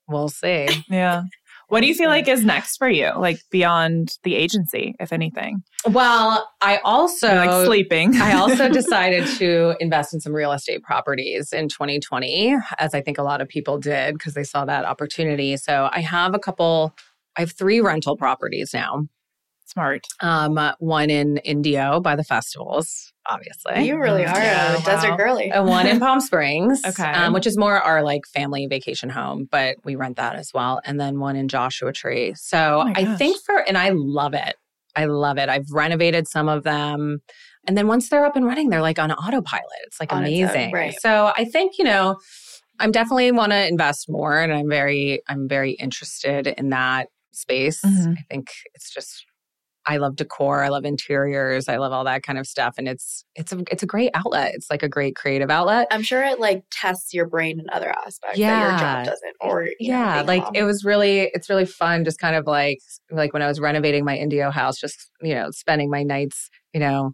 we'll 0.08 0.30
see. 0.30 0.70
yeah. 0.90 1.24
What 1.72 1.80
do 1.80 1.88
you 1.88 1.96
feel 1.96 2.10
like 2.10 2.28
is 2.28 2.44
next 2.44 2.76
for 2.76 2.90
you, 2.90 3.14
like 3.18 3.40
beyond 3.50 4.18
the 4.24 4.36
agency, 4.36 4.94
if 5.00 5.14
anything? 5.14 5.64
Well, 5.88 6.52
I 6.60 6.80
also 6.84 7.28
You're 7.28 7.46
like 7.46 7.66
sleeping. 7.66 8.18
I 8.18 8.34
also 8.34 8.68
decided 8.74 9.26
to 9.38 9.78
invest 9.80 10.14
in 10.14 10.20
some 10.20 10.34
real 10.34 10.52
estate 10.52 10.84
properties 10.84 11.54
in 11.54 11.70
2020, 11.70 12.58
as 12.78 12.94
I 12.94 13.00
think 13.00 13.18
a 13.18 13.24
lot 13.24 13.40
of 13.40 13.48
people 13.48 13.78
did 13.78 14.16
because 14.16 14.34
they 14.34 14.44
saw 14.44 14.66
that 14.66 14.84
opportunity. 14.84 15.56
So 15.56 15.88
I 15.94 16.02
have 16.02 16.36
a 16.36 16.40
couple. 16.40 16.94
I 17.38 17.40
have 17.40 17.54
three 17.54 17.80
rental 17.80 18.18
properties 18.18 18.74
now. 18.74 19.08
Smart. 19.66 20.06
Um, 20.20 20.60
one 20.80 21.10
in 21.10 21.38
Indio 21.38 22.02
by 22.02 22.18
the 22.18 22.26
festivals, 22.26 23.11
obviously. 23.28 23.86
You 23.86 24.00
really 24.00 24.26
are 24.26 24.38
yeah, 24.38 24.74
a 24.74 24.78
wow. 24.78 24.84
desert 24.86 25.18
girly. 25.18 25.52
And 25.52 25.68
one 25.68 25.88
in 25.88 26.00
Palm 26.00 26.22
Springs, 26.22 26.82
okay, 26.86 27.12
um, 27.12 27.34
which 27.34 27.48
is 27.48 27.58
more 27.58 27.80
our 27.80 28.04
like 28.04 28.22
family 28.34 28.68
vacation 28.68 29.10
home, 29.10 29.48
but 29.50 29.78
we 29.84 29.96
rent 29.96 30.18
that 30.18 30.36
as 30.36 30.52
well. 30.54 30.82
And 30.86 31.00
then 31.00 31.20
one 31.20 31.36
in 31.36 31.48
Joshua 31.48 31.94
Tree. 31.94 32.34
So 32.36 32.84
oh 32.86 32.94
I 32.96 33.16
think 33.16 33.38
for 33.46 33.58
and 33.58 33.78
I 33.78 33.92
love 33.94 34.34
it. 34.34 34.56
I 34.96 35.06
love 35.06 35.38
it. 35.38 35.50
I've 35.50 35.70
renovated 35.72 36.28
some 36.28 36.50
of 36.50 36.64
them. 36.64 37.22
And 37.68 37.78
then 37.78 37.88
once 37.88 38.10
they're 38.10 38.26
up 38.26 38.36
and 38.36 38.46
running, 38.46 38.70
they're 38.70 38.82
like 38.82 39.00
on 39.00 39.12
autopilot. 39.12 39.66
It's 39.86 40.00
like 40.00 40.12
on 40.12 40.24
amazing. 40.24 40.68
Own, 40.68 40.74
right. 40.74 40.96
So 41.00 41.32
I 41.36 41.46
think, 41.46 41.78
you 41.78 41.86
know, 41.86 42.18
I'm 42.80 42.92
definitely 42.92 43.32
want 43.32 43.52
to 43.52 43.68
invest 43.68 44.08
more 44.10 44.40
and 44.40 44.52
I'm 44.52 44.68
very 44.68 45.22
I'm 45.28 45.48
very 45.48 45.74
interested 45.74 46.48
in 46.48 46.70
that 46.70 47.10
space. 47.32 47.82
Mm-hmm. 47.82 48.14
I 48.18 48.22
think 48.30 48.52
it's 48.74 48.92
just 48.92 49.26
I 49.86 49.98
love 49.98 50.16
decor, 50.16 50.64
I 50.64 50.70
love 50.70 50.86
interiors, 50.86 51.68
I 51.68 51.78
love 51.78 51.92
all 51.92 52.04
that 52.06 52.24
kind 52.24 52.38
of 52.38 52.48
stuff 52.48 52.76
and 52.78 52.88
it's 52.88 53.26
it's 53.36 53.52
a 53.52 53.64
it's 53.72 53.84
a 53.84 53.86
great 53.86 54.12
outlet. 54.14 54.54
It's 54.54 54.70
like 54.70 54.84
a 54.84 54.90
great 54.90 55.16
creative 55.16 55.50
outlet. 55.50 55.88
I'm 55.92 56.04
sure 56.04 56.24
it 56.24 56.40
like 56.40 56.64
tests 56.72 57.14
your 57.14 57.28
brain 57.28 57.60
in 57.60 57.66
other 57.72 57.94
aspects 58.06 58.38
yeah. 58.38 58.60
that 58.60 58.70
your 58.70 58.80
job 58.80 59.06
doesn't 59.06 59.36
or 59.42 59.68
Yeah, 59.80 60.22
know, 60.22 60.28
like 60.28 60.44
it 60.54 60.64
was 60.64 60.84
really 60.84 61.32
it's 61.34 61.50
really 61.50 61.66
fun 61.66 62.06
just 62.06 62.20
kind 62.20 62.36
of 62.36 62.46
like 62.46 62.80
like 63.10 63.34
when 63.34 63.42
I 63.42 63.48
was 63.48 63.60
renovating 63.60 64.06
my 64.06 64.16
Indio 64.16 64.52
house 64.52 64.80
just, 64.80 65.10
you 65.22 65.34
know, 65.34 65.50
spending 65.52 65.90
my 65.90 66.04
nights, 66.04 66.50
you 66.74 66.80
know, 66.80 67.14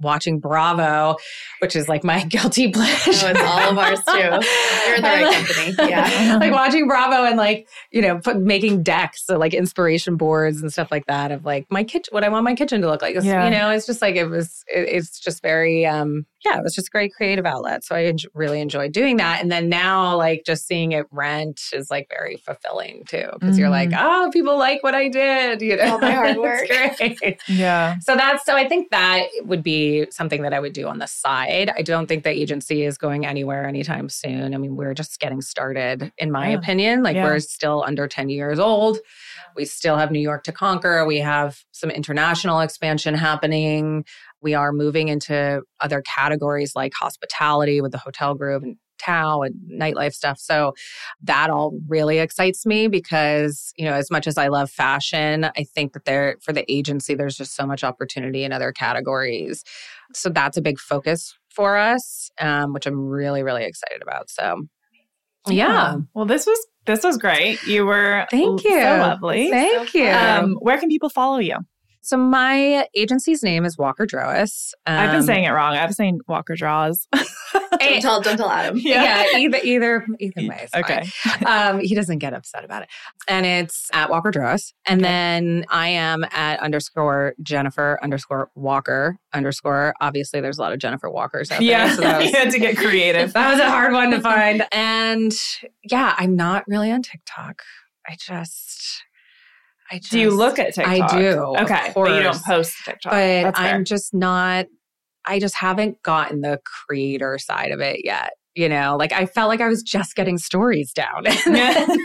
watching 0.00 0.40
Bravo, 0.40 1.16
which 1.60 1.76
is 1.76 1.88
like 1.88 2.04
my 2.04 2.24
guilty 2.28 2.70
pleasure. 2.70 3.10
Oh, 3.26 3.30
it's 3.30 3.40
all 3.40 3.70
of 3.70 3.78
ours 3.78 4.00
too. 4.08 4.12
You're 4.86 4.96
in 4.96 5.02
the 5.02 5.08
right 5.08 5.46
company. 5.46 5.90
Yeah. 5.90 6.38
like 6.40 6.52
watching 6.52 6.86
Bravo 6.86 7.24
and 7.24 7.36
like, 7.36 7.68
you 7.90 8.02
know, 8.02 8.18
put, 8.18 8.38
making 8.38 8.82
decks, 8.82 9.24
so 9.26 9.38
like 9.38 9.54
inspiration 9.54 10.16
boards 10.16 10.60
and 10.62 10.72
stuff 10.72 10.90
like 10.90 11.06
that 11.06 11.32
of 11.32 11.44
like 11.44 11.66
my 11.70 11.84
kitchen, 11.84 12.10
what 12.12 12.24
I 12.24 12.28
want 12.28 12.44
my 12.44 12.54
kitchen 12.54 12.80
to 12.82 12.88
look 12.88 13.02
like. 13.02 13.14
Yeah. 13.20 13.44
You 13.44 13.50
know, 13.50 13.70
it's 13.70 13.86
just 13.86 14.02
like, 14.02 14.16
it 14.16 14.26
was, 14.26 14.64
it, 14.74 14.88
it's 14.88 15.20
just 15.20 15.42
very, 15.42 15.86
um, 15.86 16.26
yeah, 16.44 16.58
it 16.58 16.62
was 16.62 16.74
just 16.74 16.88
a 16.88 16.90
great 16.90 17.12
creative 17.14 17.44
outlet. 17.44 17.84
So 17.84 17.94
I 17.94 18.04
en- 18.04 18.16
really 18.34 18.60
enjoyed 18.60 18.92
doing 18.92 19.18
that. 19.18 19.42
And 19.42 19.52
then 19.52 19.68
now, 19.68 20.16
like, 20.16 20.44
just 20.46 20.66
seeing 20.66 20.92
it 20.92 21.06
rent 21.10 21.60
is 21.72 21.90
like 21.90 22.08
very 22.08 22.36
fulfilling 22.36 23.04
too, 23.04 23.28
because 23.32 23.50
mm-hmm. 23.50 23.58
you're 23.58 23.68
like, 23.68 23.90
mm-hmm. 23.90 24.26
oh, 24.26 24.30
people 24.32 24.58
like 24.58 24.82
what 24.82 24.94
I 24.94 25.08
did, 25.08 25.60
you 25.60 25.76
know, 25.76 25.92
all 25.92 25.98
my 25.98 26.12
hard 26.12 26.36
work. 26.38 26.66
great. 26.68 27.40
Yeah. 27.46 27.98
So 28.00 28.16
that's, 28.16 28.44
so 28.46 28.56
I 28.56 28.68
think 28.68 28.90
that 28.90 29.26
would 29.42 29.62
be 29.62 30.06
something 30.10 30.42
that 30.42 30.54
I 30.54 30.60
would 30.60 30.72
do 30.72 30.86
on 30.86 30.98
the 30.98 31.06
side. 31.06 31.70
I 31.76 31.82
don't 31.82 32.06
think 32.06 32.24
the 32.24 32.30
agency 32.30 32.84
is 32.84 32.96
going 32.96 33.26
anywhere 33.26 33.66
anytime 33.66 34.08
soon. 34.08 34.54
I 34.54 34.58
mean, 34.58 34.76
we're 34.76 34.94
just 34.94 35.20
getting 35.20 35.42
started, 35.42 36.12
in 36.16 36.30
my 36.30 36.50
yeah. 36.50 36.58
opinion. 36.58 37.02
Like, 37.02 37.16
yeah. 37.16 37.24
we're 37.24 37.40
still 37.40 37.84
under 37.86 38.08
10 38.08 38.30
years 38.30 38.58
old. 38.58 38.98
We 39.56 39.64
still 39.64 39.96
have 39.96 40.10
New 40.10 40.20
York 40.20 40.44
to 40.44 40.52
conquer. 40.52 41.04
We 41.04 41.18
have 41.18 41.64
some 41.72 41.90
international 41.90 42.60
expansion 42.60 43.14
happening. 43.14 44.04
We 44.42 44.54
are 44.54 44.72
moving 44.72 45.08
into 45.08 45.62
other 45.80 46.02
categories 46.02 46.74
like 46.74 46.92
hospitality 46.98 47.80
with 47.80 47.92
the 47.92 47.98
hotel 47.98 48.34
group 48.34 48.62
and 48.62 48.76
Tao 49.00 49.42
and 49.42 49.54
nightlife 49.70 50.12
stuff. 50.12 50.38
So 50.38 50.74
that 51.22 51.50
all 51.50 51.72
really 51.88 52.18
excites 52.18 52.66
me 52.66 52.86
because, 52.86 53.72
you 53.76 53.84
know, 53.84 53.94
as 53.94 54.10
much 54.10 54.26
as 54.26 54.36
I 54.38 54.48
love 54.48 54.70
fashion, 54.70 55.44
I 55.44 55.64
think 55.64 55.94
that 55.94 56.04
there 56.04 56.36
for 56.42 56.52
the 56.52 56.70
agency, 56.70 57.14
there's 57.14 57.36
just 57.36 57.56
so 57.56 57.66
much 57.66 57.82
opportunity 57.82 58.44
in 58.44 58.52
other 58.52 58.72
categories. 58.72 59.64
So 60.14 60.28
that's 60.28 60.56
a 60.56 60.62
big 60.62 60.78
focus 60.78 61.36
for 61.48 61.76
us, 61.76 62.30
um, 62.38 62.72
which 62.72 62.86
I'm 62.86 63.00
really, 63.00 63.42
really 63.42 63.64
excited 63.64 64.02
about. 64.02 64.30
So 64.30 64.66
yeah. 65.48 65.54
yeah. 65.54 65.96
Well, 66.14 66.26
this 66.26 66.46
was 66.46 66.66
this 66.86 67.02
was 67.02 67.16
great. 67.16 67.62
You 67.64 67.86
were 67.86 68.26
thank 68.30 68.64
you, 68.64 68.80
so 68.80 68.96
lovely. 68.98 69.50
Thank 69.50 69.94
you. 69.94 70.08
Um, 70.08 70.54
where 70.60 70.78
can 70.78 70.88
people 70.88 71.08
follow 71.08 71.38
you? 71.38 71.56
So 72.02 72.16
my 72.16 72.86
agency's 72.94 73.42
name 73.42 73.64
is 73.64 73.76
Walker 73.76 74.06
Drawas. 74.06 74.72
Um, 74.86 74.98
I've 74.98 75.12
been 75.12 75.22
saying 75.22 75.44
it 75.44 75.50
wrong. 75.50 75.76
I've 75.76 75.88
been 75.88 75.94
saying 75.94 76.20
Walker 76.26 76.56
Draws. 76.56 77.06
don't 77.80 78.00
tell, 78.00 78.20
don't 78.20 78.36
tell 78.36 78.50
Adam. 78.50 78.78
Yeah, 78.78 79.24
yeah 79.32 79.38
either 79.38 79.58
either 79.62 80.06
either 80.18 80.48
way. 80.48 80.68
okay. 80.74 81.06
Um, 81.44 81.80
he 81.80 81.94
doesn't 81.94 82.18
get 82.18 82.32
upset 82.32 82.64
about 82.64 82.82
it, 82.82 82.88
and 83.28 83.44
it's 83.44 83.90
at 83.92 84.10
Walker 84.10 84.30
Drawas, 84.30 84.72
and 84.86 85.00
okay. 85.00 85.10
then 85.10 85.64
I 85.70 85.88
am 85.88 86.24
at 86.32 86.60
underscore 86.60 87.34
Jennifer 87.42 87.98
underscore 88.02 88.50
Walker 88.54 89.16
underscore. 89.32 89.94
Obviously, 90.00 90.40
there's 90.40 90.58
a 90.58 90.62
lot 90.62 90.72
of 90.72 90.78
Jennifer 90.78 91.10
Walkers 91.10 91.50
out 91.50 91.60
yeah. 91.60 91.94
there. 91.94 91.96
So 91.96 92.02
was, 92.18 92.30
you 92.30 92.38
had 92.38 92.50
to 92.50 92.58
get 92.58 92.76
creative. 92.76 93.32
that 93.34 93.50
was 93.50 93.60
a 93.60 93.68
hard 93.68 93.92
one 93.92 94.10
to 94.10 94.20
find, 94.20 94.66
and 94.72 95.32
yeah, 95.82 96.14
I'm 96.16 96.34
not 96.34 96.64
really 96.66 96.90
on 96.90 97.02
TikTok. 97.02 97.62
I 98.06 98.16
just 98.18 99.04
just, 99.98 100.10
do 100.10 100.20
you 100.20 100.30
look 100.30 100.58
at 100.58 100.74
TikTok? 100.74 101.12
I 101.12 101.18
do. 101.18 101.54
Okay. 101.58 101.92
But 101.94 102.10
you 102.10 102.22
don't 102.22 102.42
post 102.44 102.74
TikTok. 102.84 103.12
But 103.12 103.58
I'm 103.58 103.84
just 103.84 104.14
not, 104.14 104.66
I 105.24 105.38
just 105.38 105.54
haven't 105.54 106.02
gotten 106.02 106.40
the 106.40 106.60
creator 106.64 107.38
side 107.38 107.72
of 107.72 107.80
it 107.80 108.04
yet. 108.04 108.30
You 108.54 108.68
know, 108.68 108.96
like 108.96 109.12
I 109.12 109.26
felt 109.26 109.48
like 109.48 109.60
I 109.60 109.68
was 109.68 109.82
just 109.82 110.16
getting 110.16 110.38
stories 110.38 110.92
down. 110.92 111.24
yeah, 111.54 112.02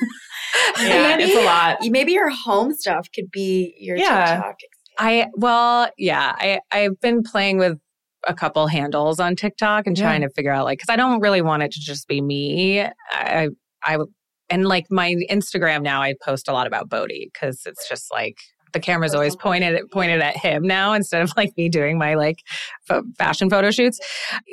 maybe, 0.78 1.24
it's 1.24 1.36
a 1.36 1.46
lot. 1.46 1.78
Maybe 1.82 2.14
your 2.14 2.30
home 2.30 2.74
stuff 2.74 3.08
could 3.14 3.32
be 3.32 3.76
your 3.80 3.98
yeah. 3.98 4.36
TikTok. 4.36 4.56
I, 4.98 5.28
well, 5.36 5.90
yeah, 5.98 6.34
I, 6.38 6.60
I've 6.72 7.00
been 7.02 7.24
playing 7.24 7.58
with 7.58 7.78
a 8.28 8.34
couple 8.34 8.68
handles 8.68 9.20
on 9.20 9.36
TikTok 9.36 9.88
and 9.88 9.96
trying 9.98 10.22
to 10.22 10.30
figure 10.30 10.52
out 10.52 10.66
like, 10.66 10.80
cause 10.80 10.92
I 10.92 10.96
don't 10.96 11.20
really 11.20 11.42
want 11.42 11.64
it 11.64 11.72
to 11.72 11.80
just 11.80 12.08
be 12.08 12.22
me. 12.22 12.82
I, 13.12 13.50
I 13.84 13.98
and 14.50 14.66
like 14.66 14.86
my 14.90 15.16
Instagram 15.30 15.82
now, 15.82 16.02
I 16.02 16.14
post 16.24 16.48
a 16.48 16.54
lot 16.54 16.68
about 16.68 16.90
Bodhi 16.90 17.30
because 17.34 17.64
it's 17.66 17.88
just 17.90 18.12
like 18.12 18.38
the 18.74 18.80
camera's 18.80 19.16
always 19.16 19.36
pointed 19.36 19.80
pointed 19.92 20.22
at 20.22 20.36
him 20.36 20.64
now 20.64 20.94
instead 20.94 21.22
of 21.22 21.32
like 21.38 21.52
me 21.58 21.70
doing 21.70 21.98
my 21.98 22.16
like 22.16 22.40
fashion 23.18 23.50
photo 23.50 23.72
shoots. 23.72 24.00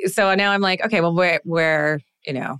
So 0.05 0.33
now 0.35 0.51
I'm 0.51 0.61
like, 0.61 0.83
okay, 0.85 1.01
well, 1.01 1.13
where 1.13 1.41
where 1.43 1.99
you 2.25 2.33
know 2.33 2.57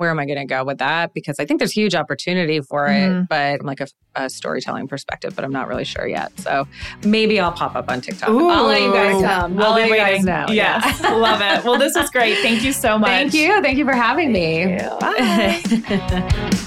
where 0.00 0.08
am 0.08 0.18
I 0.18 0.24
going 0.24 0.38
to 0.38 0.46
go 0.46 0.64
with 0.64 0.78
that? 0.78 1.12
Because 1.12 1.38
I 1.38 1.44
think 1.44 1.60
there's 1.60 1.72
huge 1.72 1.94
opportunity 1.94 2.62
for 2.62 2.86
it, 2.86 2.92
mm-hmm. 2.92 3.24
but 3.28 3.62
like 3.62 3.80
a, 3.80 3.86
a, 4.14 4.30
storytelling 4.30 4.88
perspective, 4.88 5.36
but 5.36 5.44
I'm 5.44 5.52
not 5.52 5.68
really 5.68 5.84
sure 5.84 6.08
yet. 6.08 6.32
So 6.40 6.66
maybe 7.04 7.38
I'll 7.38 7.52
pop 7.52 7.76
up 7.76 7.90
on 7.90 8.00
TikTok. 8.00 8.30
Ooh, 8.30 8.48
I'll 8.48 8.64
let 8.64 8.80
you 8.80 8.92
guys 8.94 9.22
come. 9.22 9.56
We'll 9.56 9.66
I'll 9.66 9.74
let 9.74 9.90
you 9.90 9.96
guys 9.96 10.24
know. 10.24 10.46
Yes, 10.48 11.00
yeah. 11.02 11.10
love 11.10 11.42
it. 11.42 11.64
Well, 11.66 11.78
this 11.78 11.94
was 11.94 12.08
great. 12.08 12.38
Thank 12.38 12.64
you 12.64 12.72
so 12.72 12.98
much. 12.98 13.10
Thank 13.10 13.34
you. 13.34 13.60
Thank 13.60 13.76
you 13.76 13.84
for 13.84 13.92
having 13.92 14.32
Thank 14.32 14.80
me. 14.80 14.88
Bye. 15.00 16.60